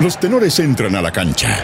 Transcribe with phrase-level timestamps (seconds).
[0.00, 1.56] Los tenores entran a la cancha.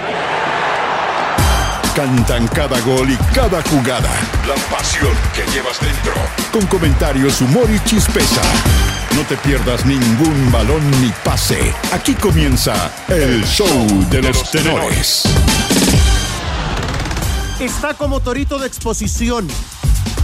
[1.97, 4.09] Cantan cada gol y cada jugada.
[4.47, 6.13] La pasión que llevas dentro.
[6.53, 8.41] Con comentarios, humor y chispeza.
[9.17, 11.75] No te pierdas ningún balón ni pase.
[11.93, 13.67] Aquí comienza el show
[14.11, 15.25] de los tenores.
[17.59, 19.49] Está como torito de exposición.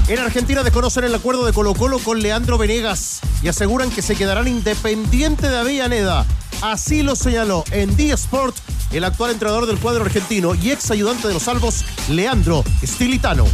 [0.07, 4.15] En Argentina desconocen el acuerdo de Colo Colo con Leandro Venegas y aseguran que se
[4.15, 6.25] quedarán independiente de Avellaneda.
[6.63, 8.57] Así lo señaló en D Sport
[8.93, 13.45] el actual entrenador del cuadro argentino y ex ayudante de los salvos, Leandro Stilitano.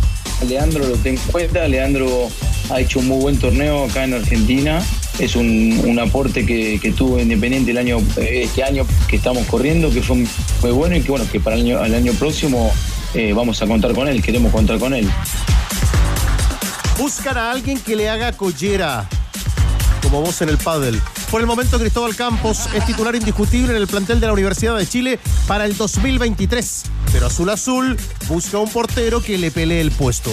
[0.46, 2.28] Leandro lo tengo en cuenta, Leandro
[2.70, 4.82] ha hecho un muy buen torneo acá en Argentina,
[5.18, 9.90] es un, un aporte que, que, tuvo Independiente el año, este año que estamos corriendo,
[9.90, 12.72] que fue muy bueno y que bueno, que para el año, el año próximo
[13.14, 15.08] eh, vamos a contar con él, queremos contar con él.
[16.98, 19.08] Buscan a alguien que le haga collera,
[20.02, 21.01] como vos en el pádel.
[21.32, 24.86] Por el momento, Cristóbal Campos es titular indiscutible en el plantel de la Universidad de
[24.86, 26.82] Chile para el 2023.
[27.10, 27.96] Pero Azul Azul
[28.28, 30.30] busca un portero que le pelee el puesto.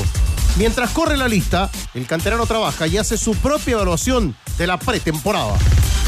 [0.57, 5.57] Mientras corre la lista, el canterano trabaja y hace su propia evaluación de la pretemporada.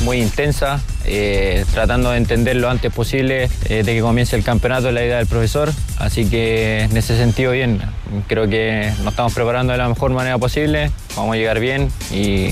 [0.04, 4.92] Muy intensa, eh, tratando de entender lo antes posible eh, de que comience el campeonato,
[4.92, 5.72] la idea del profesor.
[5.98, 7.82] Así que en ese sentido, bien.
[8.28, 12.48] Creo que nos estamos preparando de la mejor manera posible, vamos a llegar bien y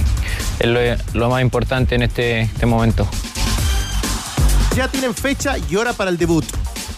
[0.59, 0.79] es lo,
[1.13, 3.07] lo más importante en este, este momento.
[4.75, 6.45] Ya tienen fecha y hora para el debut.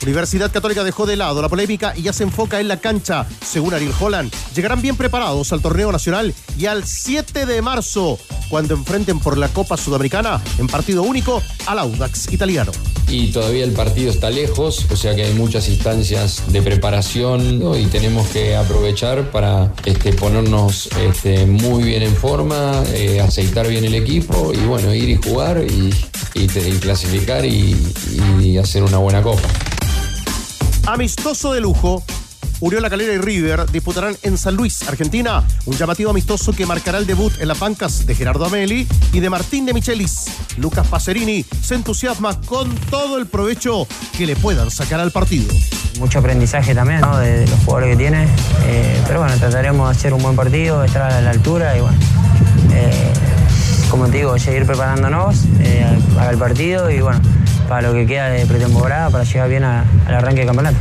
[0.03, 3.27] Universidad Católica dejó de lado la polémica y ya se enfoca en la cancha.
[3.45, 8.17] Según Ariel Holland, llegarán bien preparados al torneo nacional y al 7 de marzo,
[8.49, 12.71] cuando enfrenten por la Copa Sudamericana en partido único al Audax italiano.
[13.07, 17.85] Y todavía el partido está lejos, o sea que hay muchas instancias de preparación y
[17.87, 23.95] tenemos que aprovechar para este, ponernos este, muy bien en forma, eh, aceitar bien el
[23.95, 25.91] equipo y bueno, ir y jugar y,
[26.79, 29.47] clasificar y hacer una buena copa.
[30.87, 32.03] Amistoso de lujo.
[32.59, 37.07] Uriola Calera y River disputarán en San Luis, Argentina, un llamativo amistoso que marcará el
[37.07, 40.25] debut en las bancas de Gerardo Ameli y de Martín de Michelis.
[40.57, 45.51] Lucas Pacerini se entusiasma con todo el provecho que le puedan sacar al partido.
[45.99, 47.17] Mucho aprendizaje también ¿no?
[47.17, 48.27] de, los jugadores que tiene,
[48.65, 51.97] eh, pero bueno, trataremos de hacer un buen partido, estar a la altura y bueno,
[52.73, 53.13] eh,
[53.89, 57.21] como te digo, seguir preparándonos eh, para el partido y bueno,
[57.71, 60.77] para lo que queda de pretemporada, para llegar bien a, al arranque del campeonato.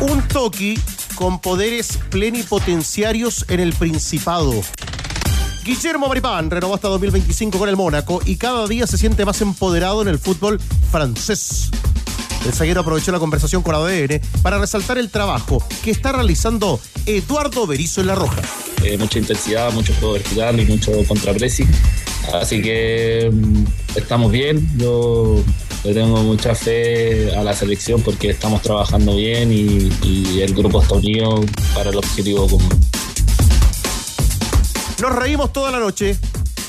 [0.00, 0.78] Un Toki
[1.14, 4.52] con poderes plenipotenciarios en el Principado.
[5.64, 10.02] Guillermo Maripán renovó hasta 2025 con el Mónaco y cada día se siente más empoderado
[10.02, 10.60] en el fútbol
[10.90, 11.70] francés.
[12.44, 17.66] El zaguero aprovechó la conversación con ADN para resaltar el trabajo que está realizando Eduardo
[17.66, 18.42] Berizzo en La Roja.
[18.82, 21.68] Eh, mucha intensidad, mucho juego vertical y mucho contrapressing.
[22.34, 23.64] Así que mm,
[23.94, 24.68] estamos bien.
[24.76, 25.42] Yo
[25.84, 30.82] le tengo mucha fe a la selección porque estamos trabajando bien y, y el grupo
[30.82, 31.40] está unido
[31.74, 32.68] para el objetivo común.
[35.00, 36.16] Nos reímos toda la noche.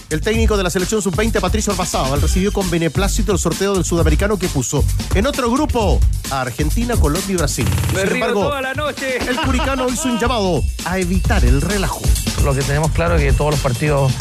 [0.09, 4.37] El técnico de la selección sub-20, Patricio Albazábal, recibió con beneplácito el sorteo del sudamericano
[4.37, 4.83] que puso
[5.15, 7.65] en otro grupo a Argentina, Colombia y Brasil.
[7.93, 9.17] Me Sin río embargo, toda la noche.
[9.27, 12.01] el curicano hizo un llamado a evitar el relajo.
[12.43, 14.11] Lo que tenemos claro es que todos los partidos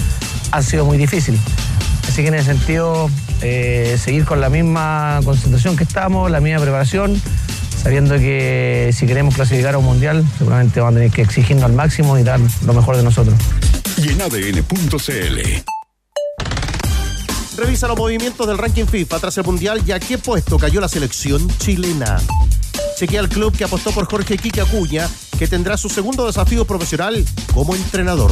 [0.51, 1.41] han sido muy difíciles.
[2.09, 6.61] Así que en ese sentido, eh, seguir con la misma concentración que estamos, la misma
[6.61, 7.21] preparación,
[7.83, 11.73] sabiendo que si queremos clasificar a un mundial, seguramente vamos a tener que exigirnos al
[11.73, 13.39] máximo y dar lo mejor de nosotros.
[13.97, 15.63] Y en ADN.cl.
[17.57, 20.89] Revisa los movimientos del ranking FIFA tras el Mundial y a qué puesto cayó la
[20.89, 22.19] selección chilena.
[23.03, 27.25] Chequea el club que apostó por Jorge Quique Acuña, que tendrá su segundo desafío profesional
[27.53, 28.31] como entrenador.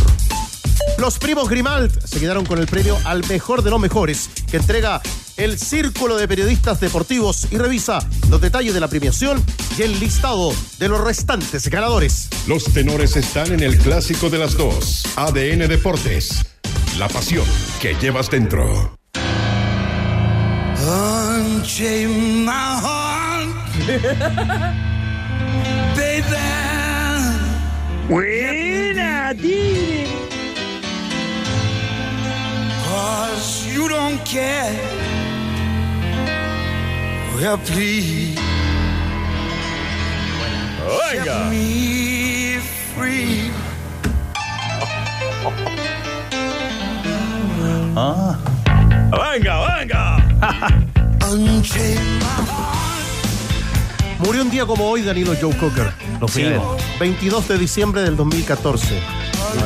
[0.97, 5.03] Los primos Grimald se quedaron con el premio al mejor de los mejores, que entrega
[5.37, 7.99] el Círculo de Periodistas Deportivos y revisa
[8.29, 9.45] los detalles de la premiación
[9.77, 12.29] y el listado de los restantes ganadores.
[12.47, 15.03] Los tenores están en el clásico de las dos.
[15.17, 16.47] ADN Deportes.
[16.97, 17.45] La pasión
[17.83, 18.97] que llevas dentro.
[23.91, 26.37] Unchain my heart, baby.
[28.07, 30.07] Buena, Tigre.
[32.85, 34.73] Cause you don't care.
[37.35, 38.39] Well, please.
[41.11, 42.59] Set me
[42.95, 43.51] free.
[47.97, 48.39] Ah.
[49.11, 50.05] Venga, venga.
[51.27, 52.90] Unchain my heart.
[54.25, 55.93] Murió un día como hoy Danilo Joe Cocker.
[56.21, 56.83] Lo fuimos.
[56.99, 58.99] 22 de diciembre del 2014.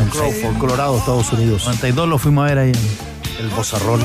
[0.00, 1.64] En Crawford, Colorado, Estados Unidos.
[1.66, 2.72] 92 lo fuimos a ver ahí.
[3.40, 4.00] El bozarrón.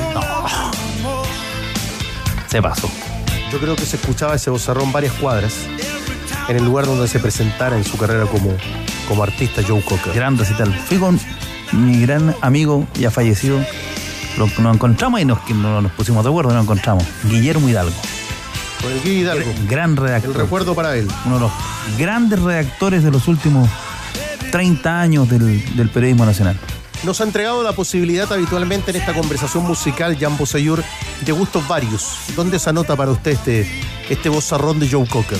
[2.48, 2.90] Se pasó.
[3.52, 5.54] Yo creo que se escuchaba ese bozarrón varias cuadras
[6.48, 8.50] en el lugar donde se presentara en su carrera como,
[9.08, 10.12] como artista Joe Cocker.
[10.14, 10.72] Gran recital.
[10.86, 11.18] Fui con
[11.72, 13.58] mi gran amigo ya fallecido.
[14.36, 17.04] Lo- nos encontramos y nos, no nos pusimos de acuerdo, nos encontramos.
[17.24, 17.94] Guillermo Hidalgo.
[18.82, 19.52] Con el Guy Hidalgo.
[19.68, 20.36] Gran El redactor.
[20.36, 21.06] recuerdo para él.
[21.26, 21.52] Uno de los
[21.98, 23.68] grandes redactores de los últimos
[24.50, 26.58] 30 años del, del periodismo nacional.
[27.02, 30.82] Nos ha entregado la posibilidad habitualmente en esta conversación musical, Jan Boseyur,
[31.24, 32.16] de gustos varios.
[32.36, 33.66] ¿Dónde se anota para usted este,
[34.10, 35.38] este vozarrón de Joe Cocker?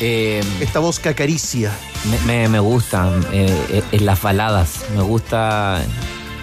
[0.00, 1.70] Eh, Esta voz que acaricia.
[2.10, 4.80] me, me- me gusta eh, en las baladas.
[4.96, 5.80] Me gusta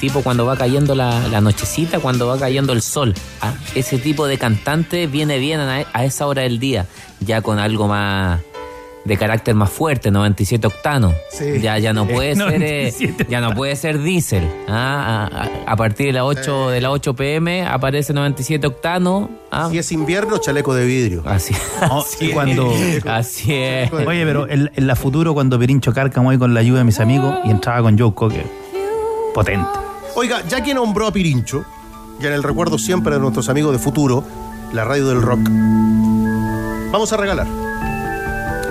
[0.03, 3.13] tipo cuando va cayendo la, la nochecita, cuando va cayendo el sol.
[3.39, 6.87] Ah, Ese tipo de cantante viene bien a, a esa hora del día,
[7.21, 8.41] ya con algo más
[9.05, 11.13] de carácter más fuerte, 97 octanos.
[11.31, 11.61] Sí.
[11.61, 14.43] Ya, ya no puede ser eh, 97 ya no puede ser diésel.
[14.67, 19.29] Ah, a, a- a partir de las 8 de las 8 pm aparece 97 octanos.
[19.51, 21.23] Ah, Si es invierno, chaleco de vidrio.
[21.25, 21.55] así,
[21.89, 23.05] Oh, así y cuando- es.
[23.05, 23.89] Así es.
[23.93, 26.99] Oye, pero en, en la futuro, cuando Pirincho Cárcamo ahí con la ayuda de mis
[26.99, 28.45] amigos y entraba con Joe Cocker.
[29.33, 29.67] Potente.
[30.15, 31.65] Oiga, ya que nombró a Pirincho,
[32.19, 34.23] y en el recuerdo siempre de nuestros amigos de Futuro,
[34.71, 35.39] la radio del rock,
[36.91, 37.47] vamos a regalar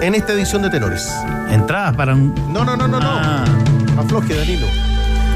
[0.00, 1.12] en esta edición de Tenores.
[1.50, 2.34] Entradas para un.
[2.52, 3.06] No, no, no, no, no.
[3.08, 3.44] Ah.
[3.98, 4.66] Afloje, Danilo.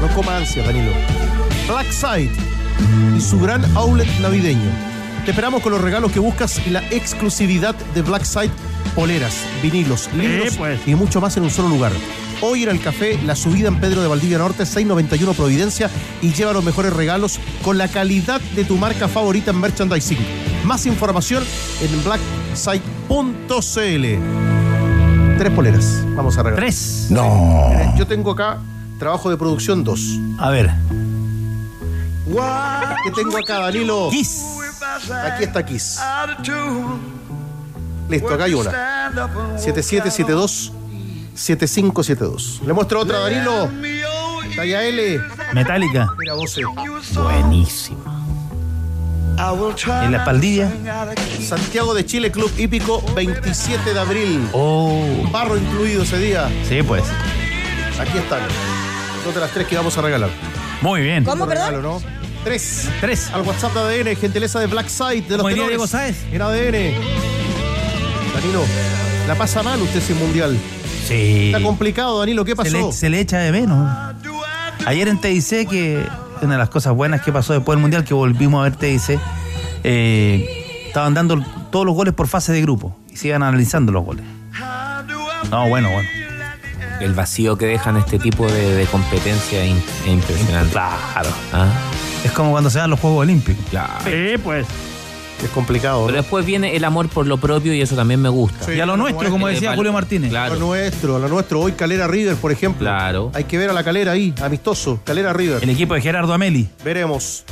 [0.01, 0.91] No coma ansia, Danilo.
[1.67, 2.31] Black Side
[3.15, 4.69] y su gran outlet navideño.
[5.25, 8.51] Te esperamos con los regalos que buscas y la exclusividad de Black Side,
[8.95, 10.79] poleras, vinilos, libros pues.
[10.87, 11.91] y mucho más en un solo lugar.
[12.41, 15.89] Hoy en el café La Subida en Pedro de Valdivia Norte, 691 Providencia
[16.21, 20.19] y lleva los mejores regalos con la calidad de tu marca favorita en merchandising.
[20.63, 21.43] Más información
[21.81, 23.47] en blacksite.cl.
[25.37, 26.03] Tres poleras.
[26.15, 26.63] Vamos a regalar.
[26.63, 27.07] Tres.
[27.11, 28.59] Eh, Yo tengo acá
[28.99, 30.19] trabajo de producción 2.
[30.39, 30.71] A ver.
[33.03, 34.09] ¿Qué tengo acá, Danilo?
[34.11, 34.43] Kiss.
[35.25, 35.99] Aquí está Kiss.
[38.09, 38.71] Listo, acá hay una.
[39.57, 40.73] 7772
[41.37, 42.61] 7572.
[42.65, 43.69] Le muestro otra, Danilo.
[44.55, 45.21] Talla L.
[45.53, 46.07] Metálica.
[46.17, 46.57] Mira, vos.
[46.57, 46.63] eh.
[47.13, 48.03] Buenísimo.
[50.03, 50.71] En la espaldilla.
[51.47, 54.49] Santiago de Chile, Club Hípico, 27 de abril.
[54.51, 55.05] Oh.
[55.31, 56.49] Barro incluido ese día.
[56.67, 57.03] Sí, pues.
[57.99, 58.41] Aquí están.
[59.23, 60.31] Dos de las tres que vamos a regalar.
[60.81, 61.23] Muy bien.
[61.23, 62.01] ¿Cómo, regalo, no?
[62.43, 62.89] Tres.
[62.99, 63.29] Tres.
[63.31, 65.53] Al WhatsApp de ADN, gentileza de Black Side, de los.
[65.53, 66.17] Diego Sáez.
[66.31, 66.95] En ADN.
[68.33, 68.63] Danilo,
[69.27, 70.57] la pasa mal usted sin mundial.
[71.07, 71.51] Sí.
[71.53, 72.87] Está complicado, Danilo, ¿qué Se pasó?
[72.87, 73.89] le, se le echa de menos.
[74.85, 76.05] Ayer en TIC, que
[76.41, 79.19] una de las cosas buenas que pasó después del Mundial, que volvimos a ver TIC,
[79.83, 84.03] eh, estaban dando todos los goles por fase de grupo y se iban analizando los
[84.05, 84.23] goles.
[85.51, 86.09] No, bueno, bueno.
[86.99, 89.75] El vacío que dejan este tipo de, de competencia es
[90.07, 90.71] impresionante.
[90.71, 91.29] Claro.
[91.53, 91.67] Ah,
[92.23, 93.63] Es como cuando se dan los Juegos Olímpicos.
[93.69, 93.93] claro.
[94.03, 94.65] Sí, pues.
[95.43, 96.05] Es complicado.
[96.07, 98.65] Pero después viene el amor por lo propio y eso también me gusta.
[98.65, 98.71] Sí.
[98.73, 100.29] Y a lo nuestro, como decía Julio Martínez.
[100.29, 100.55] A Claro.
[100.55, 101.59] lo nuestro, a lo nuestro.
[101.61, 102.79] Hoy Calera River, por ejemplo.
[102.87, 103.31] Claro.
[103.33, 104.99] Hay que ver a la Calera ahí, amistoso.
[105.03, 105.63] Calera River.
[105.63, 106.67] El equipo de Gerardo Ameli.
[106.83, 107.43] Veremos.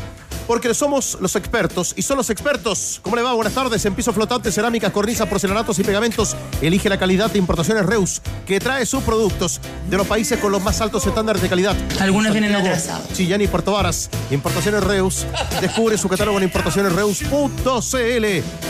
[0.47, 2.99] Porque somos los expertos y son los expertos.
[3.01, 3.33] ¿Cómo le va?
[3.33, 3.83] Buenas tardes.
[3.85, 6.35] En piso flotante, cerámicas, cornisas, porcelanatos y pegamentos.
[6.61, 9.59] Elige la calidad de importaciones Reus, que trae sus productos
[9.89, 11.75] de los países con los más altos estándares de calidad.
[11.99, 13.11] Algunos vienen atrasados.
[13.13, 14.09] Chillán y Puerto Varas.
[14.31, 15.25] Importaciones Reus.
[15.61, 18.25] Descubre su catálogo en importacionesreus.cl.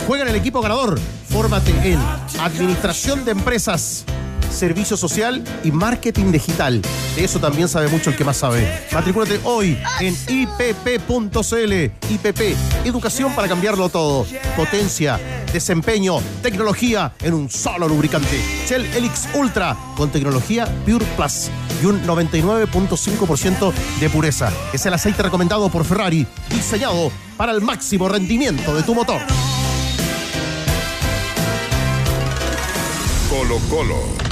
[0.06, 0.98] Juega en el equipo ganador.
[1.28, 2.00] Fórmate en
[2.40, 4.04] Administración de Empresas.
[4.50, 6.82] Servicio social y marketing digital.
[7.14, 8.66] De eso también sabe mucho el que más sabe.
[8.92, 11.72] Matricúlate hoy en ipp.cl.
[12.10, 12.40] IPP,
[12.84, 14.26] educación para cambiarlo todo.
[14.56, 15.20] Potencia,
[15.52, 18.40] desempeño, tecnología en un solo lubricante.
[18.66, 21.50] Shell Helix Ultra con tecnología Pure Plus
[21.82, 24.52] y un 99.5% de pureza.
[24.72, 29.20] Es el aceite recomendado por Ferrari, diseñado para el máximo rendimiento de tu motor.
[33.28, 34.25] Colo Colo.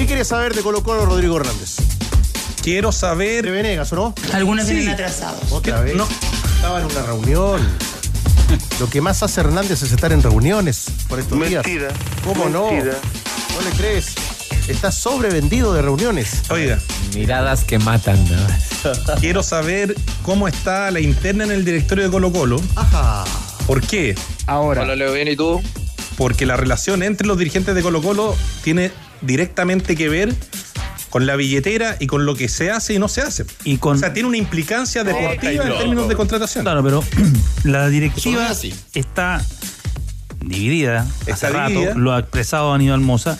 [0.00, 1.76] ¿Qué quieres saber de Colo Colo Rodrigo Hernández?
[2.62, 3.50] Quiero De saber.
[3.50, 4.14] Venegas, ¿o no?
[4.32, 4.72] Algunos Sí.
[4.72, 5.52] vienen atrasados.
[5.52, 5.94] Otra vez.
[5.94, 6.08] No.
[6.56, 7.60] Estaba en una reunión.
[8.80, 11.62] Lo que más hace Hernández es estar en reuniones por estos días.
[12.24, 12.70] ¿Cómo no?
[12.72, 12.96] Mentira.
[13.54, 14.14] ¿No le crees?
[14.68, 16.44] Está sobrevendido de reuniones.
[16.48, 16.78] Oiga,
[17.14, 18.18] Miradas que matan.
[18.24, 19.14] ¿no?
[19.20, 22.58] quiero saber cómo está la interna en el directorio de Colo Colo.
[22.74, 23.24] Ajá.
[23.66, 24.14] ¿Por qué?
[24.48, 25.60] Hola, Leo, bien, ¿y tú?
[26.16, 28.92] Porque la relación entre los dirigentes de Colo Colo tiene
[29.22, 30.34] directamente que ver
[31.10, 33.44] con la billetera y con lo que se hace y no se hace.
[33.64, 33.96] Y con.
[33.96, 36.64] O sea, tiene una implicancia deportiva en términos de contratación.
[36.64, 37.02] Claro, pero
[37.64, 38.48] la directiva
[38.94, 39.44] está
[40.40, 43.38] dividida Está hace rato, lo ha expresado Aníbal Moza.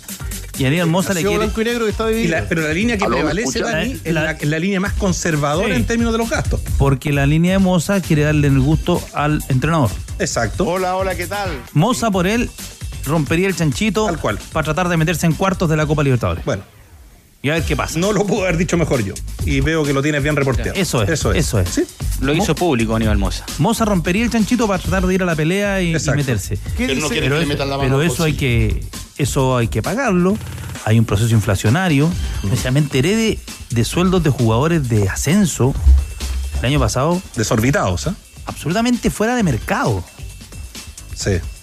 [0.59, 1.37] Y Aníbal Moza le quiere.
[1.47, 3.61] y negro que está Y la- pero la línea que ¿Aló, me prevalece?
[3.61, 5.75] Dani, es La- la, es la línea más conservadora Sí.
[5.75, 6.61] en términos de los gastos.
[6.77, 9.89] Porque la línea de Moza quiere darle el gusto al entrenador.
[10.19, 10.67] Exacto.
[10.67, 11.49] Hola, hola, ¿qué tal?
[11.73, 12.51] Moza por él
[13.04, 14.38] rompería el chanchito Tal cual.
[14.52, 16.45] para tratar de meterse en cuartos de la Copa Libertadores.
[16.45, 16.62] Bueno,
[17.42, 17.99] Y a ver qué pasa.
[17.99, 19.14] no lo puedo haber dicho mejor yo.
[19.47, 20.73] Y veo que lo tienes bien reporteado.
[20.78, 21.38] Eso es, Eso es.
[21.47, 21.69] eso es.
[21.71, 21.83] Sí.
[22.21, 23.45] Lo hizo público Aníbal Moza.
[23.59, 26.19] Moza rompería el chanchito para tratar de ir a la pelea y, y Exacto.
[26.19, 26.57] meterse.
[26.76, 27.09] ¿Qué Pero no dice?
[27.09, 28.38] quiere Pero, que le metan la mano pero al eso hay bolsillo.
[28.38, 28.85] que
[29.23, 30.37] eso hay que pagarlo.
[30.85, 32.11] Hay un proceso inflacionario.
[32.52, 33.38] O sea, me enteré de,
[33.71, 35.75] de sueldos de jugadores de ascenso
[36.61, 38.14] el año pasado Desorbitados, ¿ah?
[38.47, 40.04] absolutamente fuera de mercado.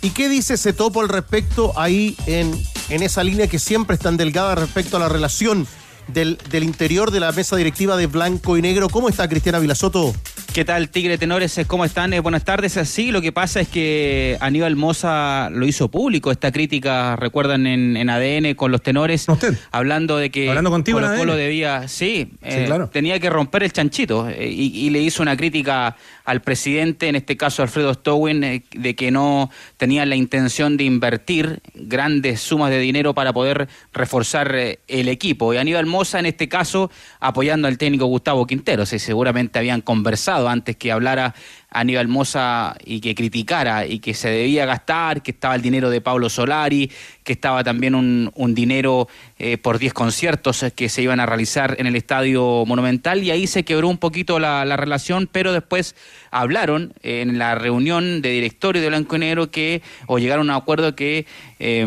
[0.02, 2.52] ¿Y qué dice ese topo al respecto ahí en,
[2.90, 5.68] en esa línea que siempre es tan delgada respecto a la relación
[6.08, 8.90] del, del interior de la mesa directiva de Blanco y Negro?
[8.90, 10.14] ¿Cómo está Cristiana Vilasoto?
[10.58, 11.62] ¿Qué tal, Tigre Tenores?
[11.68, 12.14] ¿Cómo están?
[12.14, 12.80] Eh, buenas tardes.
[12.90, 17.96] Sí, lo que pasa es que Aníbal Moza lo hizo público, esta crítica, recuerdan, en,
[17.96, 19.56] en ADN con los tenores, ¿A usted?
[19.70, 22.90] hablando de que Hablando contigo Colo debía, sí, eh, claro.
[22.90, 25.96] tenía que romper el chanchito eh, y, y le hizo una crítica
[26.26, 31.62] al presidente, en este caso Alfredo Stowin, de que no tenía la intención de invertir
[31.76, 34.54] grandes sumas de dinero para poder reforzar
[34.88, 35.54] el equipo.
[35.54, 40.47] Y Aníbal Moza, en este caso, apoyando al técnico Gustavo Quinteros, y seguramente habían conversado
[40.48, 41.34] antes que hablara
[41.70, 46.02] Aníbal Moza y que criticara y que se debía gastar, que estaba el dinero de
[46.02, 46.92] Pablo Solari,
[47.24, 51.86] que estaba también un, dinero eh, por 10 conciertos que se iban a realizar en
[51.86, 53.24] el Estadio Monumental.
[53.24, 55.96] Y ahí se quebró un poquito la, la relación, pero después
[56.32, 60.56] hablaron eh, en la reunión de directorio de Blanco y Negro que, o llegaron a
[60.56, 61.26] un acuerdo que
[61.60, 61.86] eh,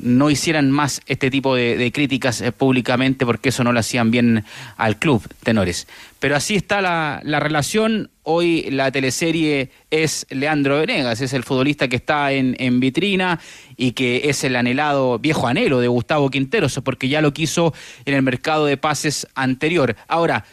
[0.00, 4.44] no hicieran más este tipo de, críticas eh, públicamente porque eso no lo hacían bien
[4.76, 5.86] al club, tenores.
[6.20, 8.10] Pero así está la, la relación.
[8.22, 13.40] Hoy la teleserie es Leandro Venegas, es el futbolista que está en, en vitrina
[13.76, 17.72] y que es el anhelado viejo anhelo de Gustavo Quinteros, porque ya lo quiso
[18.04, 19.96] en el mercado de pases anterior.
[20.08, 20.44] Ahora,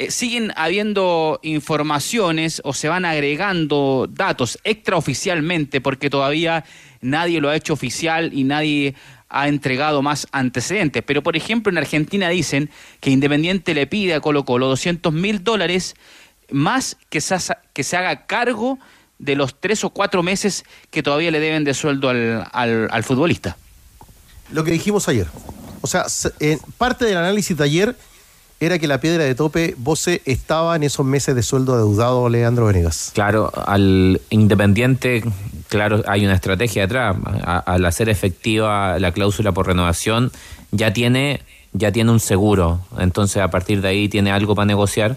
[0.00, 6.64] eh, siguen habiendo informaciones o se van agregando datos extraoficialmente porque todavía
[7.00, 8.94] nadie lo ha hecho oficial y nadie
[9.28, 11.02] ha entregado más antecedentes.
[11.06, 15.44] Pero, por ejemplo, en Argentina dicen que Independiente le pide a Colo Colo 200 mil
[15.44, 15.94] dólares
[16.50, 17.36] más que se,
[17.72, 18.78] que se haga cargo
[19.18, 23.56] de los tres o cuatro meses que todavía le deben de sueldo al, al- futbolista.
[24.50, 25.26] Lo que dijimos ayer.
[25.82, 27.96] O sea, s- eh, parte del análisis de ayer
[28.60, 32.66] era que la piedra de tope, Voce, estaba en esos meses de sueldo adeudado Leandro
[32.66, 33.10] Venegas.
[33.14, 35.24] Claro, al Independiente,
[35.68, 37.16] claro, hay una estrategia detrás.
[37.44, 40.30] Al hacer efectiva la cláusula por renovación,
[40.72, 41.40] ya tiene,
[41.72, 42.80] ya tiene un seguro.
[42.98, 45.16] Entonces, a partir de ahí tiene algo para negociar.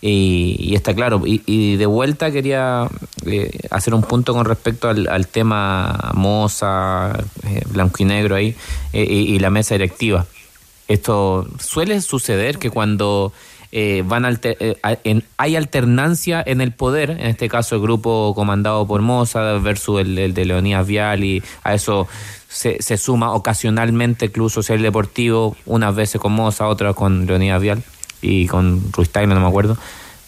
[0.00, 1.22] Y, y está claro.
[1.26, 2.86] Y, y de vuelta quería
[3.26, 8.54] eh, hacer un punto con respecto al, tema Moza, eh, blanco y negro ahí,
[8.92, 10.26] eh, y la mesa directiva.
[10.88, 13.32] Esto suele suceder que cuando
[13.72, 19.00] eh, van eh, hay alternancia en el poder, en este caso el grupo comandado por
[19.02, 22.06] Moza versus el, el de Leonidas Vial y a eso
[22.54, 27.82] se, suma ocasionalmente Club Social Deportivo, unas veces con Moza, otras con Leonidas Vial
[28.22, 29.76] y con Ruiz Tagle, no me acuerdo.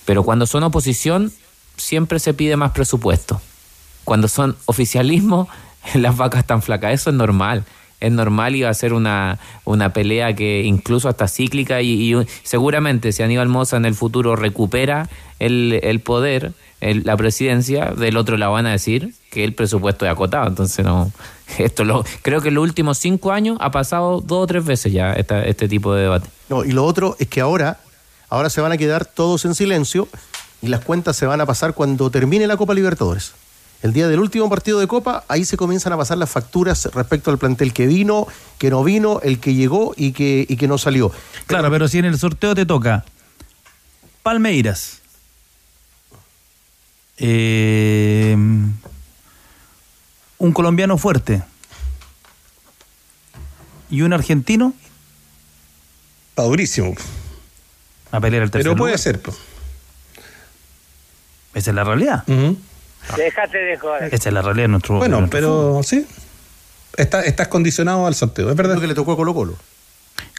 [0.04, 1.32] Pero cuando son oposición,
[1.76, 3.40] siempre se pide más presupuesto.
[4.04, 5.48] Cuando son oficialismo,
[5.94, 6.92] las vacas están flacas.
[6.94, 7.64] Eso es normal.
[8.00, 12.26] Es normal y va a ser una, una pelea que incluso hasta cíclica y, y
[12.42, 18.16] seguramente si Aníbal Moza en el futuro recupera el, el poder, el- la presidencia, del
[18.18, 20.46] otro lado van a decir que el presupuesto es acotado.
[20.46, 21.10] Entonces no,
[21.58, 24.92] esto lo, creo que en los últimos cinco años ha pasado dos o tres veces
[24.92, 26.28] ya esta- este tipo de debate.
[26.50, 27.80] No, y lo otro es que ahora,
[28.28, 30.06] ahora se van a quedar todos en silencio
[30.60, 33.32] y las cuentas se van a pasar cuando termine la Copa Libertadores.
[33.82, 37.30] El día del último partido de Copa, ahí se comienzan a pasar las facturas respecto
[37.30, 38.26] al plantel que vino,
[38.58, 41.12] que no vino, el que llegó y que, y que no salió.
[41.46, 43.04] Claro, pero si en el sorteo te toca
[44.22, 45.02] Palmeiras,
[47.18, 48.34] eh,
[50.38, 51.42] un colombiano fuerte
[53.90, 54.74] y un argentino,
[56.30, 56.94] Está durísimo.
[58.10, 58.98] a pelear el tercer Pero puede lugar.
[59.02, 59.22] ser.
[59.22, 59.36] pues.
[61.54, 62.24] Esa es la realidad.
[63.16, 64.12] Déjate de joder.
[64.14, 66.06] Esa es la realidad de nuestro Bueno, nuestro pero sí.
[66.96, 68.80] Está- estás condicionado al sorteo, es verdad.
[68.80, 69.56] Que le tocó a Colo Colo.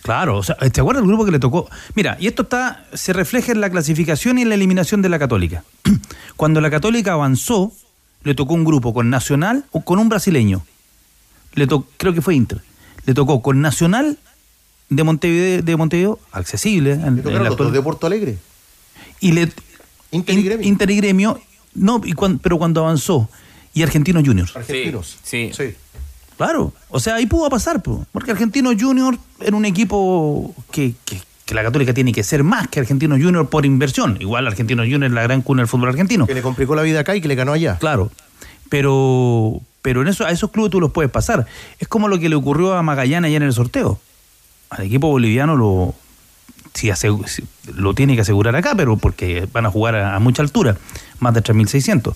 [0.02, 1.70] Claro, o sea, ¿te acuerdas del grupo que le tocó?
[1.96, 5.20] Mira, y esto está se refleja en la clasificación y en la eliminación de la
[5.20, 5.64] Católica.
[6.38, 7.72] Cuando la Católica avanzó,
[8.24, 10.66] le tocó un grupo con Nacional o con un brasileño.
[11.54, 12.62] Le to- creo que fue Inter.
[13.06, 14.18] Le tocó con Nacional
[14.90, 18.08] de Montevideo, de Montevideo accesible en, Le en tocaron la los dos actual- de Porto
[18.08, 18.38] Alegre.
[19.20, 19.52] y le
[20.12, 20.68] Inter y Gremio.
[20.68, 21.42] Inter y Gremio,
[21.78, 23.30] no, y cuan- pero cuando avanzó
[23.74, 24.56] y Argentinos Juniors.
[24.56, 25.18] Argentinos.
[25.24, 25.52] Sí.
[25.56, 25.76] Sí.
[26.36, 31.20] Claro, o sea, ahí pudo pasar, po, porque Argentino Junior era un equipo que, que-
[31.46, 34.18] que la Católica tiene que ser más que Argentino Junior por inversión.
[34.20, 36.28] Igual Argentino Junior es la gran cuna del fútbol argentino.
[36.28, 37.78] Que le complicó la vida acá y que le ganó allá.
[37.80, 38.12] Claro.
[38.70, 41.46] pero, pero en eso, a esos clubes tú los puedes pasar.
[41.80, 44.00] Es como lo que le ocurrió a Magallanes ayer en el sorteo.
[44.70, 45.96] Al equipo boliviano lo,
[46.78, 47.44] sí,
[47.76, 50.78] lo tiene que asegurar acá, pero porque van a jugar a, a mucha altura,
[51.20, 52.14] más de 3.600.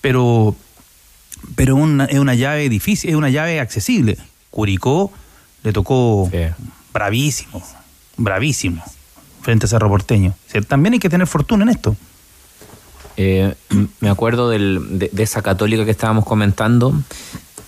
[0.00, 0.54] Pero,
[1.56, 4.18] pero una- es una llave difícil, es una llave accesible.
[4.50, 5.12] Curicó
[5.62, 6.28] le tocó
[6.92, 7.62] bravísimo,
[8.16, 8.82] bravísimo,
[9.42, 10.30] frente a Cerro Porteño.
[10.48, 11.96] O sea, también hay que tener fortuna en esto.
[13.16, 13.54] Eh,
[14.00, 16.94] me acuerdo del- de, de esa católica que estábamos comentando.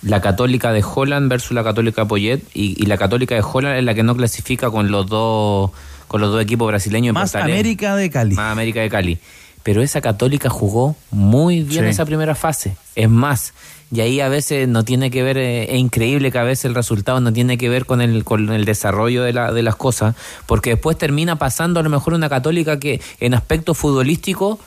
[0.03, 2.41] La católica de Holland versus la católica de Poyet.
[2.53, 5.71] Y, y la católica de Holland es la que no clasifica con los dos,
[6.07, 7.09] con los dos equipos brasileños.
[7.09, 7.35] en Más.
[7.35, 8.35] América de Cali.
[8.35, 9.17] Más América de Cali.
[9.63, 11.89] Pero esa católica jugó muy bien Sí.
[11.89, 12.77] esa primera fase.
[12.95, 13.53] Es más,
[13.91, 16.75] y ahí a veces no tiene que ver, eh, es increíble que a veces el
[16.75, 20.15] resultado no tiene que ver con el, con el desarrollo de, la, de las cosas,
[20.45, 24.57] porque después termina pasando a lo mejor una católica que en aspecto futbolístico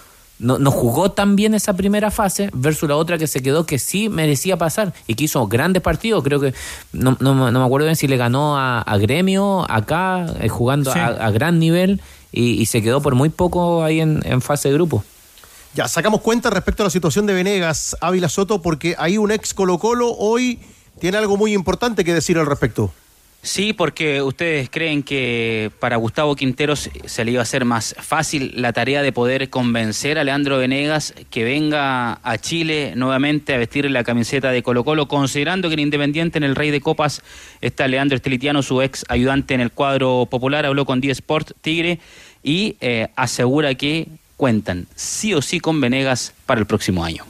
[0.40, 3.78] no, no jugó tan bien esa primera fase versus la otra que se quedó que
[3.78, 6.24] sí merecía pasar y que hizo grandes partidos.
[6.24, 6.52] Creo que
[6.92, 10.48] no, no, me- no me acuerdo bien si le ganó a, a Gremio acá, eh,
[10.48, 10.98] jugando Sí.
[10.98, 12.00] a, a gran nivel
[12.32, 15.04] y, y se quedó por muy poco ahí en, en fase de grupo.
[15.74, 19.54] Ya, sacamos cuenta respecto a la situación de Venegas, Ávila Soto, porque ahí un ex
[19.54, 20.58] Colo Colo hoy
[20.98, 22.92] tiene algo muy importante que decir al respecto.
[23.42, 28.52] Sí, porque ustedes creen que para Gustavo Quinteros se le iba a hacer más fácil
[28.54, 33.90] la tarea de poder convencer a Leandro Venegas que venga a Chile nuevamente a vestir
[33.90, 37.22] la camiseta de Colo Colo, considerando que en Independiente en el Rey de Copas
[37.62, 41.98] está Leandro Estilitiano, su ex ayudante en el cuadro popular, habló con 10 Sport Tigre
[42.42, 44.06] y eh, asegura que
[44.36, 47.24] cuentan sí o sí con Venegas para el próximo año.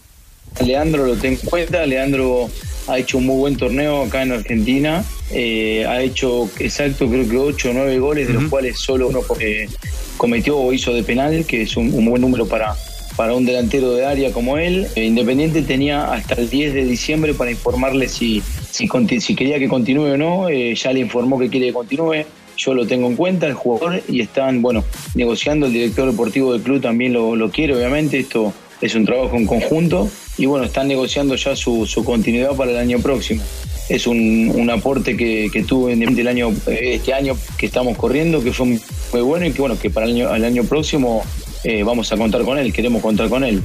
[0.64, 2.50] Leandro lo tengo en cuenta, Leandro
[2.88, 7.36] ha hecho un muy buen torneo acá en Argentina, eh, ha hecho exacto creo que
[7.36, 9.68] 8 o 9 goles, de los cuales solo uno eh,
[10.16, 12.74] cometió o hizo de penal, que es un, un buen número para,
[13.16, 14.86] para un delantero de área como él.
[14.96, 18.88] Eh, Independiente tenía hasta el 10 de diciembre para informarle si, si,
[19.20, 22.24] si quería que continúe o no, eh, ya le informó que quiere que continúe.
[22.56, 25.66] Yo lo tengo en cuenta, el jugador, y están, bueno, negociando.
[25.66, 28.18] El director deportivo del club también lo, lo quiere, obviamente.
[28.18, 30.10] Esto es un trabajo en conjunto.
[30.38, 33.42] Y bueno, están negociando ya su, su continuidad para el año próximo.
[33.90, 37.98] Es un, un aporte que, que tuvo en el año, eh, este año que estamos
[37.98, 38.80] corriendo, que fue muy
[39.20, 41.22] bueno y que bueno, que para el año, el año próximo
[41.64, 43.62] eh, vamos a contar con él, queremos contar con él.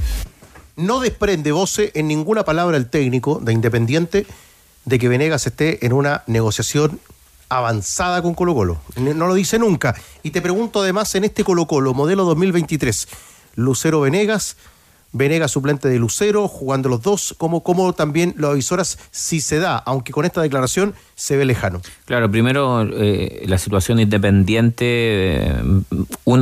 [0.76, 4.26] No desprende voce en ninguna palabra el técnico de Independiente
[4.84, 7.00] de que Venegas esté en una negociación
[7.48, 8.78] avanzada con Colo Colo.
[8.96, 9.94] No lo dice nunca.
[10.22, 13.08] Y te pregunto además en este Colo Colo, modelo 2023,
[13.54, 14.56] Lucero Venegas,
[15.16, 19.76] Venegas suplente de Lucero, jugando los dos, como, como también lo avisoras si se da,
[19.78, 21.80] aunque con esta declaración se ve lejano.
[22.04, 25.54] Claro, primero eh, la situación independiente, eh,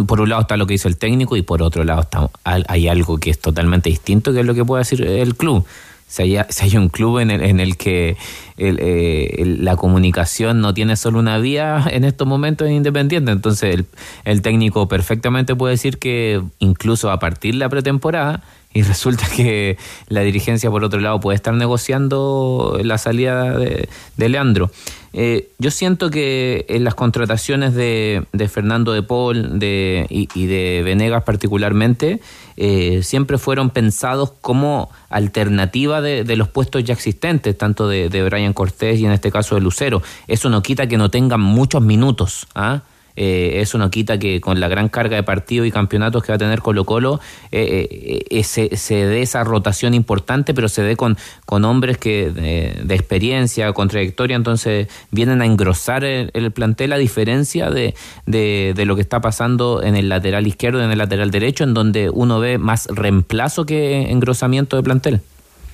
[0.06, 2.88] por un lado está lo que dice el técnico y por otro lado está, hay
[2.88, 5.64] algo que es totalmente distinto, que es lo que puede decir el club.
[6.06, 8.16] Si hay, un club en el, en el que
[8.56, 13.84] eh, la comunicación no tiene solo una vía en estos momentos en Independiente, entonces
[14.24, 19.78] el técnico perfectamente puede decir que incluso a partir de la pretemporada, y resulta que
[20.08, 24.70] la dirigencia por otro lado puede estar negociando la salida de, Leandro.
[25.12, 31.22] Eh, yo siento que en las contrataciones de, Fernando de Paul de, y, de Venegas
[31.22, 32.20] particularmente,
[32.56, 38.24] eh, siempre fueron pensados como alternativa de, de los puestos ya existentes, tanto de, de
[38.24, 40.02] Brian Cortés y en este caso de Lucero.
[40.26, 42.48] Eso no quita que no tengan muchos minutos.
[42.56, 42.82] ¿ah?
[43.16, 46.38] Eso no quita que con la gran carga de partidos y campeonatos que va a
[46.38, 47.20] tener Colo Colo
[47.52, 51.98] eh, eh, eh, se, se dé esa rotación importante, pero se dé con, con hombres
[51.98, 57.70] que de, de experiencia, con trayectoria, entonces vienen a engrosar el, el plantel a diferencia
[57.70, 57.94] de,
[58.26, 61.64] de, de lo que está pasando en el lateral izquierdo y en el lateral derecho,
[61.64, 65.20] en donde uno ve más reemplazo que engrosamiento de plantel.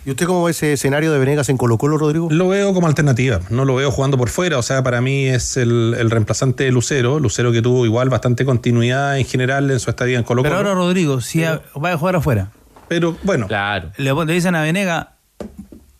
[0.07, 2.29] ¿Y usted cómo ve ese escenario de Venegas en Colo Colo, Rodrigo?
[2.31, 5.57] Lo veo como alternativa, no lo veo jugando por fuera, o sea, para mí es
[5.59, 9.91] el, el reemplazante de Lucero, Lucero que tuvo igual bastante continuidad en general en su
[9.91, 10.69] estadía en Colo Pero Colo.
[10.71, 11.61] ahora, Rodrigo, si va
[11.93, 12.51] a jugar afuera.
[12.89, 13.91] Pero bueno, Claro.
[13.99, 15.17] Le, le dicen a Venega,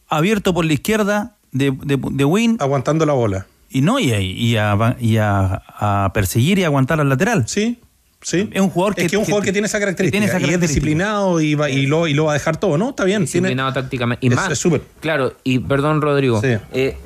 [0.09, 2.57] abierto por la izquierda de, de, de Win.
[2.61, 3.47] aguantando la bola.
[3.69, 7.45] Y no, y, a- y, a, y a- a perseguir y aguantar al lateral.
[7.47, 7.79] Sí,
[8.23, 8.49] sí.
[8.53, 10.41] Es un jugador que, es que es un jugador que tiene esa característica, tiene esa
[10.41, 12.91] y es disciplinado y, va, y, lo, y lo va a dejar todo, ¿no?
[12.91, 13.25] Está bien.
[13.27, 14.27] tiene- disciplinado tácticamente.
[14.27, 14.83] Y Es- más, es súper.
[15.01, 16.41] Claro, y perdón, Rodrigo.
[16.41, 16.57] Sí.
[16.73, 16.97] eh,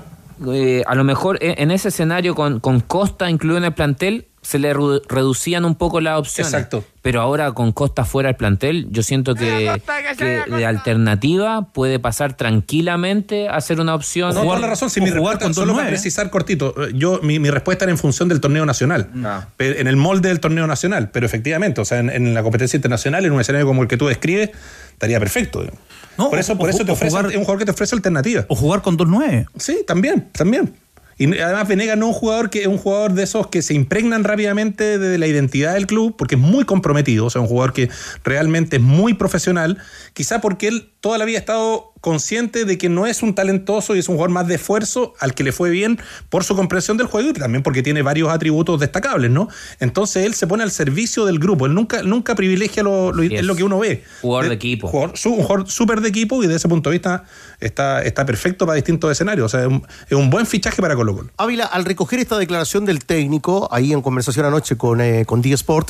[0.52, 4.26] eh, a lo mejor eh, en ese escenario con, con Costa incluido en el plantel,
[4.44, 6.52] se le reducían un poco las opciones.
[6.52, 6.84] Exacto.
[7.02, 9.70] Pero ahora con Costa fuera del plantel, yo siento que,
[10.18, 14.34] que de alternativa puede pasar tranquilamente a ser una opción.
[14.34, 14.90] No, toda la razón.
[14.90, 18.28] Si mi respuesta, solo para precisar cortito, eh, yo, mi, mi respuesta era en función
[18.28, 19.08] del torneo nacional.
[19.56, 21.10] Pero- en el molde del torneo nacional.
[21.10, 23.96] Pero efectivamente, o sea, en, en la competencia internacional, en un escenario como el que
[23.96, 24.50] tú describes,
[24.92, 25.60] estaría perfecto.
[25.60, 25.80] digamos.
[26.16, 27.94] por eso, o- por eso o te ofrece, jugar- es un jugador que te ofrece
[27.94, 28.44] alternativa.
[28.48, 29.46] O jugar con 2-9.
[29.58, 30.74] Sí, también, también.
[31.16, 33.74] Y además Venegas no es un jugador que es un jugador de esos que se
[33.74, 37.72] impregnan rápidamente de la identidad del club, porque es muy comprometido, o sea, un jugador
[37.72, 37.88] que
[38.24, 39.78] realmente es muy profesional,
[40.12, 43.96] quizá porque él toda la vida ha estado consciente de que no es un talentoso
[43.96, 46.98] y es un jugador más de esfuerzo al que le fue bien por su comprensión
[46.98, 49.48] del juego y también porque tiene varios atributos destacables, ¿no?
[49.80, 53.42] Entonces él se pone al servicio del grupo, él nunca, nunca privilegia lo, lo- es
[53.42, 54.04] lo que uno ve.
[54.20, 54.86] Jugador de equipo.
[54.88, 57.24] jugador- su- un jugador súper de equipo y desde ese punto de vista
[57.58, 59.46] está, está perfecto para distintos escenarios.
[59.46, 61.30] O sea, es un, es un buen fichaje para Colo Colo.
[61.38, 65.88] Ávila, al recoger esta declaración del técnico, ahí en conversación anoche con, eh, con D-Sport,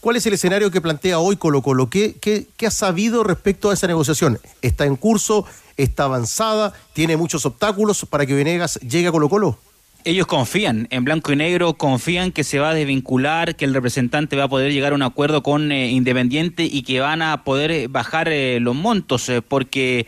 [0.00, 1.90] ¿cuál es el escenario que plantea hoy Colo Colo?
[1.90, 4.38] ¿Qué, qué, qué ha sabido respecto a esa negociación?
[4.62, 5.46] ¿Está en curso?
[5.76, 6.72] ¿Está avanzada?
[6.92, 9.58] ¿Tiene muchos obstáculos para que Venegas llegue a Colo Colo?
[10.04, 14.36] Ellos confían, en blanco y negro, confían que se va a desvincular, que el representante
[14.36, 17.70] va a poder llegar a un acuerdo con eh, Independiente y que van a poder
[17.72, 20.06] eh, bajar eh, los montos, porque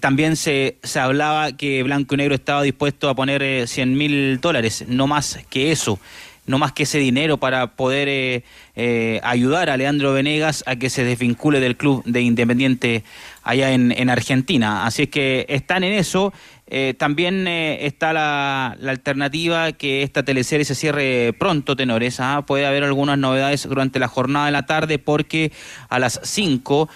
[0.00, 4.40] también se, se hablaba que blanco y negro estaba dispuesto a poner eh, 100 mil
[4.40, 5.98] dólares, no más que eso
[6.46, 10.90] no más que ese dinero para poder eh, eh, ayudar a Leandro Venegas a que
[10.90, 13.04] se desvincule del club de Independiente
[13.42, 14.84] allá en, en Argentina.
[14.84, 16.32] Así es que están en eso.
[16.74, 22.18] Eh, también eh, está la, alternativa que esta teleserie se cierre pronto, tenores.
[22.18, 22.44] ¿ah?
[22.46, 25.52] Puede haber algunas novedades durante la jornada de la tarde porque
[25.90, 26.88] a las 5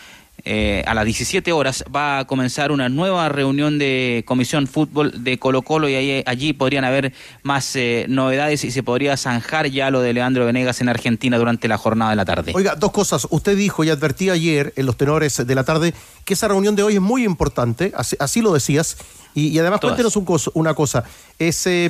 [0.49, 5.39] eh, a las 17 horas va a comenzar una nueva reunión de Comisión Fútbol de
[5.41, 9.91] Colo Colo y ahí- allí podrían haber más eh, novedades y se podría zanjar ya
[9.91, 12.53] lo de Leandro Venegas en Argentina durante la jornada de la tarde.
[12.55, 13.27] Oiga, dos cosas.
[13.31, 15.93] Usted dijo y advertí ayer en los tenores de la tarde
[16.25, 18.97] que esa reunión de hoy es muy importante, así, así lo decías.
[19.35, 19.97] Y, y además, Todas.
[19.97, 21.03] cuéntenos un una cosa.
[21.39, 21.89] Es, eh,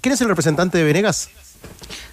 [0.00, 1.30] ¿Quién es el representante de Venegas?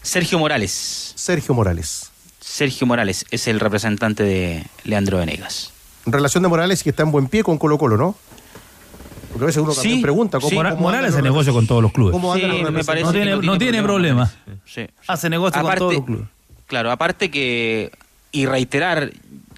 [0.01, 1.13] Sergio Morales.
[1.15, 2.11] Sergio Morales.
[2.39, 5.71] Sergio Morales es el representante de Leandro Venegas.
[6.05, 8.15] Relación de Morales que está en buen pie con Colo Colo, ¿no?
[9.31, 10.55] Porque a veces uno también Sí, pregunta cómo, sí.
[10.55, 12.13] cómo Morales hace negocio con todos los clubes.
[12.13, 14.31] ¿Cómo andan Sí, los me parece No que tiene, no tiene problema.
[14.65, 14.87] Sí.
[15.07, 16.25] Hace negocio con todos los clubes.
[16.65, 17.91] Claro, aparte que,
[18.31, 19.11] y reiterar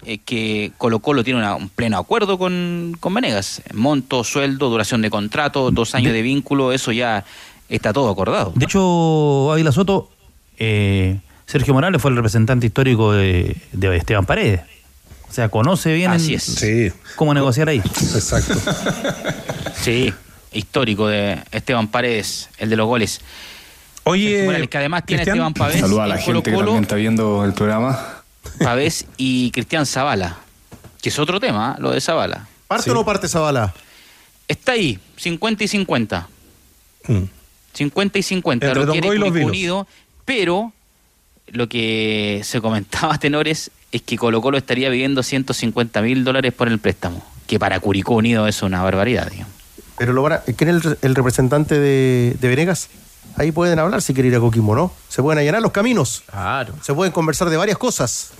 [0.04, 3.62] eh, que Colo Colo tiene una- un pleno acuerdo con, con Venegas.
[3.72, 7.24] Monto, sueldo, duración de contrato, dos años de, vínculo, eso ya
[7.68, 8.52] está todo acordado.
[8.54, 10.10] De hecho, Ávila Soto,
[10.58, 14.60] eh, Sergio Morales fue el representante histórico de, de Esteban Paredes.
[15.32, 16.42] O sea, conoce bien Así en- es.
[16.42, 17.78] Sí, cómo negociar ahí.
[17.78, 18.52] exacto.
[19.74, 20.12] Sí,
[20.52, 23.22] histórico de Esteban Paredes, el de los goles.
[24.04, 26.56] Oye, Morales, que además tiene a Cristian, Esteban Pavés, Saluda a la en gente que
[26.58, 28.22] también está viendo el programa.
[28.58, 30.36] Pavés y Cristian Zavala,
[31.00, 31.80] que es otro tema, ¿eh?
[31.80, 32.46] lo de Zavala.
[32.68, 33.72] ¿Parte o no parte Zavala?
[34.46, 36.28] Está ahí, 50 y 50.
[37.08, 37.22] Mm.
[37.72, 38.66] 50 y 50.
[38.66, 39.44] Entre lo quiere.
[39.46, 39.86] Unido,
[40.26, 40.74] pero
[41.52, 46.68] lo que se comentaba, tenores, es que Colo Colo estaría pidiendo 150 mil dólares por
[46.68, 49.30] el préstamo, que para Curicó Unido es una barbaridad.
[49.30, 49.52] digamos.
[49.98, 52.88] Pero lo van a- ¿Quién es el, el representante de, de Venegas?
[53.36, 54.92] Ahí pueden hablar si quieren ir a Coquimbo, ¿no?
[55.08, 56.22] Se pueden allanar los caminos.
[56.30, 56.74] Claro.
[56.82, 58.30] Se pueden conversar de varias cosas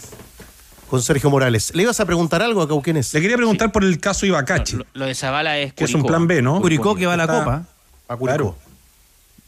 [0.91, 1.75] con Sergio Morales.
[1.75, 3.15] ¿Le ibas a preguntar algo a Cauquenes?
[3.15, 6.01] le quería preguntar por el caso Ibacachi, Lo, lo de Zavala es que es un
[6.03, 6.09] Curicó.
[6.09, 6.61] plan B, ¿no?
[6.61, 7.65] Curicó que va a la Copa.
[8.09, 8.27] A Curicó.
[8.37, 8.59] Claro.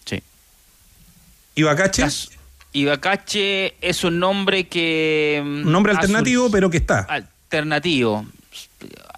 [0.07, 0.22] Sí.
[1.57, 2.31] Ibacachi, Caso-
[2.74, 5.40] Ibacache es un nombre que...
[5.42, 7.00] mm, un nombre alternativo, pero que está.
[7.08, 8.26] Alternativo.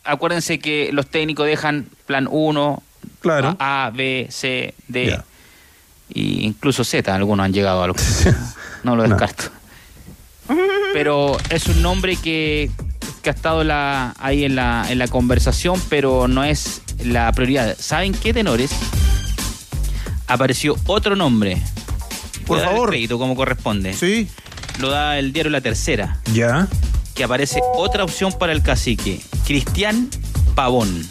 [0.04, 2.82] Acuérdense que los técnicos dejan plan 1,
[3.20, 3.56] Claro.
[3.58, 5.06] A, B, C, D.
[5.06, 5.24] Ya.
[6.12, 7.94] Y incluso Z, algunos han llegado a lo
[8.84, 9.44] No lo descarto.
[10.92, 12.70] Pero es un nombre que,
[13.22, 17.74] que ha estado la- ahí en la, en la conversación, pero no es la prioridad.
[17.80, 18.70] ¿Saben qué, tenores?
[20.28, 21.60] Apareció otro nombre.
[22.46, 22.90] Por el favor.
[22.90, 23.92] crédito como corresponde.
[23.94, 24.28] Sí.
[24.78, 26.68] Lo da el diario La Tercera, Ya.
[27.14, 29.20] que aparece otra opción para el cacique.
[29.46, 30.08] Cristian
[30.54, 31.06] Pavón.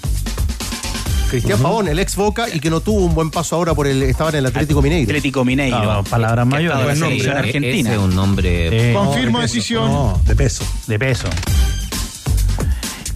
[1.30, 4.04] Cristian Pavón, el ex Boca y que no tuvo un buen paso ahora por el
[4.04, 5.10] estaba en el Atlético Mineiro.
[5.10, 5.92] Atlético Mineiro.
[5.92, 7.02] Ah, palabras mayores.
[7.02, 7.90] en argentina.
[7.90, 8.92] Ese es un nombre.
[8.92, 9.54] Eh, Confirmo de peso.
[9.56, 9.92] decisión.
[9.92, 10.64] No, de peso.
[10.88, 11.28] de peso.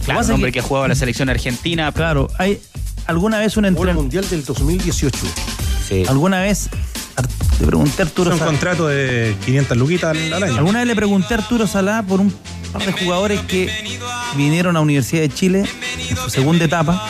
[0.04, 1.92] Claro, un hombre que- que ha jugado a la selección argentina.
[1.92, 2.60] Claro, hay
[3.06, 4.02] alguna vez un Jugó el entrenador.
[4.02, 5.18] Mundial del 2018.
[5.88, 6.02] Sí.
[6.08, 6.68] Alguna vez
[7.60, 8.50] le pregunté a Es Arturo un Salá.
[8.50, 10.56] contrato de 500 luquitas al, al año.
[10.58, 12.34] Alguna vez le pregunté a Arturo Salá por un
[12.72, 13.70] par de jugadores que
[14.36, 15.64] vinieron a la Universidad de Chile
[16.08, 17.04] en su segunda etapa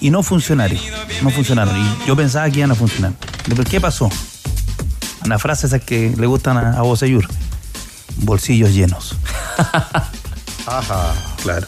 [0.00, 0.78] y no funcionaron.
[1.22, 1.76] No funcionaron.
[1.76, 3.12] Y yo pensaba que iban a funcionar.
[3.48, 4.10] ¿Pero qué pasó?
[5.24, 7.26] Una frase esa que le gustan a, a Bocellur.
[8.16, 9.16] Bolsillos llenos.
[10.66, 11.14] Ajá.
[11.42, 11.66] Claro.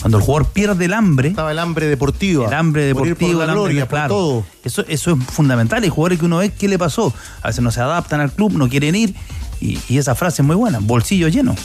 [0.00, 1.28] Cuando el jugador pierde el hambre.
[1.28, 2.46] Estaba el hambre deportivo.
[2.46, 4.14] El hambre la el hambre, gloria, por claro.
[4.14, 4.44] todo.
[4.62, 5.82] Eso, eso es fundamental.
[5.82, 7.12] Hay jugadores que uno ve qué le pasó.
[7.42, 9.14] A veces no se adaptan al club, no quieren ir.
[9.60, 10.78] Y, y esa frase es muy buena.
[10.80, 11.56] Bolsillo lleno.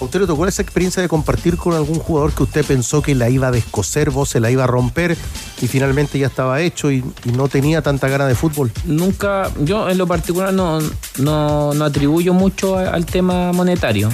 [0.00, 3.16] ¿A usted le tocó esa experiencia de compartir con algún jugador que usted pensó que
[3.16, 5.16] la iba a descoser, vos se la iba a romper
[5.60, 8.70] y finalmente ya estaba hecho y, y no tenía tanta gana de fútbol?
[8.84, 10.78] Nunca, yo en lo particular no,
[11.18, 14.08] no, no atribuyo mucho al tema monetario.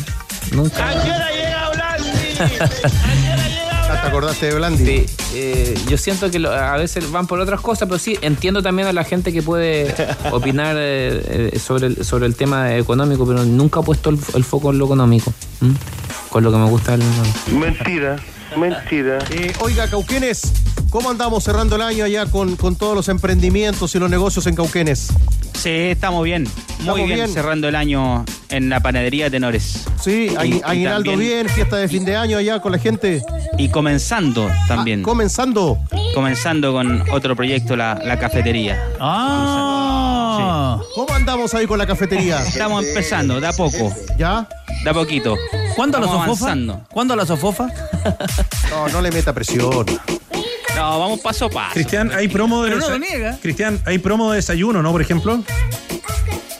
[0.53, 0.77] Nunca.
[0.79, 0.95] Ah,
[4.03, 4.85] ¿Te acordaste de Blandi?
[4.85, 8.63] Sí, eh, yo siento que lo- a veces van por otras cosas, pero sí entiendo
[8.63, 9.95] también a la gente que puede
[10.33, 14.45] opinar eh, eh, sobre, el, sobre el tema económico, pero nunca he puesto el, el
[14.45, 15.33] foco en lo económico.
[16.31, 17.03] Con lo que me gusta el.
[17.53, 18.17] Mentira,
[18.57, 19.19] mentira.
[19.31, 20.53] Eh, oiga, Cauquenes,
[20.95, 24.55] ¿cómo andamos cerrando el año allá con, con todos los emprendimientos y los negocios en
[24.55, 25.09] Cauquenes?
[25.61, 26.45] Sí, estamos bien.
[26.45, 27.29] Muy Estamos bien, bien.
[27.33, 29.87] cerrando el año en la panadería Tenores.
[30.01, 32.79] Sí, Y- Agui- y Aguinaldo también- bien, fiesta de fin de año allá con la
[32.79, 33.23] gente.
[33.59, 35.01] Y comenzando también.
[35.01, 35.79] Ah, comenzando.
[36.15, 38.81] comenzando con otro proyecto, la, la cafetería.
[39.01, 40.79] Ah.
[40.95, 42.41] ¿Cómo andamos ahí con la cafetería?
[42.41, 43.93] Estamos empezando, de a poco.
[44.17, 44.47] ¿Ya?
[44.85, 45.35] De a poquito.
[45.75, 46.55] ¿Cuándo a la sofofa?
[46.93, 47.67] ¿Cuándo a la sofofa?
[48.71, 49.87] No, no le meta presión.
[50.77, 51.75] No, vamos paso a paso.
[51.75, 53.39] Cristian, hay promo de Pero no lo desa- niega.
[53.41, 54.93] Cristian, hay promo de desayuno, ¿no?
[54.93, 55.43] Por ejemplo.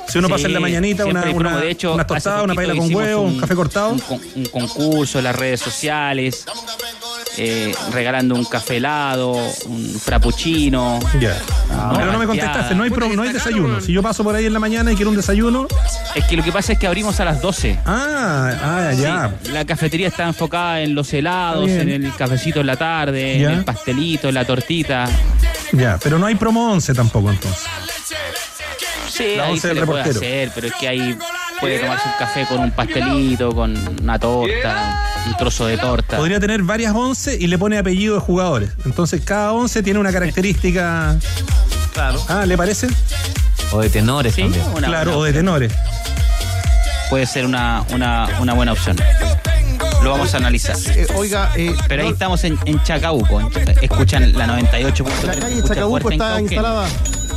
[0.09, 2.55] Si uno Sí, pasa en la mañanita, una, una, de hecho, una hace tostada, una
[2.55, 3.91] paella con huevo, un, café cortado.
[3.93, 6.45] Un, con- un concurso en las redes sociales,
[7.37, 9.33] eh, regalando un café helado,
[9.67, 10.99] un frappuccino.
[11.21, 11.37] Ya.
[11.97, 13.81] Pero no me contestaste, no hay, promo, no hay desayuno.
[13.81, 15.67] Si yo paso por ahí en la mañana y quiero un desayuno.
[16.15, 17.79] Es que lo que pasa es que abrimos a las 12.
[17.85, 19.33] Ah, ah, ya.
[19.43, 23.53] Sí, la cafetería está enfocada en los helados, en el cafecito en la tarde, Ya.
[23.53, 25.07] en el pastelito, en la tortita.
[25.73, 27.65] Ya, pero no hay promo 11 tampoco entonces.
[29.09, 30.27] Sí, La ahí once se del le puede reportero.
[30.27, 31.17] hacer, pero es que ahí
[31.61, 36.17] puede tomarse un café con un pastelito, con una torta, un trozo de torta.
[36.17, 38.71] Podría tener varias 11 y le pone apellido de jugadores.
[38.85, 41.17] Entonces cada 11 tiene una característica.
[41.93, 42.21] Claro.
[42.29, 42.89] Ah, ¿le parece?
[43.73, 44.65] O de tenores Sí, también.
[44.75, 45.73] una claro, o de tenores.
[47.11, 48.97] Puede ser una, una, una buena opción.
[50.03, 50.77] Lo vamos a analizar.
[50.95, 53.41] Eh, oiga, eh, Pero ahí no- estamos en, en Chacabuco.
[53.81, 55.05] Escuchan la 98.
[55.27, 56.87] la calle Chacabuco está instalada.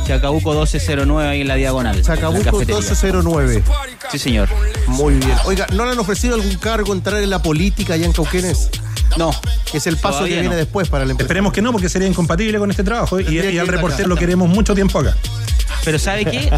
[0.08, 2.00] Chacabuco 1209 ahí en la diagonal.
[2.02, 2.74] Chacabuco la cafetería.
[2.76, 3.62] 1209.
[4.10, 4.48] Sí, señor.
[4.86, 5.34] Muy bien.
[5.44, 8.70] Oiga, ¿no le han ofrecido algún cargo entrar en la política allá en Cauquenes?
[9.16, 9.30] No.
[9.70, 10.58] Que es el paso Todavía que viene no.
[10.58, 11.26] después para la empresa.
[11.26, 13.20] Esperemos que no, porque sería incompatible con este trabajo.
[13.20, 14.08] Y, Tendría y al reportero acá.
[14.08, 15.14] lo queremos mucho tiempo acá.
[15.84, 16.50] Pero ¿sabe qué?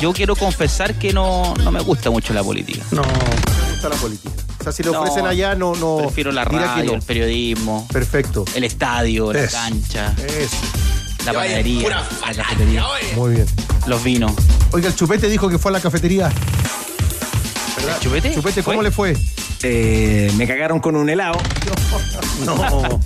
[0.00, 2.84] Yo quiero confesar que no, no me gusta mucho la política.
[2.90, 3.02] No.
[3.02, 4.30] Me gusta la política.
[4.60, 5.98] O sea, si le No, ofrecen allá, no, no.
[5.98, 6.94] Prefiero la radio, no.
[6.96, 8.44] el periodismo, Perfecto.
[8.54, 10.56] el estadio, la cancha, Eso.
[11.32, 12.84] La panadería, la cafetería,
[13.16, 13.46] Muy bien.
[13.86, 14.32] los vinos.
[14.72, 16.30] Oiga, el chupete dijo que fue a la cafetería.
[17.76, 17.96] ¿Verdad?
[17.96, 18.34] ¿El chupete?
[18.34, 18.84] Chupete, ¿cómo ¿Fue?
[18.84, 19.16] le fue?
[19.62, 21.38] Eh, me cagaron con un helado.
[22.44, 22.56] No.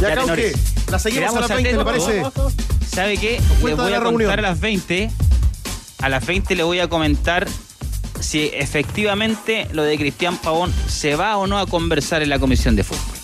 [0.00, 0.52] ya, Ya, Cauque,
[0.90, 2.22] la seguimos a Quedamos las 20, ¿le parece?
[2.90, 3.40] ¿Sabe qué?
[3.60, 4.38] cuenta Le voy a contar reunión.
[4.38, 5.10] a las 20.
[6.00, 7.46] A las 20 le voy a comentar
[8.20, 12.74] si efectivamente lo de Cristian Pavón se va o no a conversar en la comisión
[12.74, 13.21] de fútbol.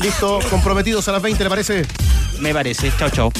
[0.00, 1.86] Listo, comprometidos a las 20, ¿le parece?
[2.40, 2.92] Me parece.
[2.98, 3.32] Chao, chao.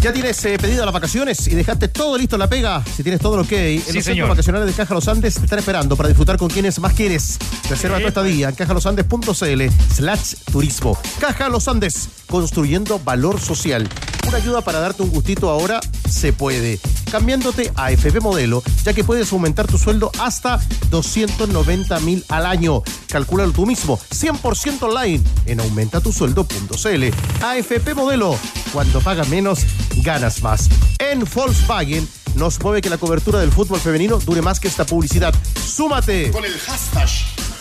[0.00, 2.82] ¿Ya tienes eh, pedido las vacaciones y dejaste todo listo en la pega?
[2.96, 5.34] Si tienes todo lo que hay, en Sí, los centros vacacionales de Caja Los Andes
[5.34, 7.38] te están esperando para disfrutar con quienes más quieres.
[7.70, 9.62] Reserva tu estadía en cajalosandes.cl
[9.94, 10.98] slash turismo.
[11.20, 13.88] Caja Los Andes, construyendo valor social.
[14.26, 16.80] Una ayuda para darte un gustito ahora se puede.
[17.10, 20.60] Cambiándote a FP Modelo, ya que puedes aumentar tu sueldo hasta
[20.90, 22.82] 290 mil al año.
[23.08, 27.04] Calcúlalo tú mismo, 100% online en aumentatusueldo.cl.
[27.44, 28.38] AFP Modelo,
[28.72, 29.60] cuando pagas menos,
[30.02, 30.68] ganas más.
[30.98, 35.34] En Volkswagen nos mueve que la cobertura del fútbol femenino dure más que esta publicidad.
[35.64, 36.30] ¡Súmate!
[36.30, 37.08] Con el hashtag,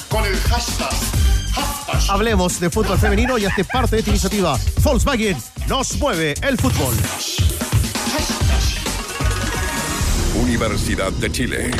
[0.10, 1.43] con el hashtag.
[2.10, 4.60] Hablemos de fútbol femenino y hazte parte de esta iniciativa.
[4.82, 5.38] Volkswagen
[5.68, 6.94] nos mueve el fútbol.
[10.42, 11.72] Universidad de Chile.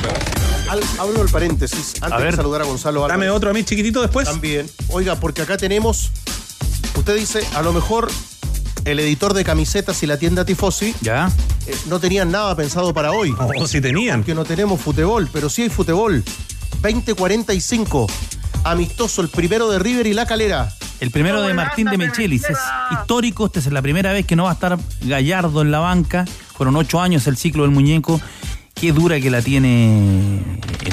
[0.70, 2.32] Al- abro el paréntesis antes ver.
[2.32, 3.14] de saludar a Gonzalo Álvarez.
[3.20, 4.28] Dame otro a mí chiquitito después.
[4.28, 4.70] También.
[4.90, 6.12] Oiga, porque acá tenemos.
[6.96, 8.10] Usted dice, a lo mejor
[8.86, 11.32] el editor de camisetas y la tienda Tifosi Ya.
[11.68, 13.34] eh, no tenían nada pensado para hoy.
[13.60, 14.24] O si tenían.
[14.24, 16.24] Que no tenemos futebol, pero sí hay futebol.
[16.82, 18.08] 2045.
[18.64, 20.74] Amistoso, el primero de River y La Calera.
[21.00, 22.58] El primero de Martín de Mechelis es
[22.92, 23.48] histórico.
[23.48, 26.24] Esta es la primera vez que no va a estar Gallardo en la banca.
[26.56, 28.22] Fueron ocho años el ciclo del muñeco.
[28.74, 30.42] Qué dura que la tiene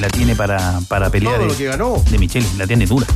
[0.00, 2.02] la tiene para, para pelear Todo de, lo que ganó.
[2.10, 2.54] de Michelis.
[2.56, 3.06] La tiene dura.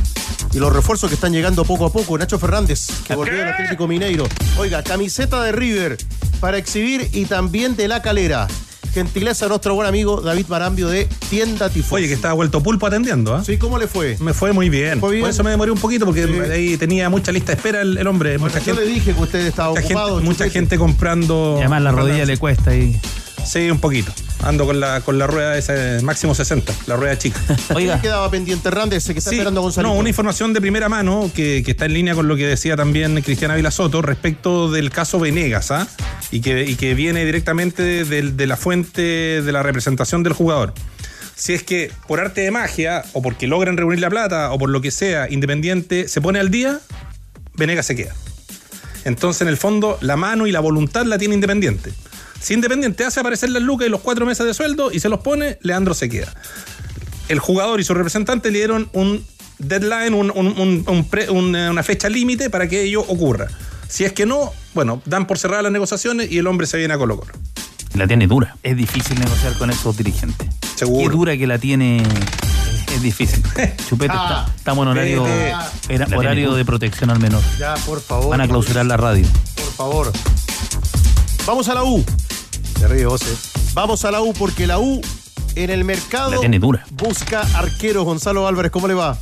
[0.53, 2.17] y los refuerzos que están llegando poco a poco.
[2.17, 4.25] Nacho Fernández, que volvió del Atlético Mineiro.
[4.57, 5.97] Oiga, camiseta de River
[6.39, 8.47] para exhibir y también de la calera.
[8.93, 11.95] Gentileza de nuestro buen amigo David Marambio de Tienda Tifo.
[11.95, 13.43] Oye, que estaba vuelto pulpo atendiendo, ¿ah?
[13.43, 14.17] Sí, ¿cómo le fue?
[14.19, 14.99] Me fue muy bien.
[14.99, 15.21] ¿Fue bien?
[15.21, 18.07] Por eso me demoré un poquito, porque ahí tenía mucha lista de espera el, el
[18.07, 18.37] hombre.
[18.37, 20.15] mucha Yo gente, le dije que usted estaba mucha ocupado.
[20.17, 21.55] gente, mucha gente comprando.
[21.57, 22.99] Y además la rodilla le cuesta ahí.
[23.45, 24.11] Sí, un poquito.
[24.43, 27.39] Ando con la, con la rueda esa máximo 60, la rueda chica.
[27.75, 29.05] ¿Qué quedaba pendiente Hernández?
[29.05, 29.87] Que está Sí, esperando a Gonzalo.
[29.89, 32.75] No, una información de primera mano que, que está en línea con lo que decía
[32.75, 35.87] también Cristiana Vilasoto respecto del caso Venegas, ¿ah?
[36.31, 39.01] Y que, y que viene directamente del- de la fuente
[39.41, 40.73] de la representación del jugador.
[41.35, 44.69] Si es que por arte de magia, o porque logran reunir la plata, o por
[44.69, 46.79] lo que sea, Independiente se pone al día,
[47.55, 48.13] Venegas se queda.
[49.03, 51.91] Entonces, en el fondo, la mano y la voluntad la tiene Independiente.
[52.45, 55.21] Si Independiente hace aparecer las lucas y los cuatro meses de sueldo y se los
[55.21, 56.31] pone, Leandro se queda.
[57.27, 59.25] El jugador y su representante le dieron un
[59.57, 63.47] deadline, un- un- un- un pre- una, una fecha límite para que ello ocurra.
[63.87, 66.93] Si es que no, bueno, dan por cerradas las negociaciones y el hombre se viene
[66.93, 67.33] a Colo Colo.
[67.95, 68.55] La tiene dura.
[68.61, 70.47] Es difícil negociar con esos dirigentes.
[70.75, 71.09] Seguro.
[71.09, 72.03] Qué dura que la tiene.
[72.93, 73.41] Es difícil.
[73.89, 75.25] Chupete, Ah, está- estamos en horario,
[75.89, 77.41] era- horario de protección al menor.
[77.57, 78.29] Ya, por favor.
[78.29, 79.25] Van a clausurar la radio.
[79.55, 80.13] Por favor.
[81.47, 82.05] Vamos a la U.
[83.73, 85.01] Vamos a la U porque la U
[85.55, 86.85] en el mercado La tiene dura.
[86.91, 88.05] busca arqueros.
[88.05, 89.17] Gonzalo Álvarez, ¿cómo le va?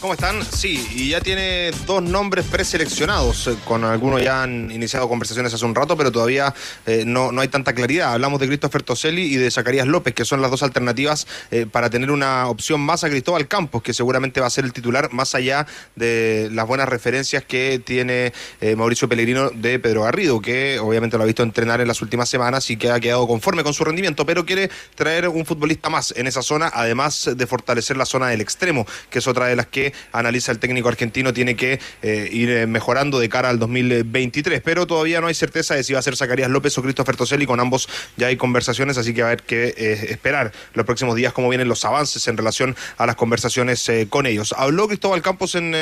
[0.00, 0.42] ¿Cómo están?
[0.42, 3.48] Sí, y ya tiene dos nombres preseleccionados.
[3.48, 6.54] eh, Con algunos ya han iniciado conversaciones hace un rato, pero todavía
[6.86, 8.14] eh, no, no hay tanta claridad.
[8.14, 11.90] Hablamos de Christopher Toselli y de Zacarías López, que son las dos alternativas eh, para
[11.90, 15.34] tener una opción más a Cristóbal Campos, que seguramente va a ser el titular, más
[15.34, 18.32] allá de las buenas referencias que tiene
[18.76, 22.70] Mauricio Pellegrino de Pedro Garrido, que obviamente lo ha visto entrenar en las últimas semanas
[22.70, 26.26] y que ha quedado conforme con su rendimiento, pero quiere traer un futbolista más en
[26.26, 29.89] esa zona, además de fortalecer la zona del extremo, que es otra de las que
[30.12, 34.86] analiza el técnico argentino, tiene que eh, ir eh, mejorando de cara al 2023, pero
[34.86, 37.60] todavía no hay certeza de si va a ser Zacarías López o Christopher Toselli, con
[37.60, 41.32] ambos ya hay conversaciones, así que va a haber que eh, esperar los próximos días
[41.32, 44.54] cómo vienen los avances en relación a las conversaciones con ellos.
[44.56, 45.72] Habló Cristóbal Campos en,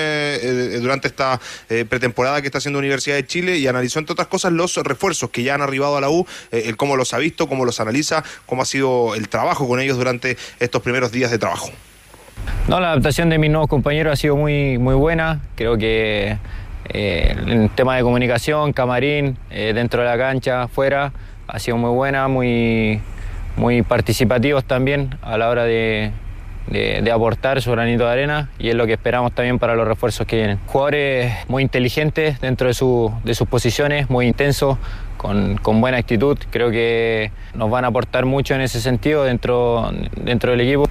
[0.81, 1.41] durante esta
[1.89, 5.43] pretemporada que está haciendo Universidad de Chile y analizó entre otras cosas los refuerzos que
[5.43, 8.63] ya han arribado a la U, el cómo los ha visto, cómo los analiza, cómo
[8.63, 11.71] ha sido el trabajo con ellos durante estos primeros días de trabajo.
[12.69, 15.41] No, la adaptación de mis nuevos compañeros ha sido muy, muy buena.
[15.55, 16.37] Creo que
[16.91, 21.13] eh, en tema de comunicación, camarín, eh, dentro de la cancha, afuera,
[21.47, 23.01] ha sido muy buena, muy,
[23.57, 26.13] muy participativos también a la hora de,
[27.13, 30.37] aportar su granito de arena y es lo que esperamos también para los refuerzos que
[30.37, 30.59] vienen.
[30.67, 32.75] Jugadores muy inteligentes dentro de,
[33.25, 34.77] de sus posiciones, muy intensos,
[35.17, 36.39] con, con buena actitud.
[36.51, 40.89] Creo que nos van a aportar mucho en ese sentido dentro, dentro del equipo.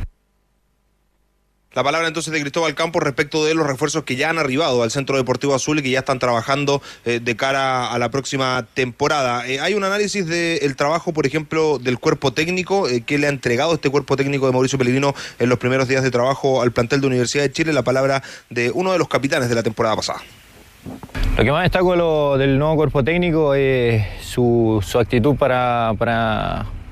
[1.78, 4.90] La palabra entonces de Cristóbal Campos respecto de los refuerzos que ya han arribado al
[4.90, 9.48] Centro Deportivo Azul y que ya están trabajando eh, de cara a la próxima temporada.
[9.48, 13.30] Eh, hay un análisis del trabajo, por ejemplo, del cuerpo técnico eh, que le ha
[13.30, 17.00] entregado este cuerpo técnico de Mauricio Pellegrino en los primeros días de trabajo al plantel
[17.00, 17.72] de Universidad de Chile.
[17.74, 20.22] La palabra de uno de los capitanes de la temporada pasada.
[21.38, 25.94] Lo que más destaco del nuevo cuerpo técnico es su, actitud para-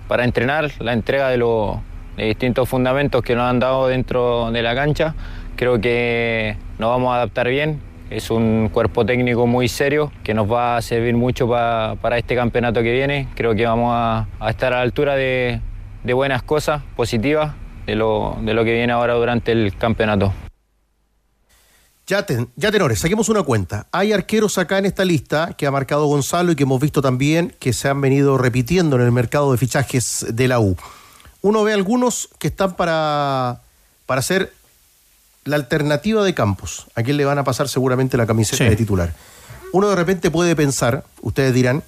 [0.07, 1.77] para entrenar, la entrega de los
[2.17, 5.15] de distintos fundamentos que nos han dado dentro de la cancha.
[5.55, 7.81] Creo que nos vamos a adaptar bien.
[8.09, 12.35] Es un cuerpo técnico muy serio que nos va a servir mucho pa- para este
[12.35, 13.27] campeonato que viene.
[13.35, 15.59] Creo que vamos a, a estar a la altura de,
[16.03, 17.55] de buenas cosas positivas
[17.87, 20.33] de lo, de lo que viene ahora durante el campeonato.
[22.07, 23.87] Ya, ten- ya tenores, saquemos una cuenta.
[23.91, 27.55] Hay arqueros acá en esta lista que ha marcado Gonzalo y que hemos visto también
[27.59, 30.77] que se han venido repitiendo en el mercado de fichajes de la U.
[31.45, 33.61] Uno ve algunos que están para,
[34.07, 34.51] para ser
[35.43, 38.69] la alternativa de Campos, a quien le van a pasar seguramente la camiseta Sí.
[38.71, 39.13] de titular.
[39.71, 41.83] Uno de repente puede pensar, ustedes dirán,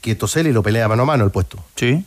[0.00, 1.64] que Toselli lo pelea mano a mano el puesto.
[1.76, 2.04] Sí.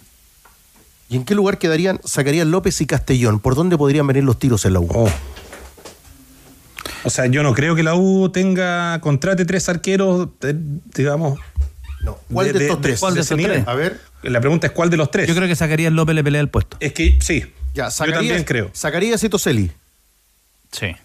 [1.07, 3.39] ¿Y en qué lugar quedarían Zacarías López y Castellón?
[3.39, 4.89] ¿Por dónde podrían venir los tiros en la U?
[4.93, 5.09] Oh.
[7.05, 10.53] O sea, yo no creo que la U tenga, contrate tres arqueros, eh,
[10.93, 11.39] digamos.
[12.01, 12.19] No.
[12.31, 12.99] ¿Cuál de estos tres?
[12.99, 13.67] ¿Cuál de estos tres?
[13.67, 13.99] A ver.
[14.23, 15.27] La pregunta es cuál de los tres.
[15.27, 16.77] Yo creo que Zacarías López le pelea el puesto.
[16.79, 17.45] Es que sí.
[17.73, 18.71] Ya, yo también creo.
[18.73, 19.71] Zacarías y Toselli.
[20.71, 20.95] Sí.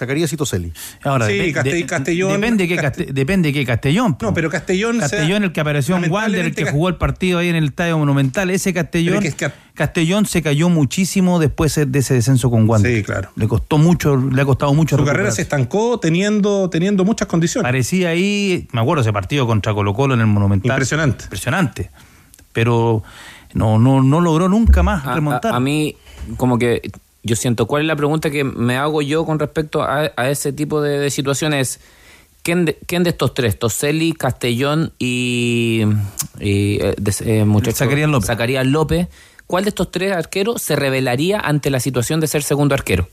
[0.00, 0.72] Zacarías y Toselli.
[1.04, 4.18] Ahora, Sí, Castell- de- Castellón- Depende que Caste- depende que Castellón.
[4.18, 4.26] po.
[4.26, 4.96] No, pero Castellón.
[4.96, 7.56] o sea, Castellón, el que apareció en Wander, el que jugó el partido ahí en
[7.56, 9.18] el Estadio Monumental, ese Castellón.
[9.18, 12.96] Pero es que es Castellón se cayó muchísimo después de ese descenso con Wander.
[12.96, 13.30] Sí, claro.
[13.36, 14.98] Le costó mucho, le ha costado mucho.
[14.98, 17.66] Su carrera se estancó teniendo, teniendo muchas condiciones.
[17.66, 20.70] Parecía ahí, me acuerdo ese partido contra Colo Colo en el Monumental.
[20.72, 21.24] Impresionante.
[21.24, 21.90] Impresionante.
[22.52, 23.02] Pero
[23.54, 25.52] no, no, no logró nunca más A- remontar.
[25.52, 25.96] A, a mí,
[26.36, 26.82] como que
[27.22, 30.52] yo siento, ¿cuál es la pregunta que me hago yo con respecto a, a ese
[30.52, 31.80] tipo de, de situaciones?
[32.42, 35.82] ¿Quién de, quién de estos tres, Toselli, Castellón y,
[36.38, 38.26] y, eh, de- eh, muchacho- Zacarías López.
[38.26, 39.08] Zacarías López,
[39.46, 43.08] ¿cuál de estos tres arqueros se revelaría ante la situación de ser segundo arquero?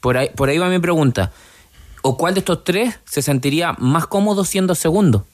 [0.00, 1.32] Por ahí, por ahí va mi pregunta.
[2.02, 5.24] ¿O cuál de estos tres se sentiría más cómodo siendo segundo?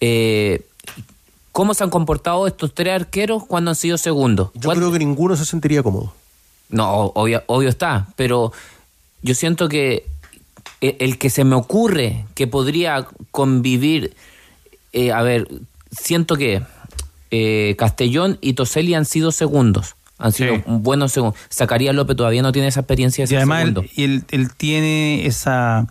[0.00, 0.66] Eh,
[1.52, 4.50] ¿Cómo se han comportado estos tres arqueros cuando han sido segundos?
[4.54, 6.12] Yo creo que ninguno se sentiría cómodo.
[6.70, 8.52] No, obvio, obvio está, pero
[9.22, 10.06] yo siento que
[10.80, 14.14] e- el que se me ocurre que podría convivir,
[14.92, 15.48] eh, a ver,
[15.90, 16.62] siento que
[17.30, 21.38] eh, Castellón y Toselli han sido segundos, han sido buenos segundos.
[21.52, 23.80] Zacarías López todavía no tiene esa experiencia de Y ser además segundo.
[23.82, 25.86] él, y él, él tiene esa,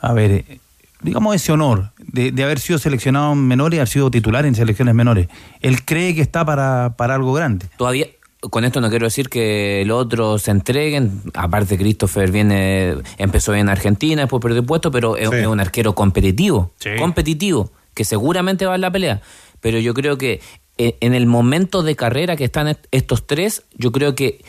[0.00, 0.60] a ver, eh,
[1.02, 4.54] digamos ese honor de, de haber sido seleccionado en menores y haber sido titular en
[4.54, 5.28] selecciones menores.
[5.60, 7.66] Él cree que está para, para algo grande.
[7.76, 8.06] Todavía,
[8.50, 11.22] con esto no quiero decir que los otros se entreguen.
[11.34, 16.72] Aparte, Christopher viene, empezó en Argentina, después perdió puesto, pero es, es un arquero competitivo.
[16.98, 19.20] Competitivo, que seguramente va en la pelea.
[19.60, 20.40] Pero yo creo que
[20.78, 24.42] eh, en el momento de carrera que están est- estos tres, yo creo que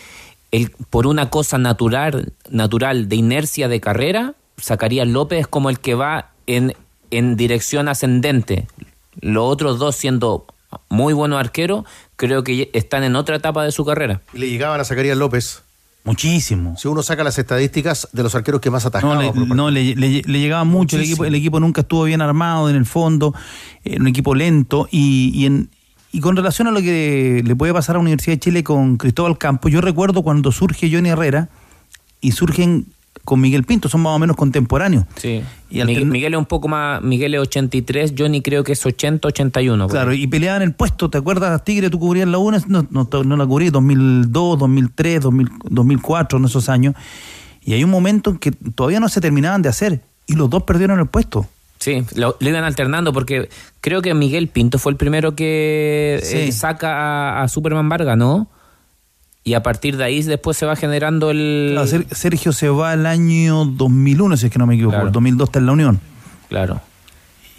[0.51, 5.93] el, por una cosa natural, natural de inercia de carrera, Zacarías López como el que
[5.95, 6.73] va en,
[7.11, 8.67] en dirección ascendente.
[9.19, 10.45] Los otros dos siendo
[10.89, 14.21] muy buenos arqueros, creo que están en otra etapa de su carrera.
[14.33, 15.61] Y le llegaban a Zacarías López.
[16.05, 16.75] Muchísimo.
[16.77, 19.17] Si uno saca las estadísticas de los arqueros que más atajaban.
[19.17, 20.97] No, le, no, le, le- le llegaba mucho.
[20.97, 23.33] El equipo, el equipo nunca estuvo bien armado en el fondo,
[23.85, 24.87] eh, un equipo lento.
[24.91, 25.69] Y, y, en-
[26.11, 28.97] y con relación a lo que le puede pasar a la Universidad de Chile con
[28.97, 31.47] Cristóbal Campos, yo recuerdo cuando surge Johnny Herrera
[32.19, 32.87] y surgen
[33.25, 35.05] con Miguel Pinto, son más o menos contemporáneos.
[35.15, 35.41] Sí.
[35.69, 39.27] Y Miguel, Miguel es un poco más, Miguel es 83, Johnny creo que es 80,
[39.29, 39.85] 81.
[39.87, 40.23] por Claro, ahí.
[40.23, 41.89] y peleaban el puesto, ¿te acuerdas, Tigre?
[41.89, 46.69] Tú cubrías la UNES, no, no, no la cubrí, 2002, 2003, 2000, 2004, en esos
[46.69, 46.95] años.
[47.63, 50.63] Y hay un momento en que todavía no se terminaban de hacer y los dos
[50.63, 51.47] perdieron el puesto.
[51.79, 53.49] Sí, lo, lo iban alternando porque
[53.81, 56.37] creo que Miguel Pinto fue el primero que Sí.
[56.37, 58.47] eh, saca a, a Superman Vargas, ¿no?
[59.45, 61.71] Y a partir de ahí después se va generando el...
[61.73, 64.93] Claro, Ser- Sergio se va el año 2001, si es que no me equivoco.
[64.95, 65.07] Claro.
[65.07, 65.99] El 2002 está en la Unión.
[66.47, 66.81] Claro.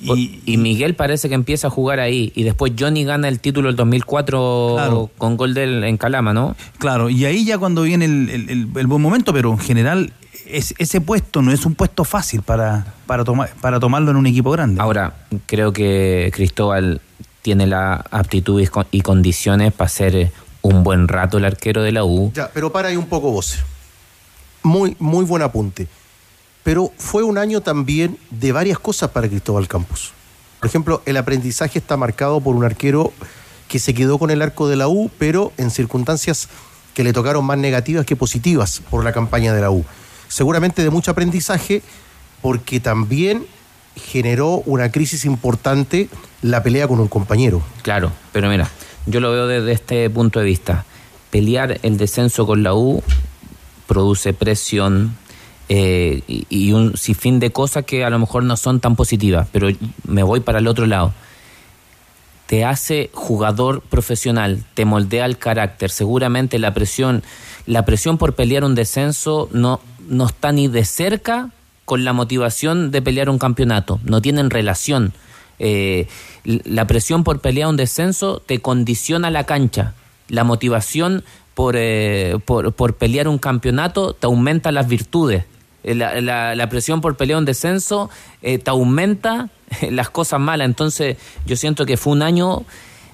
[0.01, 2.33] Y, Miguel parece que empieza a jugar ahí.
[2.35, 5.11] Y después Johnny gana el título el 2004 Claro.
[5.19, 6.57] con gol del, en Calama, ¿no?
[6.79, 10.13] Claro, y ahí ya cuando viene el, el- el- el buen momento, pero en general
[10.47, 14.27] es- ese puesto no es un puesto fácil para, para, tomar, para tomarlo en un
[14.27, 14.81] equipo grande.
[14.81, 15.15] Ahora,
[15.47, 17.01] creo que Cristóbal
[17.43, 20.33] tiene la aptitud y con- y condiciones para ser eh,
[20.65, 22.33] un buen rato el arquero de la U.
[22.35, 23.59] Ya, pero para ahí un poco vos.
[24.63, 25.87] Muy, muy buen apunte.
[26.63, 30.13] Pero fue un año también de varias cosas para Cristóbal Campos.
[30.59, 33.13] Por ejemplo, el aprendizaje está marcado por un arquero
[33.69, 36.49] que se quedó con el arco de la U, pero en circunstancias
[36.95, 39.85] que le tocaron más negativas que positivas por la campaña de la U.
[40.29, 41.83] Seguramente de mucho aprendizaje,
[42.41, 43.47] porque también
[43.97, 46.09] generó una crisis importante
[46.41, 47.61] la pelea con un compañero.
[47.83, 48.71] Claro, pero mira,
[49.07, 50.85] yo lo veo desde este punto de vista.
[51.31, 53.03] Pelear el descenso con la U
[53.87, 55.17] produce presión
[55.69, 59.49] eh, y, y un sinfín de cosas que a lo mejor no son tan positivas,
[59.53, 59.69] pero
[60.07, 61.13] me voy para el otro lado.
[62.47, 65.91] Te hace jugador profesional, te moldea el carácter.
[65.91, 67.23] Seguramente la presión,
[67.67, 71.51] la presión por pelear un descenso no, no está ni de cerca
[71.85, 74.01] con la motivación de pelear un campeonato.
[74.05, 75.13] No tienen relación.
[75.59, 76.07] Eh,
[76.45, 79.95] la presión por pelear un descenso te condiciona la cancha.
[80.29, 81.25] La motivación
[81.55, 85.45] por, eh, por, por pelear un campeonato te aumenta las virtudes.
[85.85, 88.11] Eh, La, la- la presión por pelear un descenso
[88.43, 89.51] eh, te aumenta
[89.91, 90.67] las cosas malas.
[90.67, 92.65] Entonces yo siento que fue un año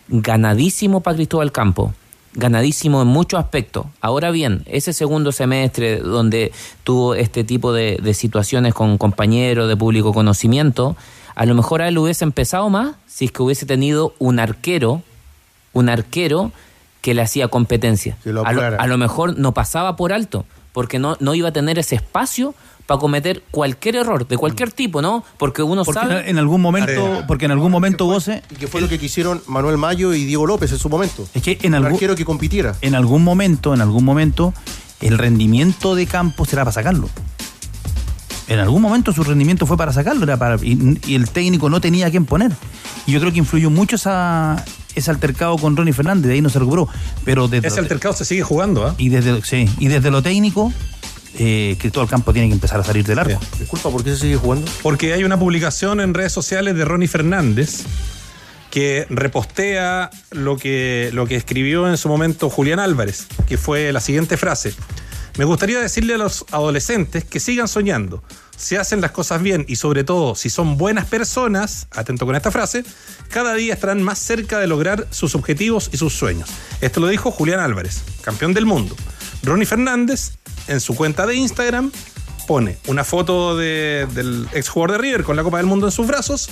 [0.08, 1.94] ganadísimo para Cristóbal Campo.
[2.32, 3.86] Ganadísimo en muchos aspectos.
[4.00, 6.52] Ahora bien, ese segundo semestre donde
[6.84, 10.96] tuvo este tipo de, de situaciones con compañeros de público conocimiento,
[11.34, 15.02] a lo mejor a él hubiese empezado más si es que hubiese tenido un arquero,
[15.72, 16.52] un arquero
[17.00, 18.16] que le hacía competencia.
[18.24, 18.82] lo a, lo, apurara.
[18.82, 22.54] a lo mejor no pasaba por alto, porque no, no iba a tener ese espacio
[22.90, 25.22] para cometer cualquier error, de cualquier tipo, ¿no?
[25.38, 26.28] Porque uno Porque sabe...
[26.28, 28.42] en algún momento, porque en algún momento goce.
[28.50, 31.24] Y que fue lo que quisieron Manuel Mayo y Diego López en su momento.
[31.32, 32.74] Es que en algún, arquero que compitiera.
[32.80, 34.52] en algún momento, en algún momento,
[35.00, 37.08] el rendimiento de Campos será para sacarlo.
[38.50, 41.80] En algún momento su rendimiento fue para sacarlo, era para, y, y el técnico no
[41.80, 42.50] tenía a quién poner.
[43.06, 44.62] Y yo creo que influyó mucho esa,
[44.96, 46.88] ese altercado con Ronnie Fernández, de ahí no se recuperó.
[47.24, 48.94] Pero desde Ese altercado se sigue jugando, ¿ah?
[48.98, 50.72] y desde, sí, y desde lo técnico,
[51.38, 53.38] eh, Cristóbal Campos tiene que empezar a salir del arco.
[53.58, 54.70] Disculpa, ¿por qué se sigue jugando?
[54.82, 57.84] Porque hay una publicación en redes sociales de Ronnie Fernández
[58.70, 64.00] que repostea lo que, lo que escribió en su momento Julián Álvarez, que fue la
[64.00, 64.74] siguiente frase.
[65.38, 68.22] Me gustaría decirle a los adolescentes que sigan soñando.
[68.56, 72.50] Si hacen las cosas bien y sobre todo si son buenas personas, atento con esta
[72.50, 72.84] frase,
[73.30, 76.50] cada día estarán más cerca de lograr sus objetivos y sus sueños.
[76.82, 78.94] Esto lo dijo Julián Álvarez, campeón del mundo.
[79.42, 80.32] Ronnie Fernández,
[80.66, 81.90] en su cuenta de Instagram,
[82.46, 85.92] pone una foto de- del ex jugador de River con la Copa del Mundo en
[85.92, 86.50] sus brazos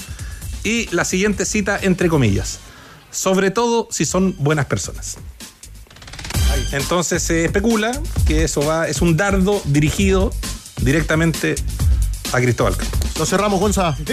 [0.65, 2.61] y la siguiente cita entre comillas.
[3.11, 5.19] Sobre todo si son buenas personas.
[6.73, 7.93] Entonces se especula
[8.27, 10.31] que eso va, es un dardo dirigido
[10.83, 11.55] directamente
[12.33, 12.75] a Cristóbal.
[13.19, 13.97] Lo cerramos, Gonza.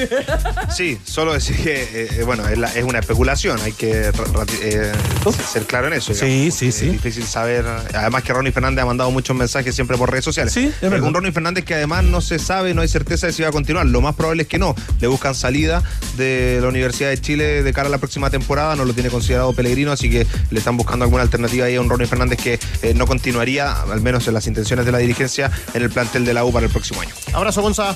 [0.76, 4.12] Sí, solo decir que, eh, eh, bueno, es, la- es una especulación, hay que
[4.62, 4.92] eh,
[5.52, 6.14] ser claro en eso.
[6.14, 6.88] Sí, sí, sí.
[6.88, 7.66] Es difícil saber.
[7.94, 10.54] Además que Ronnie Fernández ha mandado muchos mensajes siempre por redes sociales.
[10.54, 11.08] Sí, es verdad.
[11.08, 13.52] Un Ronnie Fernández que además no se sabe, no hay certeza de si va a
[13.52, 13.86] continuar.
[13.86, 14.76] Lo más probable es que no.
[15.00, 15.84] Le buscan salida
[16.18, 19.54] de la Universidad de Chile de cara a la próxima temporada, no lo tiene considerado
[19.54, 22.94] Pellegrino, así que le están buscando alguna alternativa ahí a un Ronnie Fernández que eh,
[22.96, 26.44] no continuaría, al menos en las intenciones de la dirigencia, en el plantel de la
[26.44, 27.14] U para el próximo año.
[27.34, 27.96] Abrazo, Gonza.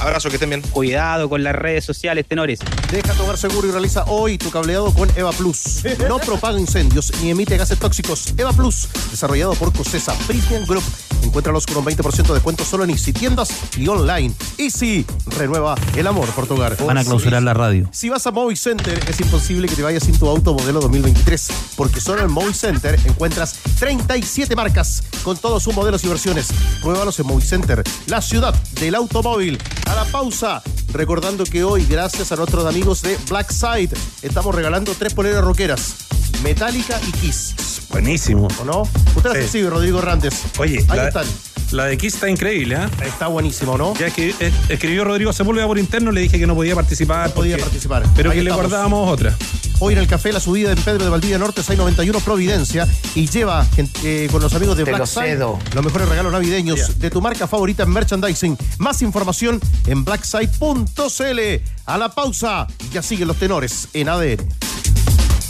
[0.00, 0.62] Abrazo, que estén bien.
[0.62, 2.60] Cuidado con las redes sociales, tenores.
[2.90, 5.82] Deja tu hogar seguro y realiza hoy tu cableado con Eva Plus.
[6.08, 8.34] No propaga incendios ni emite gases tóxicos.
[8.38, 10.84] Eva Plus, desarrollado por Cosesa Premium Group.
[11.22, 14.34] Encuéntralos con un 20% de descuento solo en Easy Tiendas y online.
[14.58, 15.04] Easy,
[15.38, 16.76] renueva el amor por tu hogar.
[16.84, 17.88] Van a clausurar la radio.
[17.92, 21.48] Si vas a Movi Center, es imposible que te vayas sin tu auto modelo 2023,
[21.76, 26.48] porque solo en Movi Center encuentras 37 marcas con todos sus modelos y versiones.
[26.82, 29.58] Pruébalos en Movi Center, la ciudad del automóvil.
[29.86, 30.62] A la pausa,
[30.92, 33.90] recordando que hoy, gracias a nuestros amigos de Black Side,
[34.22, 35.94] estamos regalando tres poleras rockeras,
[36.42, 37.54] Metallica y Kiss.
[37.90, 38.48] Buenísimo.
[38.60, 38.82] ¿O no?
[39.16, 39.36] Usted Sí.
[39.38, 40.34] recibe, Rodrigo Hernández.
[40.58, 41.26] Oye, ahí la, están.
[41.72, 42.88] la de Kiss está increíble, ¿ah?
[43.04, 43.94] Está buenísimo, ¿no?
[43.96, 47.28] Ya que eh, escribió Rodrigo Sepúlveda por interno, le dije que no podía participar.
[47.28, 48.04] No podía porque- participar.
[48.14, 49.36] Pero Ahí que le guardábamos otra.
[49.82, 53.66] Hoy en el café la subida en Pedro de Valdivia Norte 691 Providencia y lleva
[54.04, 57.22] eh, con los amigos de Te Black lo Side los mejores regalos navideños de tu
[57.22, 58.58] marca favorita en merchandising.
[58.78, 61.62] Más información en blackside.cl.
[61.86, 64.36] A la pausa, ya siguen los tenores en ADN.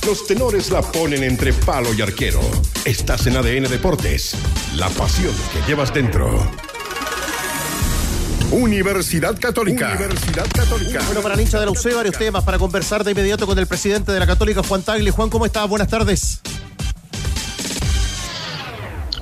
[0.07, 2.41] Los tenores la ponen entre palo y arquero.
[2.85, 4.35] Estás en ADN Deportes.
[4.77, 6.51] La pasión que llevas dentro.
[8.51, 9.93] Universidad Católica.
[9.95, 11.03] Universidad Católica.
[11.07, 13.67] Bueno, para la hincha de la UCE, varios temas para conversar de inmediato con el
[13.67, 15.11] presidente de la Católica, Juan Tagle.
[15.11, 15.69] Juan, ¿cómo estás?
[15.69, 16.41] Buenas tardes.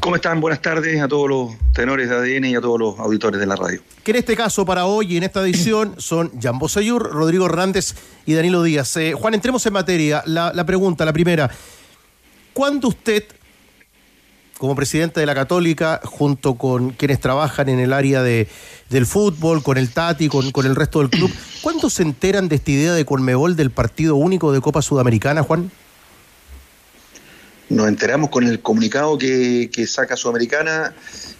[0.01, 0.40] ¿Cómo están?
[0.40, 3.57] Buenas tardes a todos los tenores de ADN y a todos los auditores de la
[3.57, 3.80] radio.
[4.05, 7.94] Que en este caso, para hoy y en esta edición, son Jan Boseyur, Rodrigo Hernández
[8.24, 8.96] y Danilo Díaz.
[8.96, 10.22] Eh, Juan, entremos en materia.
[10.26, 11.51] La, pregunta, la primera.
[12.53, 13.24] ¿Cuándo usted,
[14.59, 18.49] como presidente de la Católica, junto con quienes trabajan en el área de,
[18.90, 21.30] del fútbol, con el Tati, con, con el resto del club,
[21.62, 25.70] ¿cuándo se enteran de esta idea de Conmebol del partido único de Copa Sudamericana, Juan?
[27.70, 30.94] Nos enteramos con el comunicado que, saca Sudamericana.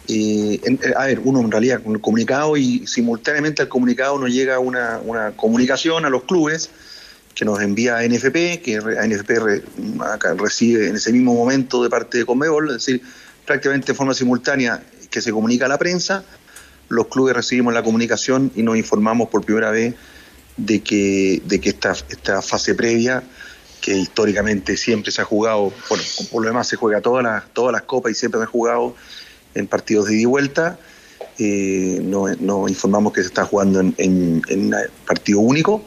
[0.09, 4.31] eh, eh, a ver, uno en realidad con el comunicado y simultáneamente al comunicado nos
[4.31, 6.71] llega una, una comunicación a los clubes
[7.35, 9.63] que nos envía a NFP, que re- a NFP re-
[10.13, 13.01] acá recibe en ese mismo momento de parte de Conmebol, es decir,
[13.47, 16.25] prácticamente de forma simultánea que se comunica a la prensa,
[16.89, 19.95] los clubes recibimos la comunicación y nos informamos por primera vez
[20.57, 23.23] de que, de que esta, esta fase previa,
[23.81, 27.73] que históricamente siempre se ha jugado, bueno, por lo demás se juega todas las, todas
[27.73, 28.95] las copas y siempre se ha jugado
[29.55, 30.79] en partidos de ida y vuelta,
[31.39, 33.95] eh, nos, nos informamos que se está jugando en,
[34.49, 34.75] un
[35.07, 35.85] partido único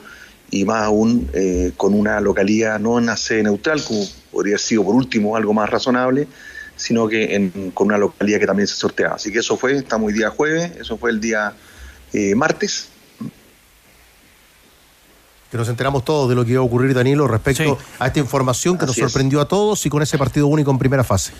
[0.49, 4.59] y más aún eh, con una localidad no en una sede neutral, como podría haber
[4.61, 6.27] sido por último algo más razonable,
[6.75, 9.15] sino que en- con una localidad que también se sorteaba.
[9.15, 11.53] Así que eso fue, estamos hoy día jueves, eso fue el día
[12.13, 12.87] eh, martes,
[15.51, 18.77] Que nos enteramos todos de lo que iba a ocurrir, Danilo, respecto a esta información
[18.77, 19.03] que nos es.
[19.03, 21.33] sorprendió a todos y con ese partido único en primera fase.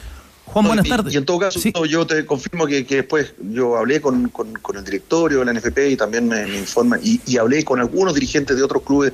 [0.45, 1.13] Juan, buenas tardes.
[1.13, 4.75] Y, en todo caso, yo te confirmo que, que después yo hablé con, con- con
[4.75, 8.13] el directorio de la NFP y también me, me informan, y, y hablé con algunos
[8.13, 9.13] dirigentes de otros clubes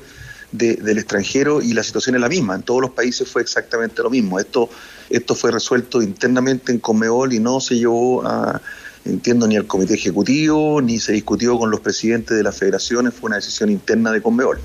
[0.52, 2.56] de- del extranjero y la situación es la misma.
[2.56, 4.40] En todos los países fue exactamente lo mismo.
[4.40, 4.68] Esto,
[5.12, 8.60] esto fue resuelto internamente en Conmebol y no se llevó a,
[9.06, 13.28] entiendo, ni al comité ejecutivo, ni se discutió con los presidentes de las federaciones, fue
[13.28, 14.60] una decisión interna de Conmebol.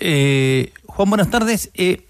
[0.00, 1.70] Eh, Juan, buenas tardes.
[1.74, 2.04] Eh,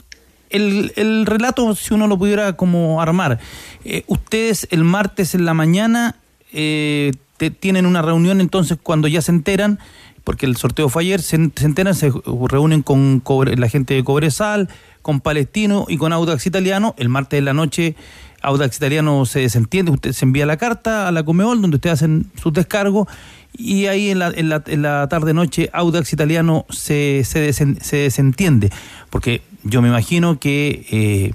[0.50, 3.38] el, el relato, si uno lo pudiera como armar,
[3.84, 6.16] eh, ustedes el martes en la mañana
[6.52, 9.78] eh, te- tienen una reunión entonces cuando ya se enteran,
[10.24, 12.12] porque el sorteo fue ayer, se, enteran, se
[12.48, 13.22] reúnen con
[13.56, 14.68] la gente de Cobresal,
[15.02, 16.94] con Palestino y con Audax Italiano.
[16.98, 17.94] El martes en la noche
[18.42, 22.30] Audax Italiano se desentiende, usted se envía la carta a la Comebol donde ustedes hacen
[22.40, 23.08] sus descargos
[23.52, 27.96] y ahí en la, en la, en la tarde-noche Audax Italiano se, se, desen- se
[27.96, 28.70] desentiende,
[29.10, 31.34] porque yo me imagino que eh,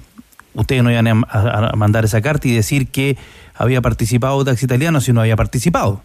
[0.54, 3.16] ustedes no iban a, mandar esa carta y decir que
[3.54, 6.02] había participado Audax Italiano si no había participado.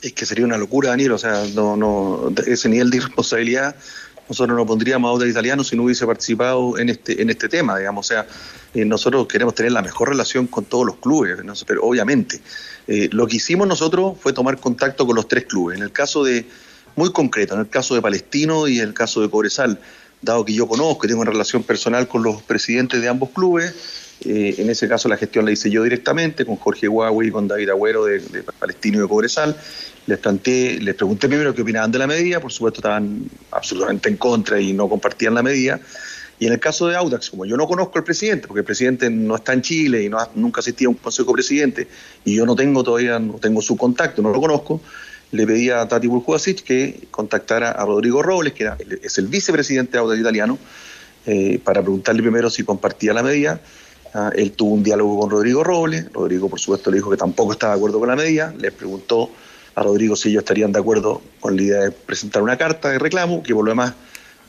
[0.00, 3.76] Es que sería una locura, Daniel, o sea, no, no, ese nivel de irresponsabilidad
[4.28, 7.78] nosotros no pondríamos a Audax Italiano si no hubiese participado en este, en este tema,
[7.78, 8.26] digamos, o sea,
[8.72, 11.52] eh, nosotros queremos tener la mejor relación con todos los clubes, ¿no?
[11.66, 12.40] pero obviamente,
[12.86, 16.24] eh, lo que hicimos nosotros fue tomar contacto con los tres clubes, en el caso
[16.24, 16.46] de,
[16.96, 19.78] muy concreto, en el caso de Palestino y en el caso de Cobresal,
[20.20, 23.74] dado que yo conozco y tengo una relación personal con los presidentes de ambos clubes,
[24.24, 27.48] eh, en ese caso la gestión la hice yo directamente con Jorge Huawei y con
[27.48, 29.56] David Agüero de, de Palestino y de Cobresal.
[30.06, 34.16] Les planteé, les pregunté primero qué opinaban de la medida, por supuesto estaban absolutamente en
[34.16, 35.80] contra y no compartían la medida.
[36.42, 39.08] Y en el caso de Audax, como yo no conozco al presidente, porque el presidente
[39.08, 41.86] no está en Chile y no ha- nunca asistía a un consejo presidente,
[42.24, 44.80] y yo no tengo todavía, no tengo su contacto, no lo conozco,
[45.30, 49.92] le pedí a Tati Burjuasic que contactara a Rodrigo Robles, que era- es el vicepresidente
[49.92, 50.58] de Audax Italiano,
[51.26, 53.60] eh, para preguntarle primero si compartía la medida.
[54.12, 56.12] Ah, él tuvo un diálogo con Rodrigo Robles.
[56.12, 58.52] Rodrigo, por supuesto, le dijo que tampoco estaba de acuerdo con la medida.
[58.58, 59.30] Le preguntó
[59.76, 62.98] a Rodrigo si ellos estarían de acuerdo con la idea de presentar una carta de
[62.98, 63.94] reclamo, que por lo demás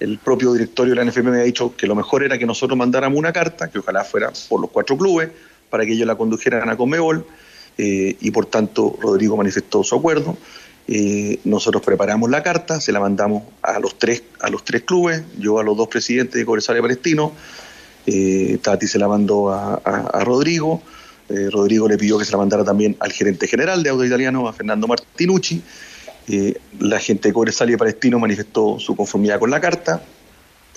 [0.03, 2.77] el propio directorio de la NFP me ha dicho que lo mejor era que nosotros
[2.77, 5.29] mandáramos una carta, que ojalá fuera por los cuatro clubes,
[5.69, 7.25] para que ellos la condujeran a Conmebol,
[7.77, 10.37] eh, y por tanto Rodrigo manifestó su acuerdo.
[10.89, 15.23] Eh, nosotros preparamos la carta, se la mandamos a los tres, a los tres clubes,
[15.39, 17.31] yo a los dos presidentes de Cobresal y Palestino,
[18.05, 20.81] eh, Tati se la mandó a, a- Rodrigo,
[21.29, 24.53] Rodrigo le pidió que se la mandara también al gerente general de Auto Italiano, a
[24.53, 25.63] Fernando Martinucci,
[26.27, 30.01] Eh, la gente de Cobresal y Palestino manifestó su conformidad con la carta,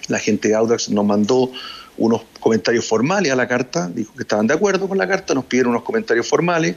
[0.09, 1.51] la gente de Audax nos mandó
[1.99, 5.45] unos comentarios formales a la carta, dijo que estaban de acuerdo con la carta, nos
[5.45, 6.77] pidieron unos comentarios formales.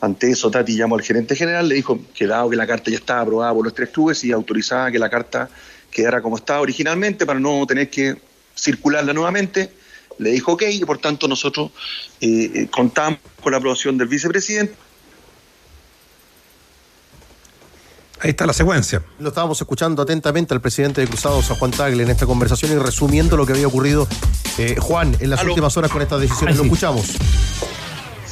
[0.00, 2.98] Ante eso, Tati llamó al gerente general, le dijo que dado que la carta ya
[2.98, 5.48] estaba aprobada por los tres clubes y autorizaba que la carta
[5.90, 8.16] quedara como estaba originalmente para no tener que
[8.54, 9.70] circularla nuevamente,
[10.18, 11.70] le dijo ok y por tanto nosotros
[12.20, 14.74] eh, eh, contamos con la aprobación del vicepresidente.
[18.24, 19.02] Ahí está la secuencia.
[19.18, 22.76] Lo estábamos escuchando atentamente al presidente de Cruzados, a Juan Tagle, en esta conversación y
[22.76, 24.08] resumiendo lo que había ocurrido,
[24.56, 25.50] eh, Juan, en las Aló.
[25.52, 26.56] últimas horas con estas decisiones.
[26.56, 26.68] Lo sí.
[26.68, 27.06] escuchamos.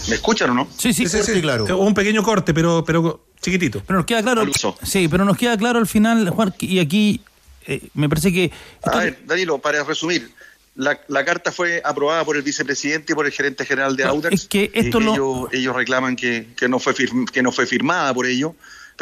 [0.09, 0.68] ¿Me escuchan o no?
[0.78, 1.64] Sí, sí, fuerte y claro.
[1.64, 3.82] Hubo un pequeño corte, pero, pero chiquitito.
[3.86, 4.47] Pero nos queda claro.
[4.82, 7.20] Sí, pero nos queda claro al final, Juan, y aquí
[7.66, 8.51] eh, me parece que.
[8.84, 10.32] A ver, Danilo, para resumir,
[10.74, 14.11] la, la carta fue aprobada por el vicepresidente y por el gerente general de No,
[14.12, 14.34] Audax.
[14.34, 16.95] es que esto y lo- ellos, ellos reclaman que, que no fue
[17.30, 18.53] que no fue firmada por ellos,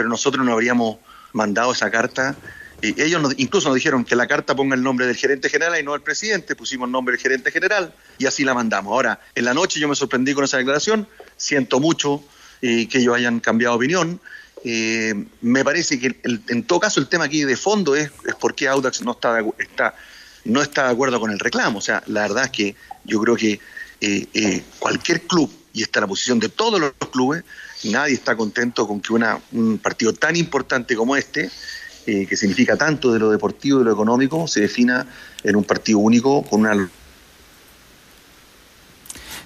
[0.01, 0.96] pero nosotros no habríamos
[1.34, 2.34] mandado esa carta.
[2.80, 5.82] Y ellos incluso nos dijeron que la carta ponga el nombre del gerente general y
[5.82, 8.90] no del presidente, pusimos el nombre del gerente general y así la mandamos.
[8.90, 12.24] Ahora, en la noche yo me sorprendí con esa declaración, siento mucho
[12.62, 14.18] eh, que ellos hayan cambiado opinión.
[14.64, 18.55] Eh, me parece que en todo caso el tema aquí de fondo es, es por
[18.55, 19.94] qué Audax no está, está,
[20.44, 21.80] no está de acuerdo con el reclamo.
[21.80, 22.74] O sea, la verdad es que
[23.05, 23.61] yo creo que
[24.01, 27.44] eh, eh, cualquier club, y esta es la posición de todos los clubes,
[27.85, 31.51] nadie está contento con que una, un partido tan importante como este,
[32.07, 35.07] eh, que significa tanto de lo deportivo y de lo económico, se defina
[35.43, 36.89] en un partido único con una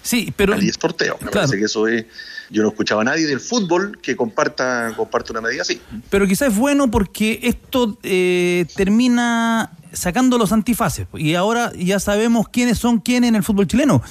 [0.03, 0.61] Sí, pero.
[0.61, 1.15] y es sorteo.
[1.21, 1.47] Me Claro.
[1.47, 2.05] parece que eso es.
[2.51, 5.81] Yo no he escuchado a nadie del fútbol que comparta, comparta una medida así.
[6.11, 11.07] Pero quizás es bueno porque esto eh, termina sacando los antifaces.
[11.15, 14.03] Y ahora ya sabemos quiénes son quiénes en el fútbol chileno.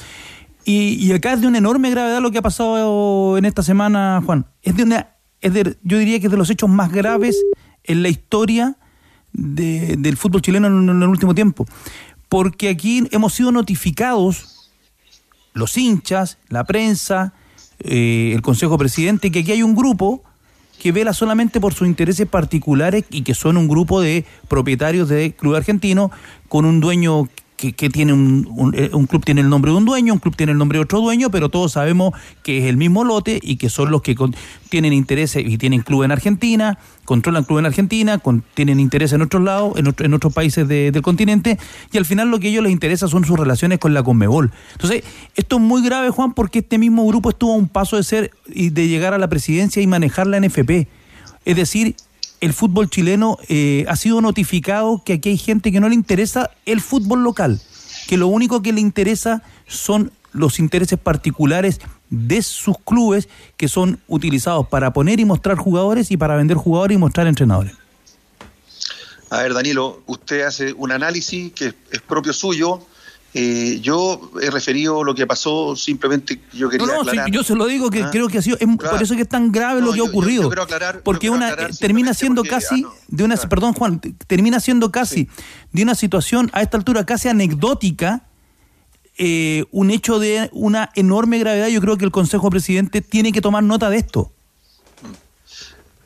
[0.65, 4.21] Y, y acá es de una enorme gravedad lo que ha pasado en esta semana,
[4.25, 4.45] Juan.
[4.61, 5.09] Es de una,
[5.41, 7.35] es de, yo diría que es de los hechos más graves
[7.83, 8.77] en la historia
[9.33, 11.65] de- del fútbol chileno en, el último tiempo.
[12.29, 14.71] Porque aquí hemos sido notificados,
[15.53, 17.33] los hinchas, la prensa,
[17.79, 20.23] eh, el Consejo Presidente, que aquí hay un grupo
[20.81, 25.33] que vela solamente por sus intereses particulares y que son un grupo de propietarios de
[25.33, 26.09] club argentino
[26.49, 27.27] con un dueño
[27.71, 30.35] que, tiene un, un, eh, un club tiene el nombre de un dueño, un club
[30.35, 33.55] tiene el nombre de otro dueño, pero todos sabemos que es el mismo lote y
[33.55, 34.35] que son los que con-
[34.69, 39.21] tienen intereses y tienen club en Argentina, controlan club en Argentina, con- tienen interés en
[39.21, 41.57] otros lados, en, otro- en otros países de- del continente,
[41.91, 44.51] y al final lo que a ellos les interesa son sus relaciones con la Conmebol.
[44.73, 45.03] Entonces,
[45.35, 48.31] esto es muy grave, Juan, porque este mismo grupo estuvo a un paso de ser
[48.47, 50.87] y de llegar a la presidencia y manejar la NFP.
[51.45, 51.95] Es decir,
[52.43, 56.51] el fútbol chileno eh, ha sido notificado que aquí hay gente que no le interesa
[56.65, 57.61] el fútbol local,
[58.05, 61.79] que lo único que le interesa son los intereses particulares
[62.09, 66.95] de sus clubes que son utilizados para poner y mostrar jugadores y para vender jugadores
[66.95, 67.75] y mostrar entrenadores.
[69.29, 72.85] A ver, Danilo, usted hace un análisis que es, es propio suyo
[73.35, 77.31] Eh, yo he referido lo que pasó, simplemente yo quería No, no, aclarar.
[77.31, 79.27] yo se lo digo que Ah, creo que ha sido, es por eso que es
[79.29, 80.47] tan grave lo que ha ocurrido.
[80.49, 83.73] quiero aclarar- porque yo una aclarar termina siendo porque, casi ah, no, de una, perdón
[83.73, 85.27] Juan, termina siendo casi
[85.71, 88.27] de una situación a esta altura casi anecdótica,
[89.17, 91.67] eh, un hecho de una enorme gravedad.
[91.69, 94.31] Yo creo que el Consejo Presidente tiene que tomar nota de esto.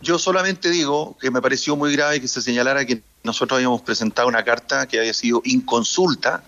[0.01, 4.27] Yo solamente digo que me pareció muy grave que se señalara que nosotros habíamos presentado
[4.27, 6.43] una carta que había sido inconsulta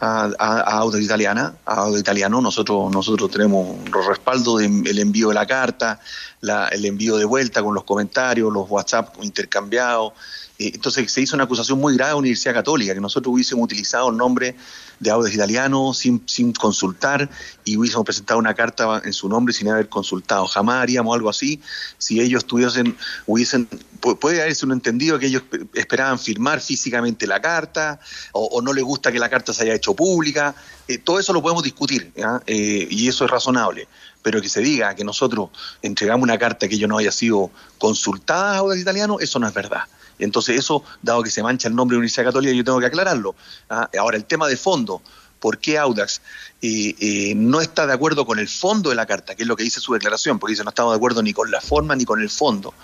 [0.00, 2.40] a, a, Auto Italiana, a Auto Italiano.
[2.40, 6.00] Nosotros, nosotros tenemos los respaldos del envío de la carta,
[6.40, 10.12] la- el envío de vuelta con los comentarios, los WhatsApp intercambiados.
[10.60, 13.64] Eh, Entonces se hizo una acusación muy grave a la Universidad Católica, que nosotros hubiésemos
[13.64, 14.54] utilizado el nombre
[14.98, 17.30] de Audes Italiano sin, sin consultar
[17.64, 20.46] y hubiésemos presentado una carta en su nombre sin haber consultado.
[20.46, 21.60] Jamás haríamos algo así
[21.96, 22.94] si ellos tuviesen,
[23.26, 23.66] hubiesen,
[24.02, 27.98] pu- puede haberse un entendido que ellos pe- esperaban firmar físicamente la carta
[28.32, 30.54] o, o no les gusta que la carta se haya hecho pública.
[30.86, 32.12] Eh, todo eso lo podemos discutir.
[32.46, 33.88] Eh, y eso es razonable.
[34.22, 35.48] Pero que se diga que nosotros
[35.80, 39.54] entregamos una carta que yo no haya sido consultada a Audax Italiano, eso no es
[39.54, 39.84] verdad.
[40.20, 43.34] Entonces eso, dado que se mancha el nombre de Universidad Católica, yo tengo que aclararlo.
[43.68, 43.88] ¿ah?
[43.98, 45.02] Ahora, el tema de fondo,
[45.40, 46.20] ¿por qué Audax
[46.62, 49.56] eh, eh, no está de acuerdo con el fondo de la carta, que es lo
[49.56, 50.38] que dice su declaración?
[50.38, 52.74] Porque dice no estamos de acuerdo ni con la forma ni con el fondo.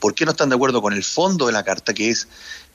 [0.00, 2.26] ¿Por qué no están de acuerdo con el fondo de la carta, que es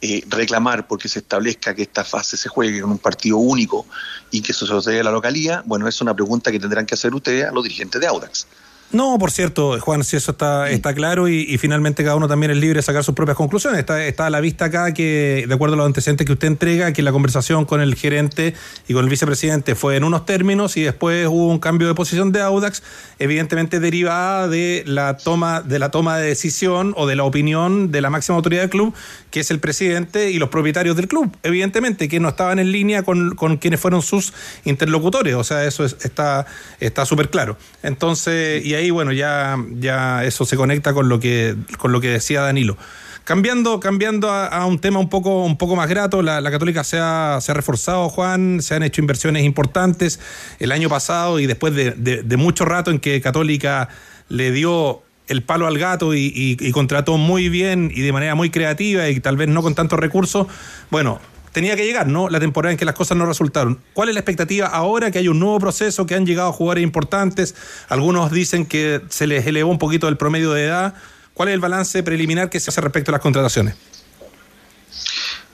[0.01, 3.85] eh, reclamar porque se establezca que esta fase se juegue con un partido único
[4.29, 5.63] y que eso se lo a la localía?
[5.65, 8.47] Bueno, es una pregunta que tendrán que hacer ustedes a los dirigentes de Audax.
[8.93, 12.51] No, por cierto, Juan, si eso está, está claro y, y finalmente cada uno también
[12.51, 13.79] es libre de sacar sus propias conclusiones.
[13.79, 16.91] Está, está a la vista acá que, de acuerdo a los antecedentes que usted entrega,
[16.91, 18.53] que la conversación con el gerente
[18.89, 22.33] y con el vicepresidente fue en unos términos y después hubo un cambio de posición
[22.33, 22.83] de Audax,
[23.17, 28.01] evidentemente derivada de la toma, de la toma de decisión o de la opinión de
[28.01, 28.93] la máxima autoridad del club,
[29.29, 33.03] que es el presidente y los propietarios del club, evidentemente, que no estaban en línea
[33.03, 34.33] con, con quienes fueron sus
[34.65, 35.35] interlocutores.
[35.35, 36.45] O sea, eso es- está
[36.81, 37.57] está súper claro.
[37.83, 42.07] Entonces, y ahí, bueno, ya, ya eso se conecta con lo que, con lo que
[42.09, 42.77] decía Danilo.
[43.23, 47.37] Cambiando, cambiando a, un tema un poco, un poco más grato, la, Católica se ha,
[47.39, 50.19] se ha reforzado, Juan, se han hecho inversiones importantes
[50.59, 53.89] el año pasado y después de, mucho rato en que Católica
[54.27, 58.49] le dio el palo al gato y- y contrató muy bien y de manera muy
[58.49, 60.47] creativa y tal vez no con tantos recursos,
[60.89, 61.21] bueno,
[61.51, 62.29] tenía que llegar, ¿no?
[62.29, 63.79] La temporada en que las cosas no resultaron.
[63.93, 67.55] ¿Cuál es la expectativa ahora que hay un nuevo proceso, que han llegado jugadores importantes?
[67.89, 70.93] Algunos dicen que se les elevó un poquito el promedio de edad.
[71.33, 73.75] ¿Cuál es el balance preliminar que se hace respecto a las contrataciones?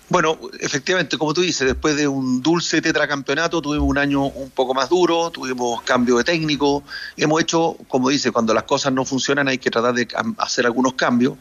[0.09, 4.73] Bueno, efectivamente, como tú dices, después de un dulce tetracampeonato tuvimos un año un poco
[4.73, 6.81] más duro, tuvimos cambio de técnico,
[7.17, 10.93] hemos hecho, como dice, cuando las cosas no funcionan hay que tratar de hacer algunos
[10.93, 11.33] cambios.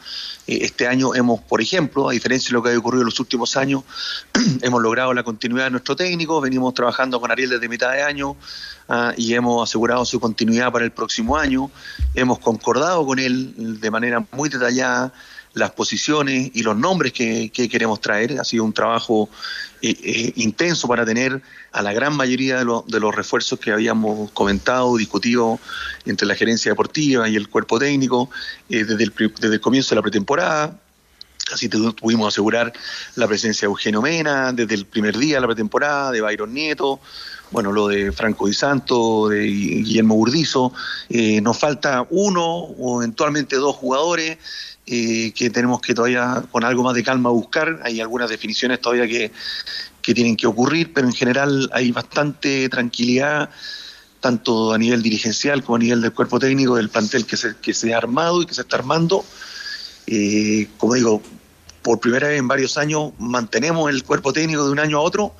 [0.48, 3.20] Eh, Este año hemos, por ejemplo, a diferencia de lo que ha ocurrido en los
[3.20, 3.84] últimos años,
[4.62, 8.34] hemos logrado la continuidad de nuestro técnico, venimos trabajando con Ariel desde mitad de año
[8.88, 11.70] ah, y hemos asegurado su continuidad para el próximo año,
[12.14, 15.12] hemos concordado con él de manera muy detallada
[15.56, 18.38] las posiciones y los nombres que, que queremos traer.
[18.38, 19.30] Ha sido un trabajo
[19.80, 21.40] eh, eh, intenso para tener
[21.72, 25.58] a la gran mayoría de, lo- de los refuerzos que habíamos comentado, discutido
[26.04, 28.28] entre la gerencia deportiva y el cuerpo técnico
[28.68, 30.78] eh, desde, el, desde el comienzo de la pretemporada.
[31.50, 32.72] Así pudimos asegurar
[33.14, 37.00] la presencia de Eugenio Mena desde el primer día de la pretemporada, de Byron Nieto,
[37.50, 40.72] bueno, lo de Franco Di Santo, de Guillermo Burdizo.
[41.40, 44.38] Nos falta uno o eventualmente dos jugadores
[44.86, 47.80] eh, que tenemos que todavía con algo más de calma buscar.
[47.82, 49.32] Hay algunas definiciones todavía que,
[50.00, 53.50] que tienen que ocurrir, pero en general hay bastante tranquilidad
[54.20, 57.74] tanto a nivel dirigencial como a nivel del cuerpo técnico del plantel que se, que
[57.74, 59.24] se ha armado y que se está armando.
[60.06, 61.22] Eh, como digo,
[61.82, 65.34] por primera vez en varios años mantenemos el cuerpo técnico de un año a otro,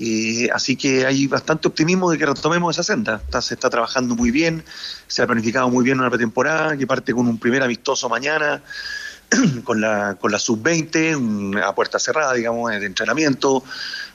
[0.00, 3.20] eh, así que hay bastante optimismo de que retomemos esa senda.
[3.42, 4.64] Se está trabajando muy bien,
[5.06, 8.62] se ha planificado muy bien una pretemporada que parte con un primer amistoso mañana
[9.64, 13.62] con la, con la sub-20, un- a puerta cerrada, digamos, de entrenamiento.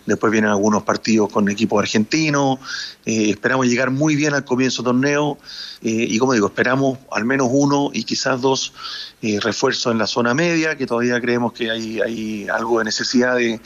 [0.05, 2.59] Después vienen algunos partidos con equipos argentinos.
[3.05, 5.37] Eh, esperamos llegar muy bien al comienzo del torneo.
[5.81, 8.73] eh, y como digo, esperamos al menos uno y quizás dos
[9.21, 13.35] eh, refuerzos en la zona media, que todavía creemos que hay, hay algo de necesidad
[13.35, 13.59] de,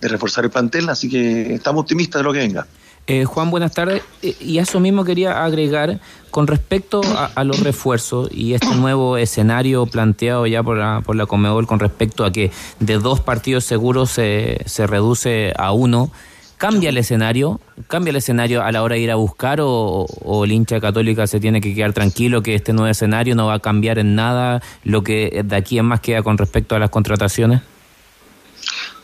[0.00, 0.88] de reforzar el plantel.
[0.88, 2.66] Así que estamos optimistas de lo que venga.
[3.06, 4.02] Eh, Juan, buenas tardes.
[4.22, 9.18] Eh, y a eso mismo quería agregar con respecto a, los refuerzos y este nuevo
[9.18, 13.64] escenario planteado ya por la, por la Comebol con respecto a que de dos partidos
[13.64, 16.10] seguros se, se reduce a uno.
[16.56, 17.60] ¿Cambia el escenario?
[17.88, 21.26] ¿Cambia el escenario a la hora de ir a buscar o, o el hincha católica
[21.26, 24.62] se tiene que quedar tranquilo que este nuevo escenario no va a cambiar en nada
[24.82, 27.60] lo que de aquí en más queda con respecto a las contrataciones?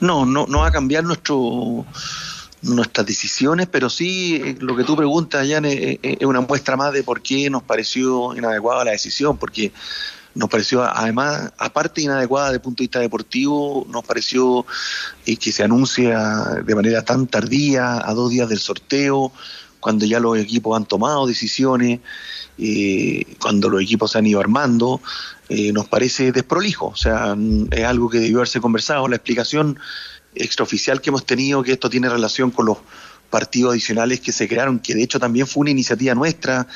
[0.00, 1.84] No, no, no va a cambiar nuestro
[2.62, 6.92] nuestras decisiones, pero sí eh, lo que tú preguntas, Jan, es, es una muestra más
[6.92, 9.72] de por qué nos pareció inadecuada la decisión, porque
[10.34, 14.64] nos pareció además, aparte inadecuada desde el punto de vista deportivo, nos pareció
[15.26, 19.32] eh, que se anuncia de manera tan tardía, a dos días del sorteo,
[19.80, 22.00] cuando ya los equipos han tomado decisiones,
[22.62, 25.00] eh, cuando los equipos se han ido armando,
[25.48, 26.88] eh, nos parece desprolijo.
[26.88, 27.34] O sea,
[27.70, 29.08] es algo que debió haberse conversado.
[29.08, 29.78] La explicación
[30.34, 32.78] extraoficial que hemos tenido, que esto tiene relación con los
[33.30, 36.66] partidos adicionales que se crearon, que de hecho también fue una iniciativa nuestra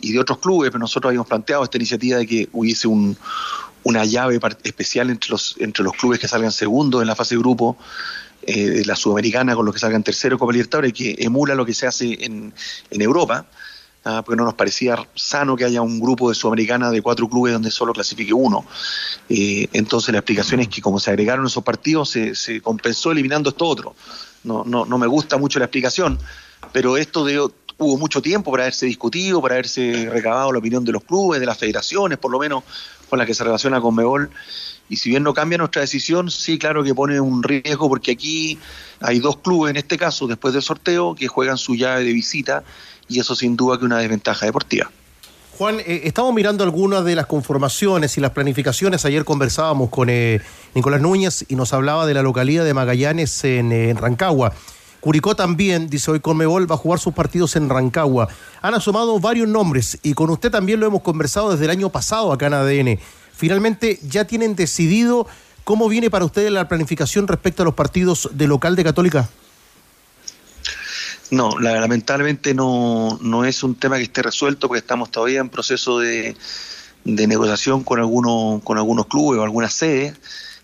[0.00, 3.16] y de otros clubes, pero nosotros habíamos planteado esta iniciativa de que hubiese un,
[3.82, 7.40] una llave especial entre los, entre los clubes que salgan segundos en la fase de
[7.40, 7.76] grupo
[8.42, 11.74] eh, de la Sudamericana con los que salgan tercero Copa Libertadores, que emula lo que
[11.74, 12.52] se hace en,
[12.90, 13.46] en Europa,
[14.04, 17.52] ah, porque no nos parecía sano que haya un grupo de Sudamericana de cuatro clubes
[17.52, 18.64] donde solo clasifique uno.
[19.28, 23.66] Eh, entonces la explicación es que como se agregaron esos partidos, se, compensó eliminando esto
[23.66, 23.94] otro.
[24.44, 26.18] No, no, no me gusta mucho la explicación,
[26.72, 27.38] pero esto de,
[27.78, 31.46] hubo mucho tiempo para haberse discutido, para haberse recabado la opinión de los clubes, de
[31.46, 32.64] las federaciones, por lo menos
[33.08, 34.30] con la que se relaciona con Mebol.
[34.88, 38.58] Y si bien no cambia nuestra decisión, sí, claro que pone un riesgo porque aquí
[39.00, 42.62] hay dos clubes en este caso, después del sorteo, que juegan su llave de visita
[43.12, 44.90] y eso sin duda que una desventaja deportiva.
[45.58, 49.04] Juan, eh, estamos mirando algunas de las conformaciones y las planificaciones.
[49.04, 50.40] Ayer conversábamos con eh,
[50.74, 54.54] Nicolás Núñez y nos hablaba de la localidad de Magallanes en, eh, en Rancagua.
[55.00, 58.28] Curicó también, dice hoy Conmebol, va a jugar sus partidos en Rancagua.
[58.62, 62.32] Han asomado varios nombres y con usted también lo hemos conversado desde el año pasado
[62.32, 62.98] acá en ADN.
[63.34, 65.26] Finalmente, ¿ya tienen decidido
[65.64, 69.28] cómo viene para ustedes la planificación respecto a los partidos de local de Católica?
[71.32, 75.48] No, la- lamentablemente no, no es un tema que esté resuelto porque estamos todavía en
[75.48, 76.36] proceso de,
[77.04, 80.14] de negociación con algunos, con algunos clubes o algunas sedes,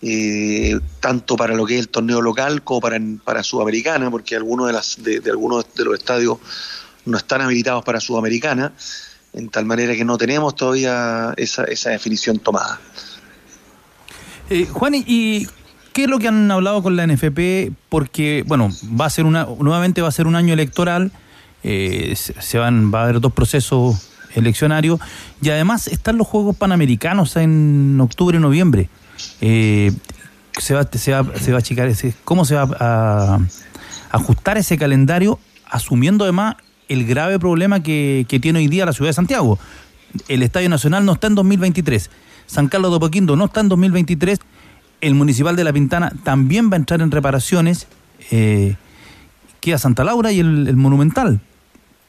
[0.03, 4.67] eh, tanto para lo que es el torneo local como para, para Sudamericana, porque algunos
[4.67, 6.37] de, las, de, algunos de los estadios
[7.05, 8.71] no están habilitados para Sudamericana,
[9.33, 12.79] en tal manera que no tenemos todavía esa, esa definición tomada.
[14.51, 15.47] Eh, Juan, ¿y- ¿y
[15.99, 17.73] qué es lo que han hablado con la NFP?
[17.89, 18.69] Porque, bueno,
[18.99, 21.11] va a ser una, nuevamente va a ser un año electoral,
[21.61, 25.01] eh, se van, va a haber dos procesos eleccionarios
[25.41, 28.87] y además están los Juegos Panamericanos en octubre noviembre.
[29.41, 29.91] Eh,
[30.57, 33.39] se va, se va, se va a achicar ese, ¿Cómo se va a,
[34.11, 35.37] ajustar ese calendario
[35.69, 36.55] asumiendo además
[36.87, 39.59] el grave problema que, que tiene hoy día la ciudad de Santiago?
[40.29, 42.09] El Estadio Nacional no está en 2023.
[42.45, 44.39] San Carlos de Apoquindo no está en 2023.
[45.01, 47.87] El Municipal de La Pintana también va a entrar en reparaciones.
[48.31, 48.75] Eh,
[49.61, 51.39] queda Santa Laura y el, Monumental.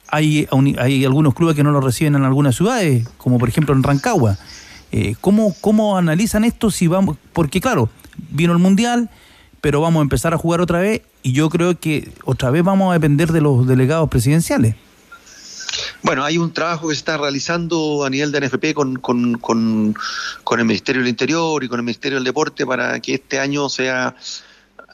[0.09, 3.83] Hay, hay algunos clubes que no lo reciben en algunas ciudades, como por ejemplo en
[3.83, 4.39] Rancagua.
[4.93, 7.17] Eh, ¿cómo, ¿Cómo analizan esto si vamos?
[7.33, 7.91] Porque claro,
[8.31, 9.09] vino el Mundial,
[9.61, 12.91] pero vamos a empezar a jugar otra vez y yo creo que otra vez vamos
[12.91, 14.75] a depender de los delegados presidenciales.
[16.03, 19.95] Bueno, hay un trabajo que se está realizando a nivel de NFP con, con, con,
[20.45, 23.69] con el Ministerio del Interior y con el Ministerio del Deporte para que este año
[23.69, 24.15] sea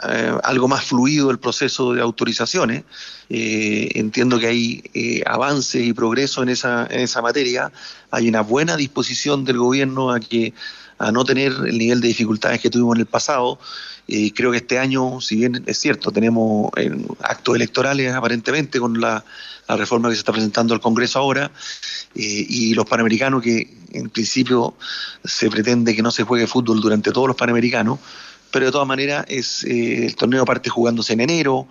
[0.09, 2.85] eh, algo más fluido el proceso de autorizaciones.
[3.31, 7.73] Eh, entiendo que hay eh, avance y progreso en esa, en esa materia.
[8.11, 10.53] Hay una buena disposición del gobierno a que
[10.99, 13.59] a no tener el nivel de dificultades que tuvimos en el pasado.
[14.09, 16.91] Eh, creo que este año, si bien es cierto, tenemos eh,
[17.21, 19.25] actos electorales aparentemente con la,
[19.69, 21.51] la reforma que se está presentando al Congreso ahora,
[22.15, 24.75] eh, y los panamericanos que en principio
[25.25, 27.99] se pretende que no se juegue fútbol durante todos los panamericanos,
[28.51, 31.67] pero de todas maneras es eh, el torneo parte jugándose en enero,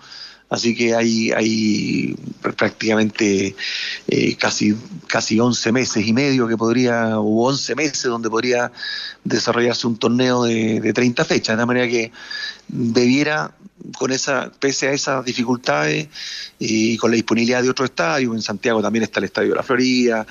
[0.49, 3.55] así que hay, hay prácticamente
[4.07, 4.75] eh, casi,
[5.07, 8.71] casi 11 meses y medio que podría, o 11 meses donde podría
[9.23, 12.11] desarrollarse un torneo de, de 30 fechas, de manera que
[12.67, 13.51] debiera,
[13.97, 16.07] con esa, pese a esas dificultades
[16.59, 19.63] y con la disponibilidad de otros estadios, en Santiago también está el Estadio de la
[19.63, 20.25] Florida,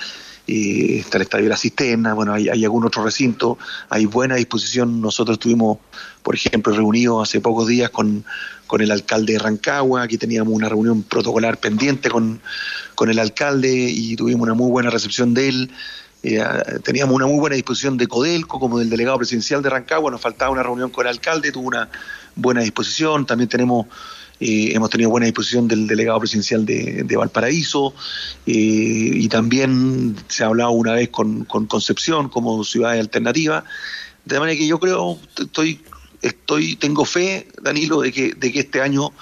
[0.46, 4.36] eh, está el Estadio de la Cisterna, bueno, hay, hay algún otro recinto, hay buena
[4.36, 5.00] disposición.
[5.00, 5.78] Nosotros estuvimos,
[6.22, 8.24] por ejemplo, reunidos hace pocos días con,
[8.66, 12.40] con el alcalde de Rancagua, aquí teníamos una reunión protocolar pendiente con,
[12.94, 15.70] con el alcalde y tuvimos una muy buena recepción de él.
[16.24, 16.42] Eh,
[16.82, 20.50] teníamos una muy buena disposición de Codelco como del delegado presidencial de Rancagua, nos faltaba
[20.50, 21.90] una reunión con el alcalde, tuvo una
[22.34, 23.86] buena disposición, también tenemos
[24.40, 27.94] eh, hemos tenido buena disposición del delegado presidencial de, Valparaíso
[28.46, 33.64] eh, y también se ha hablado una vez con, con Concepción como ciudad alternativa.
[34.24, 35.80] De manera que yo creo, estoy,
[36.22, 39.12] estoy, tengo fe, Danilo, de que, de que este año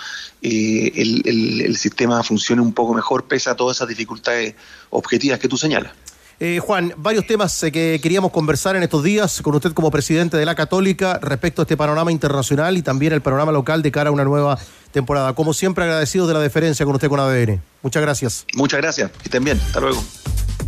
[0.41, 4.55] eh, el, el, el sistema funcione un poco mejor pese a todas esas dificultades
[4.91, 5.93] objetivas que tú señalas.
[6.41, 10.37] Eh, Juan, varios temas eh, que queríamos conversar en estos días con usted como presidente
[10.37, 14.11] de la Católica respecto a este panorama internacional y también el panorama local de cara
[14.11, 14.59] a una nueva
[14.93, 15.34] temporada.
[15.34, 17.61] Como siempre, agradecidos de la deferencia con usted con ADN.
[17.82, 18.47] Muchas gracias.
[18.55, 19.11] Muchas gracias.
[19.11, 19.61] Que estén bien.
[19.66, 20.03] Hasta luego.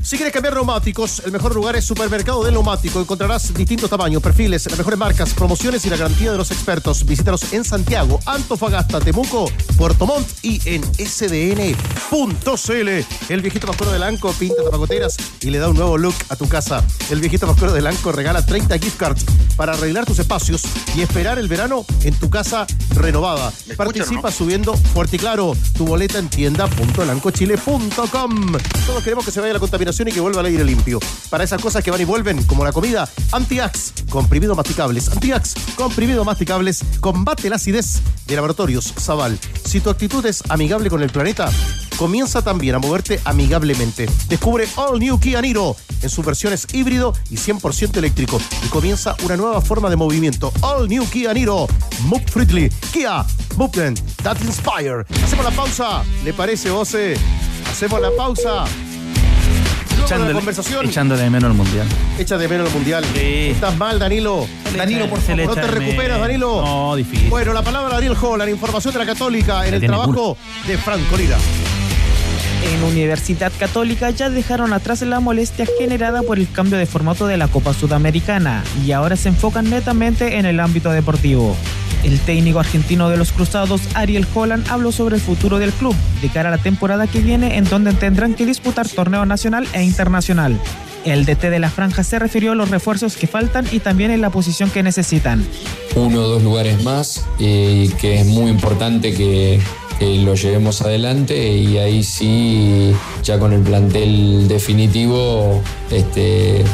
[0.04, 3.00] Si quieres cambiar neumáticos, el mejor lugar es Supermercado del Neumático.
[3.00, 7.06] Encontrarás distintos tamaños, perfiles, las mejores marcas, promociones y la garantía de los expertos.
[7.06, 12.88] Visítanos en Santiago, Antofagasta, Temuco, Puerto Montt y en sdn.cl.
[13.30, 16.46] El viejito mascoro de Lanco pinta tapacoteras y le da un nuevo look a tu
[16.48, 16.84] casa.
[17.10, 19.24] El viejito mascoro de Lanco regala 30 gift cards
[19.56, 20.64] para arreglar tus espacios
[20.94, 23.50] y esperar el verano en tu casa renovada.
[23.74, 28.52] Participa subiendo fuerte y claro tu boleta en tienda.lancochile.com.
[28.86, 30.98] Todos queremos que se vaya la contaminación y que vuelva al aire limpio.
[31.30, 35.10] Para esas cosas que van y vuelven, como la comida, Antiax, comprimidos masticables.
[35.10, 39.38] Antiax, comprimidos masticables, combate la acidez de Laboratorios Zaval.
[39.64, 41.50] Si tu actitud es amigable con el planeta,
[41.96, 44.08] comienza también a moverte amigablemente.
[44.28, 49.36] Descubre All New Kia Niro en sus versiones híbrido y 100% eléctrico y comienza una
[49.36, 50.52] nueva forma de movimiento.
[50.60, 51.66] All New Kia Niro,
[52.04, 53.24] Move Friendly, Kia,
[53.56, 55.04] Movement That Inspire.
[55.24, 57.14] Hacemos la pausa, ¿le parece, José?
[57.70, 58.64] Hacemos la pausa.
[59.98, 60.86] La Echándole, conversación.
[60.86, 61.86] echándole de menos el mundial.
[62.18, 63.04] Echa de menos el mundial.
[63.14, 64.46] Estás mal, Danilo.
[64.76, 66.62] Danilo, por favor, no te recuperas, Danilo.
[66.64, 67.30] No, difícil.
[67.30, 70.36] Bueno, la palabra de Ariel Holland, información de la Católica en el trabajo
[70.66, 71.38] de Franco Lira.
[72.72, 77.36] En Universidad Católica ya dejaron atrás la molestia generada por el cambio de formato de
[77.36, 81.54] la Copa Sudamericana y ahora se enfocan netamente en el ámbito deportivo.
[82.04, 86.28] El técnico argentino de los Cruzados, Ariel Holland, habló sobre el futuro del club de
[86.28, 90.60] cara a la temporada que viene en donde tendrán que disputar torneo nacional e internacional.
[91.04, 94.20] El DT de la franja se refirió a los refuerzos que faltan y también en
[94.20, 95.44] la posición que necesitan.
[95.96, 99.60] uno o dos lugares más eh, y que es muy importante que,
[99.98, 102.92] que lo llevemos adelante y ahí sí,
[103.22, 106.64] ya con el plantel definitivo, este,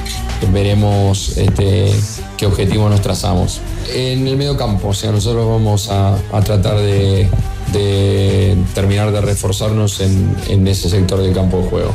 [0.52, 1.92] veremos este,
[2.36, 3.60] qué objetivo nos trazamos.
[3.94, 7.28] En el medio campo, o sea, nosotros vamos a, a tratar de,
[7.72, 11.94] de terminar de reforzarnos en, en ese sector del campo de juego.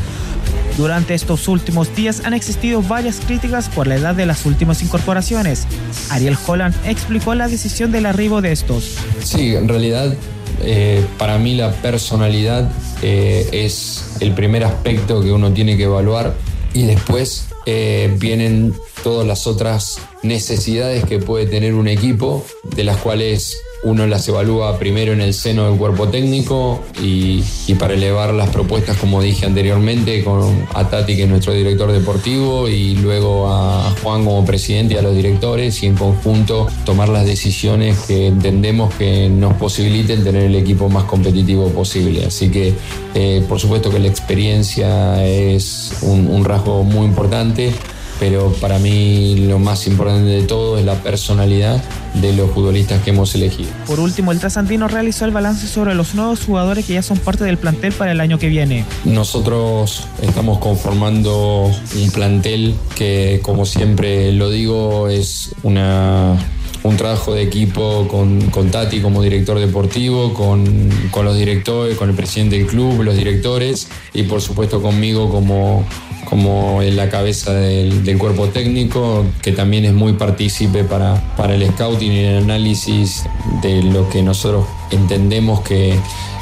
[0.77, 5.65] Durante estos últimos días han existido varias críticas por la edad de las últimas incorporaciones.
[6.09, 8.97] Ariel Holland explicó la decisión del arribo de estos.
[9.23, 10.13] Sí, en realidad
[10.61, 16.33] eh, para mí la personalidad eh, es el primer aspecto que uno tiene que evaluar
[16.73, 22.97] y después eh, vienen todas las otras necesidades que puede tener un equipo, de las
[22.97, 27.43] cuales uno las evalúa primero en el seno del cuerpo técnico y,
[27.79, 32.67] para elevar las propuestas, como dije anteriormente, con a Tati, que es nuestro director deportivo,
[32.67, 37.25] y luego a Juan como presidente y a los directores, y en conjunto tomar las
[37.27, 42.25] decisiones que entendemos que nos posibiliten tener el equipo más competitivo posible.
[42.25, 42.73] Así que,
[43.13, 47.71] eh, por supuesto que la experiencia es un rasgo muy importante
[48.19, 53.09] pero para mí lo más importante de todo es la personalidad de los futbolistas que
[53.09, 53.69] hemos elegido.
[53.85, 57.43] Por último, el trasandino realizó el balance sobre los nuevos jugadores que ya son parte
[57.43, 58.85] del plantel para el año que viene.
[59.03, 66.37] Nosotros estamos conformando un plantel que, como siempre lo digo, es una,
[66.83, 72.09] un trabajo de equipo con, con Tati como director deportivo, con, con los directores, con
[72.09, 75.85] el presidente del club, los directores y por supuesto conmigo como,
[76.25, 81.67] como en la cabeza del, cuerpo técnico, que también es muy partícipe para, para el
[81.71, 83.23] scouting y el análisis
[83.61, 85.97] de lo que nosotros entendemos que,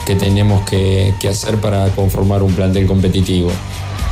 [0.06, 3.52] que tenemos que, que hacer para conformar un plantel competitivo.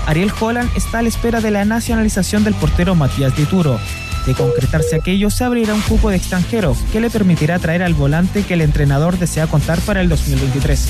[0.05, 3.79] Ariel Holland está a la espera de la nacionalización del portero Matías Dituro.
[4.25, 8.43] De concretarse aquello, se abrirá un cupo de extranjeros que le permitirá traer al volante
[8.43, 10.89] que el entrenador desea contar para el 2023.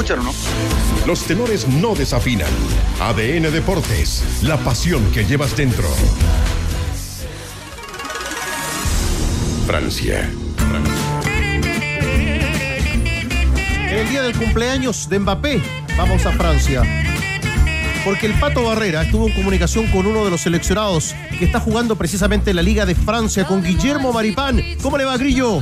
[0.00, 0.32] ¿Escuchan o no?
[1.06, 2.48] Los tenores no desafinan.
[3.02, 5.86] ADN Deportes, la pasión que llevas dentro.
[9.66, 10.32] Francia.
[13.90, 15.62] En el día del cumpleaños de Mbappé,
[15.98, 16.82] vamos a Francia.
[18.02, 21.96] Porque el Pato Barrera estuvo en comunicación con uno de los seleccionados que está jugando
[21.96, 24.62] precisamente en la Liga de Francia con Guillermo Maripán.
[24.80, 25.60] ¿Cómo le va, Grillo?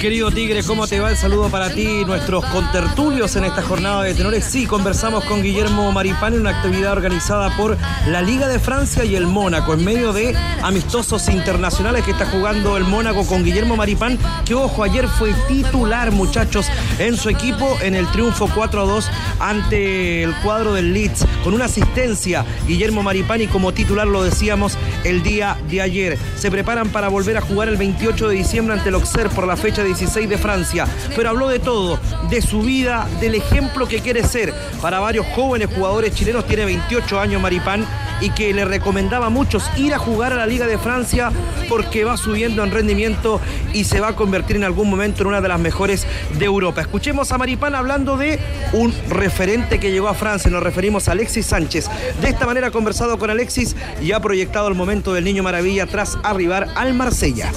[0.00, 1.10] Querido Tigre, ¿cómo te va?
[1.10, 4.44] El saludo para ti, nuestros contertulios en esta jornada de tenores.
[4.44, 7.78] Sí, conversamos con Guillermo Maripán en una actividad organizada por
[8.08, 12.76] la Liga de Francia y el Mónaco, en medio de amistosos internacionales que está jugando
[12.76, 16.66] el Mónaco con Guillermo Maripán, que ojo, ayer fue titular, muchachos,
[16.98, 19.04] en su equipo en el triunfo 4-2
[19.38, 24.76] ante el cuadro del Leeds, con una asistencia, Guillermo Maripán, y como titular lo decíamos
[25.04, 26.18] el día de ayer.
[26.36, 29.56] Se preparan para volver a jugar el 28 de diciembre ante el Auxerre por la
[29.56, 30.86] fecha 15-16 de Francia.
[31.14, 31.98] Pero habló de todo,
[32.30, 36.46] de su vida, del ejemplo que quiere ser para varios jóvenes jugadores chilenos.
[36.46, 37.86] Tiene 28 años Maripán
[38.20, 41.32] y que le recomendaba a muchos ir a jugar a la Liga de Francia
[41.68, 43.40] porque va subiendo en rendimiento
[43.72, 46.06] y se va a convertir en algún momento en una de las mejores
[46.38, 46.80] de Europa.
[46.80, 48.38] Escuchemos a Maripán hablando de
[48.72, 50.50] un referente que llegó a Francia.
[50.50, 51.88] Nos referimos a Alexis Sánchez.
[52.20, 55.86] De esta manera ha conversado con Alexis y ha proyectado el momento del Niño Maravilla
[55.86, 57.50] tras arribar al Marsella.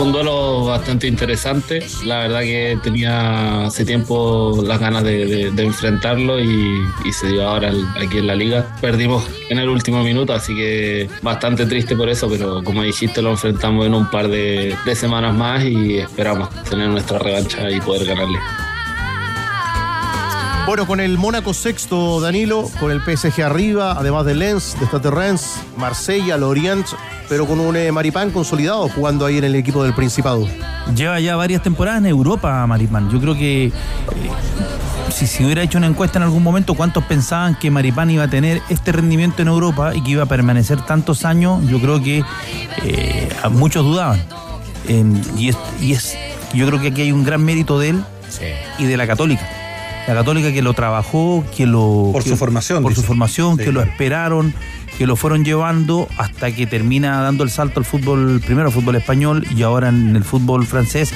[0.00, 1.80] Fue un duelo bastante interesante.
[2.06, 6.80] La verdad que tenía hace tiempo las ganas de, enfrentarlo y,
[7.12, 8.74] se dio ahora el- aquí en la liga.
[8.80, 13.32] Perdimos en el último minuto, así que bastante triste por eso, pero como dijiste, lo
[13.32, 18.38] enfrentamos en un par de semanas más y esperamos tener nuestra revancha y poder ganarle.
[20.66, 25.10] Bueno, con el Mónaco sexto, Danilo, con el PSG arriba, además de Lens, de Stade
[25.10, 26.86] Reims, Marsella, Lorient,
[27.28, 30.46] pero con un eh, Maripán consolidado jugando ahí en el equipo del Principado.
[30.94, 33.10] Lleva ya varias temporadas en Europa, Maripán.
[33.10, 33.72] Yo creo que eh,
[35.12, 38.30] si se hubiera hecho una encuesta en algún momento, ¿cuántos pensaban que Maripán iba a
[38.30, 41.66] tener este rendimiento en Europa y que iba a permanecer tantos años?
[41.68, 42.22] Yo creo que
[42.84, 44.22] eh, muchos dudaban.
[44.86, 45.04] Eh,
[45.36, 46.16] y, es, y es-
[46.54, 48.04] yo creo que aquí hay un gran mérito de él
[48.78, 49.48] y de la Católica.
[50.08, 52.10] La Católica que lo trabajó, que lo.
[52.12, 54.52] Por que- su formación, Por su formación, Sí, que lo esperaron,
[54.98, 58.96] que lo fueron llevando hasta que termina dando el salto al fútbol, primero al fútbol
[58.96, 61.12] español y ahora en el fútbol francés.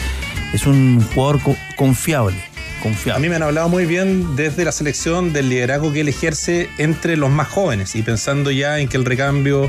[0.52, 2.36] Es un jugador co- confiable.
[2.82, 3.16] Confiable.
[3.18, 6.68] A mí me han hablado muy bien desde la selección del liderazgo que él ejerce
[6.78, 9.68] entre los más jóvenes y pensando ya en que el recambio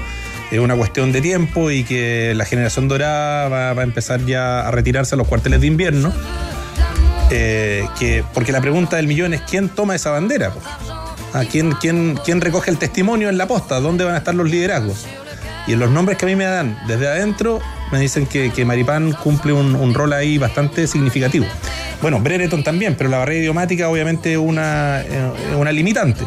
[0.51, 4.67] es una cuestión de tiempo y que la generación dorada va, va a empezar ya
[4.67, 6.13] a retirarse a los cuarteles de invierno.
[7.31, 10.51] Eh, que, porque la pregunta del millón es quién toma esa bandera.
[10.51, 10.61] po?
[11.33, 13.79] ¿A quién, quién, quién recoge el testimonio en la posta?
[13.79, 15.05] ¿Dónde van a estar los liderazgos?
[15.67, 17.59] Y en los nombres que a mí me dan desde adentro,
[17.91, 21.45] me dicen que, que Maripán cumple un, un rol ahí bastante significativo.
[22.01, 26.23] Bueno, Brereton también, pero la barrera idiomática obviamente es una, eh, una limitante.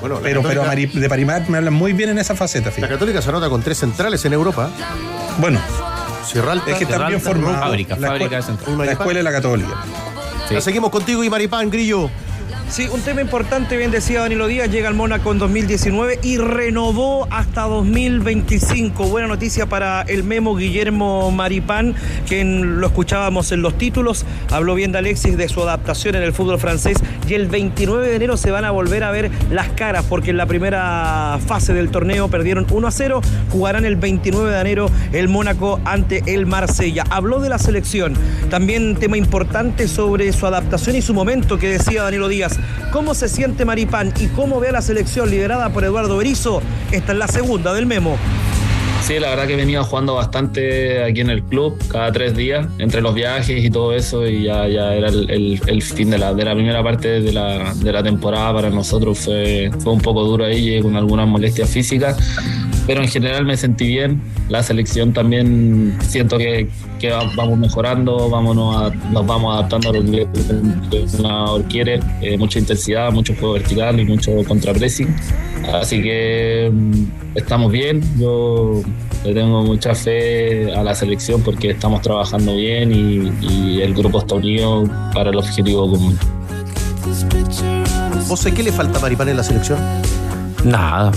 [0.00, 2.70] Bueno, pero, pero Católica- a Mari- de Parimar me hablan muy bien en esa faceta,
[2.70, 2.88] La.
[2.88, 4.70] Católica se anota con tres centrales en Europa.
[5.38, 5.60] Bueno,
[6.72, 6.86] es que
[7.20, 7.60] formados.
[7.60, 8.86] Fábrica, la, fábrica de escuela, central.
[8.86, 9.74] la escuela de la Católica.
[10.50, 12.08] La seguimos contigo y Maripán, Grillo.
[12.70, 17.26] Sí, un tema importante, bien decía Danilo Díaz, llega al Mónaco en 2019 y renovó
[17.30, 19.04] hasta 2025.
[19.04, 21.94] Buena noticia para el memo Guillermo Maripán,
[22.28, 26.34] quien lo escuchábamos en los títulos, habló bien de Alexis de su adaptación en el
[26.34, 30.04] fútbol francés y el 29 de enero se van a volver a ver las caras
[30.06, 34.60] porque en la primera fase del torneo perdieron 1 a 0, jugarán el 29 de
[34.60, 37.04] enero el Mónaco ante el Marsella.
[37.08, 38.12] Habló de la selección,
[38.50, 42.57] también tema importante sobre su adaptación y su momento que decía Danilo Díaz.
[42.92, 46.62] ¿Cómo se siente Maripán y cómo ve a la selección liderada por Eduardo Berizzo?
[46.90, 48.16] Esta es la segunda del memo.
[49.08, 53.00] Sí, la verdad que venía jugando bastante aquí en el club, cada tres días, entre
[53.00, 56.34] los viajes y todo eso, y ya, ya era el, el- el fin de la,
[56.34, 59.18] de la primera parte de la, de la temporada para nosotros.
[59.18, 62.18] Fue, fue un poco duro ahí, con algunas molestias físicas,
[62.86, 64.20] pero en general me sentí bien.
[64.50, 69.92] La selección también siento que, que va- vamos mejorando, vámonos a- nos vamos adaptando a
[69.94, 75.08] lo que el entrenador quiere, eh, mucha intensidad, mucho juego vertical y mucho contrapressing.
[75.72, 77.04] Así que mm,
[77.36, 78.00] estamos bien.
[78.18, 78.80] Yo
[79.24, 84.20] le tengo mucha fe a la selección porque estamos trabajando bien y, y el grupo
[84.20, 86.18] está unido para el objetivo común.
[88.28, 89.78] ¿Vos sé qué le falta a Maripán en la selección?
[90.64, 91.12] Nada.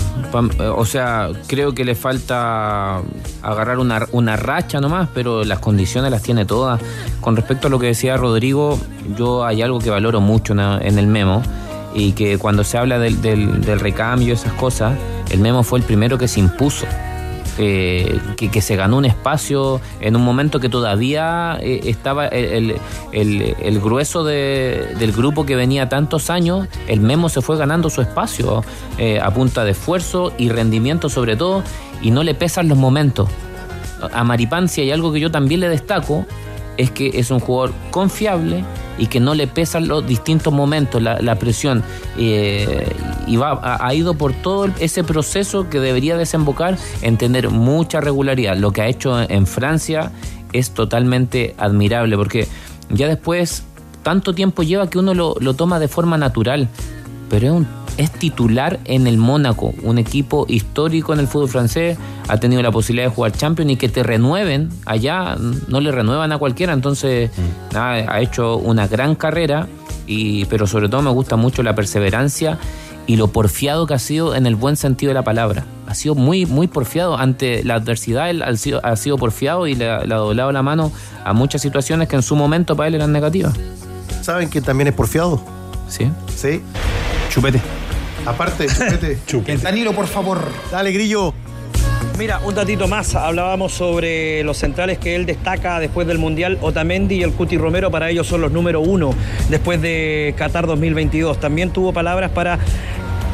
[0.58, 3.00] Eh, O sea, creo que le falta
[3.42, 6.80] agarrar una, una racha nomás, pero las condiciones las tiene todas.
[7.20, 8.78] Con respecto a lo que decía Rodrigo,
[9.16, 11.42] yo hay algo que valoro mucho en el memo
[11.94, 14.94] y que cuando se habla del, del, del recambio y esas cosas,
[15.30, 16.86] el memo fue el primero que se impuso.
[17.58, 22.76] Eh, que, se ganó un espacio en un momento que todavía eh, estaba el,
[23.12, 28.00] el- grueso de- del grupo que venía tantos años, el Memo se fue ganando su
[28.00, 28.64] espacio
[28.98, 31.62] eh, a punta de esfuerzo y rendimiento sobre todo,
[32.00, 33.28] y no le pesan los momentos.
[34.12, 36.26] A Maripán, si hay algo que yo también le destaco,
[36.76, 38.64] es que es un jugador confiable
[38.98, 41.82] y que no le pesan los distintos momentos, la, presión.
[43.26, 48.00] Y va, ha, ha ido por todo ese proceso que debería desembocar en tener mucha
[48.00, 48.56] regularidad.
[48.56, 50.10] Lo que ha hecho en Francia
[50.52, 52.48] es totalmente admirable, porque
[52.90, 53.64] ya después
[54.02, 56.68] tanto tiempo lleva que uno lo, lo toma de forma natural,
[57.30, 61.96] pero es, un- es titular en el Mónaco, un equipo histórico en el fútbol francés,
[62.28, 65.36] ha tenido la posibilidad de jugar Champions y que te renueven allá,
[65.68, 67.30] no le renuevan a cualquiera, entonces
[67.72, 69.68] nada, ha hecho una gran carrera,
[70.06, 72.58] y, pero sobre todo me gusta mucho la perseverancia
[73.06, 75.64] y lo porfiado que ha sido en el buen sentido de la palabra.
[75.86, 77.18] ha sido muy, muy porfiado.
[77.18, 80.50] Ante la adversidad, él ha sido, ha sido porfiado y le, ha- le ha doblado
[80.52, 80.90] la mano
[81.24, 83.52] a muchas situaciones que en su momento para él eran negativas.
[84.22, 85.42] ¿Saben quién también es porfiado?
[85.88, 86.10] Sí.
[86.34, 86.62] Sí.
[87.28, 87.60] Chupete.
[88.24, 88.66] Aparte,
[89.26, 89.56] chupete.
[89.62, 90.40] Danilo, por favor.
[90.70, 91.34] Dale, Grillo.
[92.22, 93.16] Mira, un datito más.
[93.16, 96.56] Hablábamos sobre los centrales que él destaca después del Mundial.
[96.60, 99.12] Otamendi y el Cuti Romero para ellos son los número uno
[99.48, 101.40] después de Qatar 2022.
[101.40, 102.60] También tuvo palabras para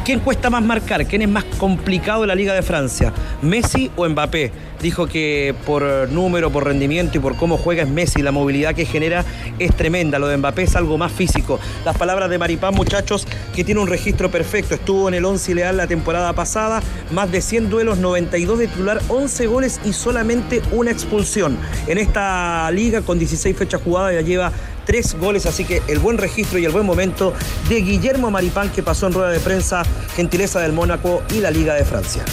[0.03, 3.13] quién cuesta más marcar, quién es más complicado en la Liga de Francia,
[3.43, 4.51] Messi o Mbappé.
[4.81, 8.85] Dijo que por número, por rendimiento y por cómo juega es Messi, la movilidad que
[8.85, 9.25] genera
[9.59, 10.19] es tremenda.
[10.19, 11.59] Lo de Mbappé es algo más físico.
[11.83, 14.75] Las palabras de Maripán, muchachos, que tiene un registro perfecto.
[14.75, 16.81] Estuvo en el 11 leal la temporada pasada,
[17.11, 21.57] más de 100 duelos, 92 de titular, 11 goles y solamente una expulsión.
[21.87, 24.51] En esta liga, con 16 fechas jugadas, ya lleva
[24.85, 27.33] tres goles, así que el buen registro y el buen momento
[27.67, 29.83] de Guillermo Maripán, que pasó en rueda de prensa,
[30.15, 32.23] gentileza del Mónaco y la Liga de Francia.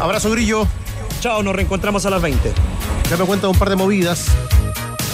[0.00, 0.66] Abrazo, Grillo.
[1.20, 2.52] Chao, nos reencontramos a las 20.
[3.10, 4.28] Ya me cuenta un par de movidas.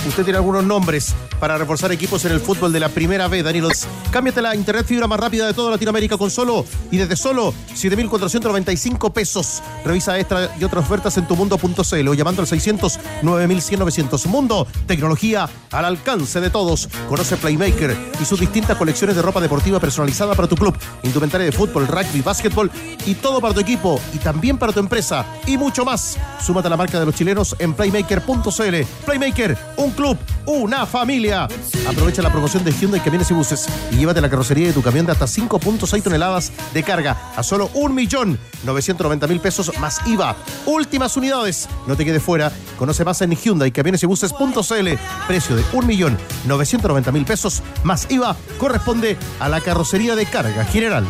[0.06, 3.68] Usted tiene algunos nombres para reforzar equipos en el fútbol de la primera B, Danilo.
[4.10, 9.12] Cámbiate la internet fibra más rápida de toda Latinoamérica con solo y desde solo 7.495
[9.12, 9.62] pesos.
[9.84, 14.26] Revisa esta y otras ofertas en tumundo.cl o llamando al 600 9100 900.
[14.26, 16.88] Mundo, tecnología al alcance de todos.
[17.08, 21.52] Conoce Playmaker y sus distintas colecciones de ropa deportiva personalizada para tu club, indumentaria de
[21.52, 22.70] fútbol, rugby, básquetbol
[23.06, 26.16] y todo para tu equipo y también para tu empresa y mucho más.
[26.40, 29.04] Súmate a la marca de los chilenos en playmaker.cl.
[29.04, 30.16] Playmaker, un club,
[30.46, 31.23] una familia.
[31.32, 35.06] Aprovecha la promoción de Hyundai Camiones y Buses y llévate la carrocería de tu camión
[35.06, 40.36] de hasta 5.6 toneladas de carga a solo 1.990.000 pesos más IVA.
[40.66, 41.68] Últimas unidades.
[41.86, 42.52] No te quedes fuera.
[42.78, 44.88] Conoce más en Hyundai Camiones y Buses.cl.
[45.26, 51.06] Precio de 1.990.000 pesos más IVA corresponde a la carrocería de carga general.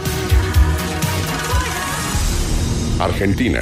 [3.00, 3.60] Argentina.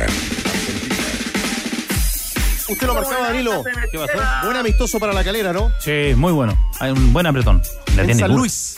[2.68, 3.64] Usted lo marcaba, Danilo.
[3.90, 4.12] ¿Qué pasó?
[4.44, 5.72] Buen amistoso para la calera, ¿no?
[5.80, 6.56] Sí, muy bueno.
[6.80, 7.62] Hay un buen apretón.
[7.96, 8.34] La en tiene San.
[8.34, 8.76] Luis,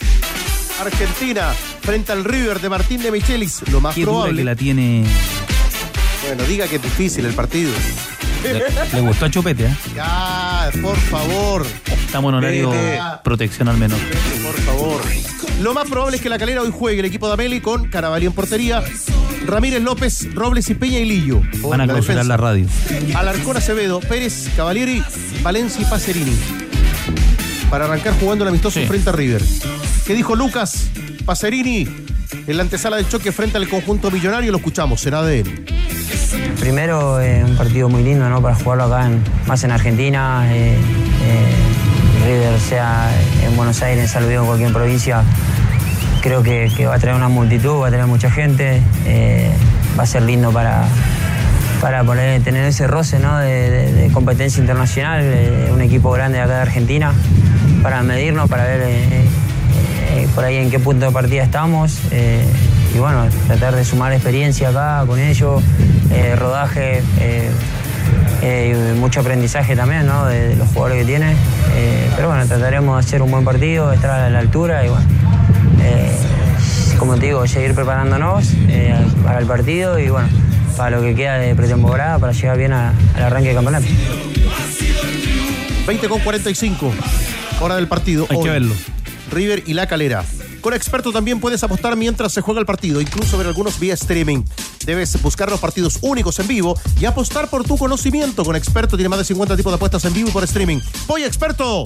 [0.81, 3.61] Argentina, frente al River de Martín de Michelis.
[3.71, 4.37] Lo más Qué dura probable.
[4.37, 5.05] que la tiene.
[6.27, 7.71] Bueno, diga que es difícil el partido.
[8.43, 8.63] Le,
[8.93, 9.75] le gustó a Chupete, ¿eh?
[9.95, 11.65] Ya, por favor.
[12.05, 12.99] Estamos en horario Vete.
[13.23, 13.97] protección al menos.
[14.43, 15.01] Por favor.
[15.61, 18.25] Lo más probable es que la calera hoy juegue el equipo de Ameli con Carabalí
[18.25, 18.83] en portería,
[19.45, 21.41] Ramírez López, Robles y Peña y Lillo.
[21.61, 22.23] Van a La clausurar defensa.
[22.23, 22.67] la radio.
[23.15, 25.01] Alarcón Acevedo, Pérez, Cavalieri,
[25.41, 26.35] Valencia y Pacerini.
[27.69, 29.41] Para arrancar jugando el amistoso frente a River.
[30.05, 30.87] ¿Qué dijo Lucas
[31.25, 31.87] Pacerini
[32.47, 34.51] en la antesala del choque frente al conjunto millonario?
[34.51, 35.65] Lo escuchamos en ADN.
[36.59, 38.41] Primero, eh, un partido muy lindo, ¿no?
[38.41, 40.45] Para jugarlo acá, en- más en Argentina.
[40.53, 40.77] eh,
[42.25, 43.11] River, sea
[43.43, 45.21] en Buenos Aires, en San Luis en cualquier provincia,
[46.21, 48.81] creo que, va a traer una multitud, va a traer mucha gente.
[49.05, 49.51] eh,
[49.97, 50.85] va a ser lindo para,
[51.79, 53.37] para tener ese roce, ¿no?
[53.37, 55.23] De, competencia internacional,
[55.71, 57.13] un equipo grande de acá de Argentina,
[57.83, 59.25] para medirnos, para ver eh,
[60.15, 61.99] eh, por ahí en qué punto de partida estamos.
[62.93, 65.61] y bueno, tratar de sumar experiencia acá con ellos,
[66.37, 67.03] rodaje,
[68.41, 70.25] eh, y mucho aprendizaje también ¿no?
[70.25, 71.33] de, de los jugadores que tiene.
[71.75, 75.05] Eh, pero bueno, trataremos de hacer un buen partido, estar a la altura y bueno,
[75.83, 76.11] eh,
[76.97, 80.27] como te digo, seguir preparándonos eh, para el partido y bueno,
[80.77, 83.85] para lo que queda de pretemporada, para llegar bien a- al arranque del campeonato.
[85.87, 86.91] 20 con 45.
[87.61, 88.25] Hora del partido.
[88.29, 88.73] Hay que verlo.
[89.31, 90.23] River y La Calera.
[90.65, 94.43] Con experto también puedes apostar mientras se juega el partido, incluso ver algunos vía streaming.
[94.83, 98.43] Debes buscar los partidos únicos en vivo y apostar por tu conocimiento.
[98.43, 100.79] Con experto tiene más de 50 tipos de apuestas en vivo y por streaming.
[101.05, 101.83] ¡Voy experto!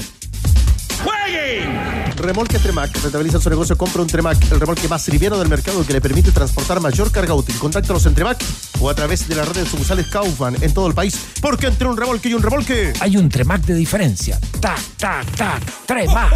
[1.03, 2.15] ¡Jueguen!
[2.15, 2.95] Remolque Tremac.
[3.03, 3.77] Rentabiliza su negocio.
[3.77, 7.33] Compra un Tremac, el remolque más liviano del mercado que le permite transportar mayor carga
[7.33, 7.55] útil.
[7.59, 8.41] Contáctalos en Tremac
[8.79, 11.19] o a través de la red de sucursales Kaufman en todo el país.
[11.41, 12.93] Porque entre un remolque y un remolque.
[13.01, 14.39] Hay un Tremac de diferencia.
[14.61, 15.85] Tac, tac, tac.
[15.85, 16.31] Tremac.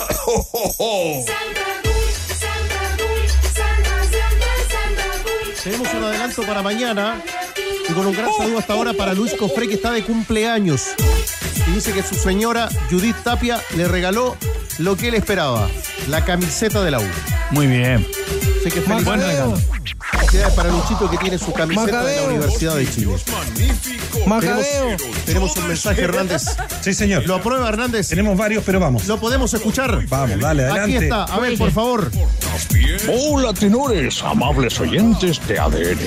[5.62, 7.22] Tenemos un adelanto para mañana
[7.88, 10.94] y con un gran saludo hasta ahora para Luis Cofré que está de cumpleaños.
[11.68, 14.36] Y dice que su señora Judith Tapia le regaló
[14.78, 15.68] lo que él esperaba,
[16.08, 17.06] la camiseta de la U.
[17.50, 18.06] Muy bien.
[18.60, 19.56] Así que feliz Buen regalo.
[20.12, 22.28] Felicidades para Luchito que tiene su camiseta de la.
[22.28, 23.16] Universidad de Chile.
[24.40, 24.66] Tenemos,
[25.24, 26.42] tenemos un mensaje, Hernández.
[26.82, 27.26] Sí, señor.
[27.26, 28.08] ¿Lo aprueba, Hernández?
[28.08, 29.06] Tenemos varios, pero vamos.
[29.06, 30.06] ¿Lo podemos escuchar?
[30.08, 30.96] Vamos, dale, adelante.
[30.96, 31.24] Aquí está.
[31.24, 32.10] A ver, por favor.
[33.08, 35.98] Hola, tenores, amables oyentes de ADN.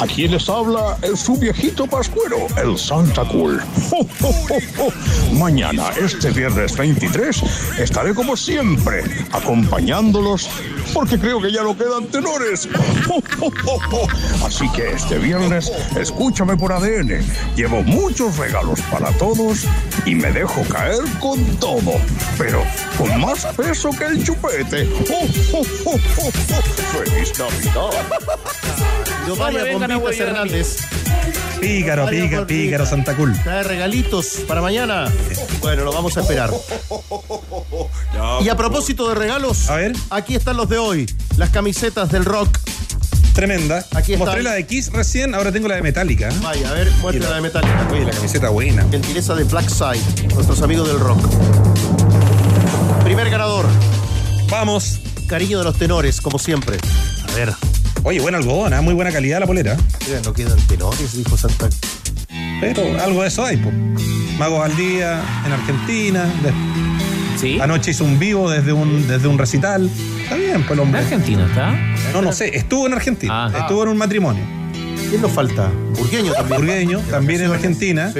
[0.00, 3.62] Aquí les habla el su viejito pascuero, el Santa Cool.
[5.32, 7.42] Mañana, este viernes 23,
[7.78, 10.48] estaré como siempre, acompañándolos,
[10.92, 12.68] porque creo que ya no quedan tenores.
[14.44, 17.24] Así que este viernes, escúchame por ADN.
[17.56, 19.64] Llevo muchos regalos para todos
[20.04, 21.92] y me dejo caer con todo,
[22.38, 22.62] pero
[22.96, 24.86] con más peso que el chupete.
[26.92, 27.90] ¡Feliz Navidad!
[29.26, 30.76] Yo María Bombitas Hernández.
[31.60, 33.38] Pícaro, pícaro, pícaro, Santa Cool.
[33.42, 35.12] Trae regalitos para mañana.
[35.60, 36.50] Bueno, lo vamos a esperar.
[38.42, 39.92] Y a propósito de regalos, A ver.
[40.08, 41.06] aquí están los de hoy.
[41.36, 42.56] Las camisetas del rock.
[43.34, 43.84] Tremenda.
[43.94, 44.24] Aquí está.
[44.24, 46.28] Mostré la de Kiss recién, ahora tengo la de Metallica.
[46.40, 47.88] Vaya, a ver, muestra la de Metallica.
[47.90, 48.86] Oye, la camiseta buena.
[48.90, 51.18] Gentileza de Black Side, nuestros amigos del rock.
[53.04, 53.66] Primer ganador.
[54.48, 55.00] Vamos.
[55.28, 56.78] Cariño de los tenores, como siempre.
[57.28, 57.52] A ver.
[58.04, 58.80] Oye, buen algodón, ¿eh?
[58.80, 59.76] muy buena calidad la polera.
[60.06, 61.68] Oigan, no quedan tenores, dijo Santa.
[62.60, 63.74] Pero algo de eso hay, pues.
[64.38, 66.24] Magos al día en Argentina.
[66.42, 66.89] de-
[67.60, 69.90] Anoche hizo un vivo desde un, desde un recital.
[70.22, 71.00] Está bien, pues el hombre.
[71.00, 71.72] ¿En Argentina está?
[72.12, 73.46] No, no sé, estuvo en Argentina.
[73.46, 73.58] Ah.
[73.60, 74.42] Estuvo en un matrimonio.
[75.08, 75.70] ¿Quién nos falta?
[75.96, 76.60] Burgueño también.
[76.60, 78.12] Burgueño, también en Argentina.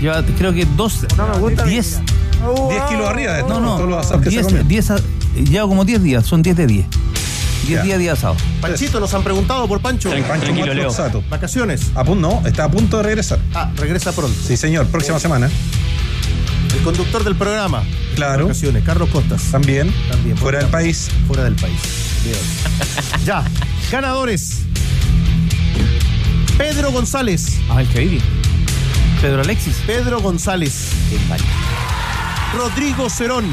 [0.00, 1.06] Lleva, creo que dos.
[1.16, 1.64] No me gusta.
[1.64, 2.00] Diez.
[2.68, 3.76] 10 kilos arriba de No, no.
[3.76, 5.00] todos los asados que se diez a-
[5.34, 6.24] lleva como 10 días.
[6.26, 6.86] Son 10 de 10.
[7.66, 8.36] 10 días de asado.
[8.60, 10.10] Panchito, nos han preguntado por Pancho.
[10.26, 11.22] Pancho Motley Sato.
[11.28, 11.90] Vacaciones.
[11.94, 13.38] A no, está a punto de regresar.
[13.54, 14.36] Ah, regresa pronto.
[14.46, 15.50] Sí, señor, próxima semana.
[16.88, 17.82] Conductor del programa.
[18.14, 18.44] Claro.
[18.44, 19.42] Vacaciones, Carlos Costas.
[19.50, 19.92] También.
[20.10, 20.38] También.
[20.38, 21.10] Fuera del país.
[21.26, 21.78] Fuera del país.
[22.24, 22.38] Bien.
[23.26, 23.44] ya.
[23.92, 24.60] Ganadores.
[26.56, 27.58] Pedro González.
[27.68, 28.22] Ah, el que vive.
[29.20, 29.76] Pedro Alexis.
[29.86, 30.92] Pedro González.
[32.56, 33.44] Rodrigo Cerón.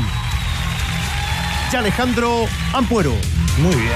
[1.74, 3.14] Y Alejandro Ampuero.
[3.58, 3.92] Muy bien.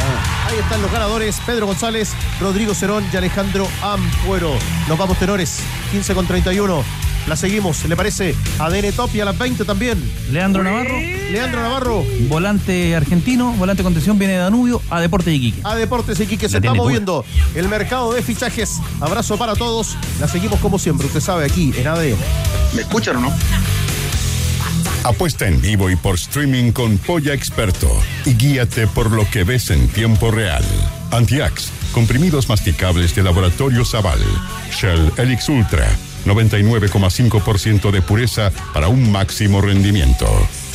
[0.48, 1.40] Ahí están los ganadores.
[1.45, 2.11] Pedro González,
[2.41, 4.52] Rodrigo Cerón y Alejandro Ampuero.
[4.90, 5.61] Nos vamos, tenores.
[5.91, 6.84] 15 con 31.
[7.30, 8.34] La seguimos, ¿le parece?
[8.57, 10.01] ADN Top y a las 20 también.
[10.31, 10.99] Leandro Navarro.
[10.99, 12.03] Leandro Navarro.
[12.27, 13.53] Volante argentino.
[13.53, 15.61] Volante contención viene de Danubio a Deporte de Iquique.
[15.64, 17.23] A Deportes Iquique se está moviendo
[17.53, 18.80] el mercado de fichajes.
[18.99, 19.95] Abrazo para todos.
[20.19, 22.18] La seguimos como siempre, usted sabe, aquí en ADN.
[22.73, 23.34] ¿Me escuchan o no?
[25.03, 27.89] Apuesta en vivo y por streaming con Polla Experto
[28.26, 30.64] y guíate por lo que ves en tiempo real.
[31.11, 34.19] Antiax, comprimidos masticables de laboratorio Zaval.
[34.72, 35.88] Shell Helix Ultra,
[36.25, 40.27] 99,5% de pureza para un máximo rendimiento.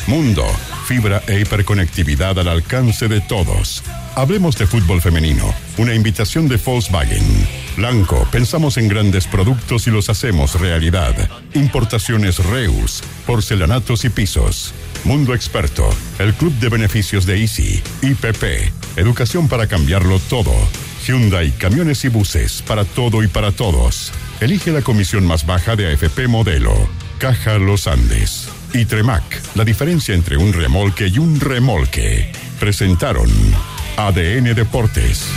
[0.07, 0.45] Mundo,
[0.85, 3.83] fibra e hiperconectividad al alcance de todos.
[4.15, 5.51] Hablemos de fútbol femenino.
[5.77, 7.25] Una invitación de Volkswagen.
[7.75, 11.15] Blanco, pensamos en grandes productos y los hacemos realidad.
[11.55, 14.73] Importaciones Reus, porcelanatos y pisos.
[15.03, 15.89] Mundo Experto,
[16.19, 17.81] el club de beneficios de Easy.
[18.01, 20.53] IPP, educación para cambiarlo todo.
[21.05, 24.11] Hyundai, camiones y buses, para todo y para todos.
[24.39, 26.73] Elige la comisión más baja de AFP Modelo.
[27.19, 28.49] Caja Los Andes.
[28.73, 29.23] Y Tremac,
[29.55, 32.31] la diferencia entre un remolque y un remolque.
[32.59, 33.29] Presentaron
[33.97, 35.27] ADN Deportes.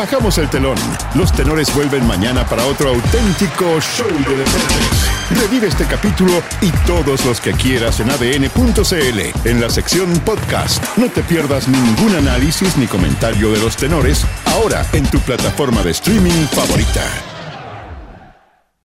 [0.00, 0.78] Bajamos el telón.
[1.14, 5.42] Los tenores vuelven mañana para otro auténtico show de deportes.
[5.42, 6.32] Revive este capítulo
[6.62, 10.82] y todos los que quieras en adn.cl en la sección podcast.
[10.96, 15.90] No te pierdas ningún análisis ni comentario de los tenores ahora en tu plataforma de
[15.90, 17.29] streaming favorita.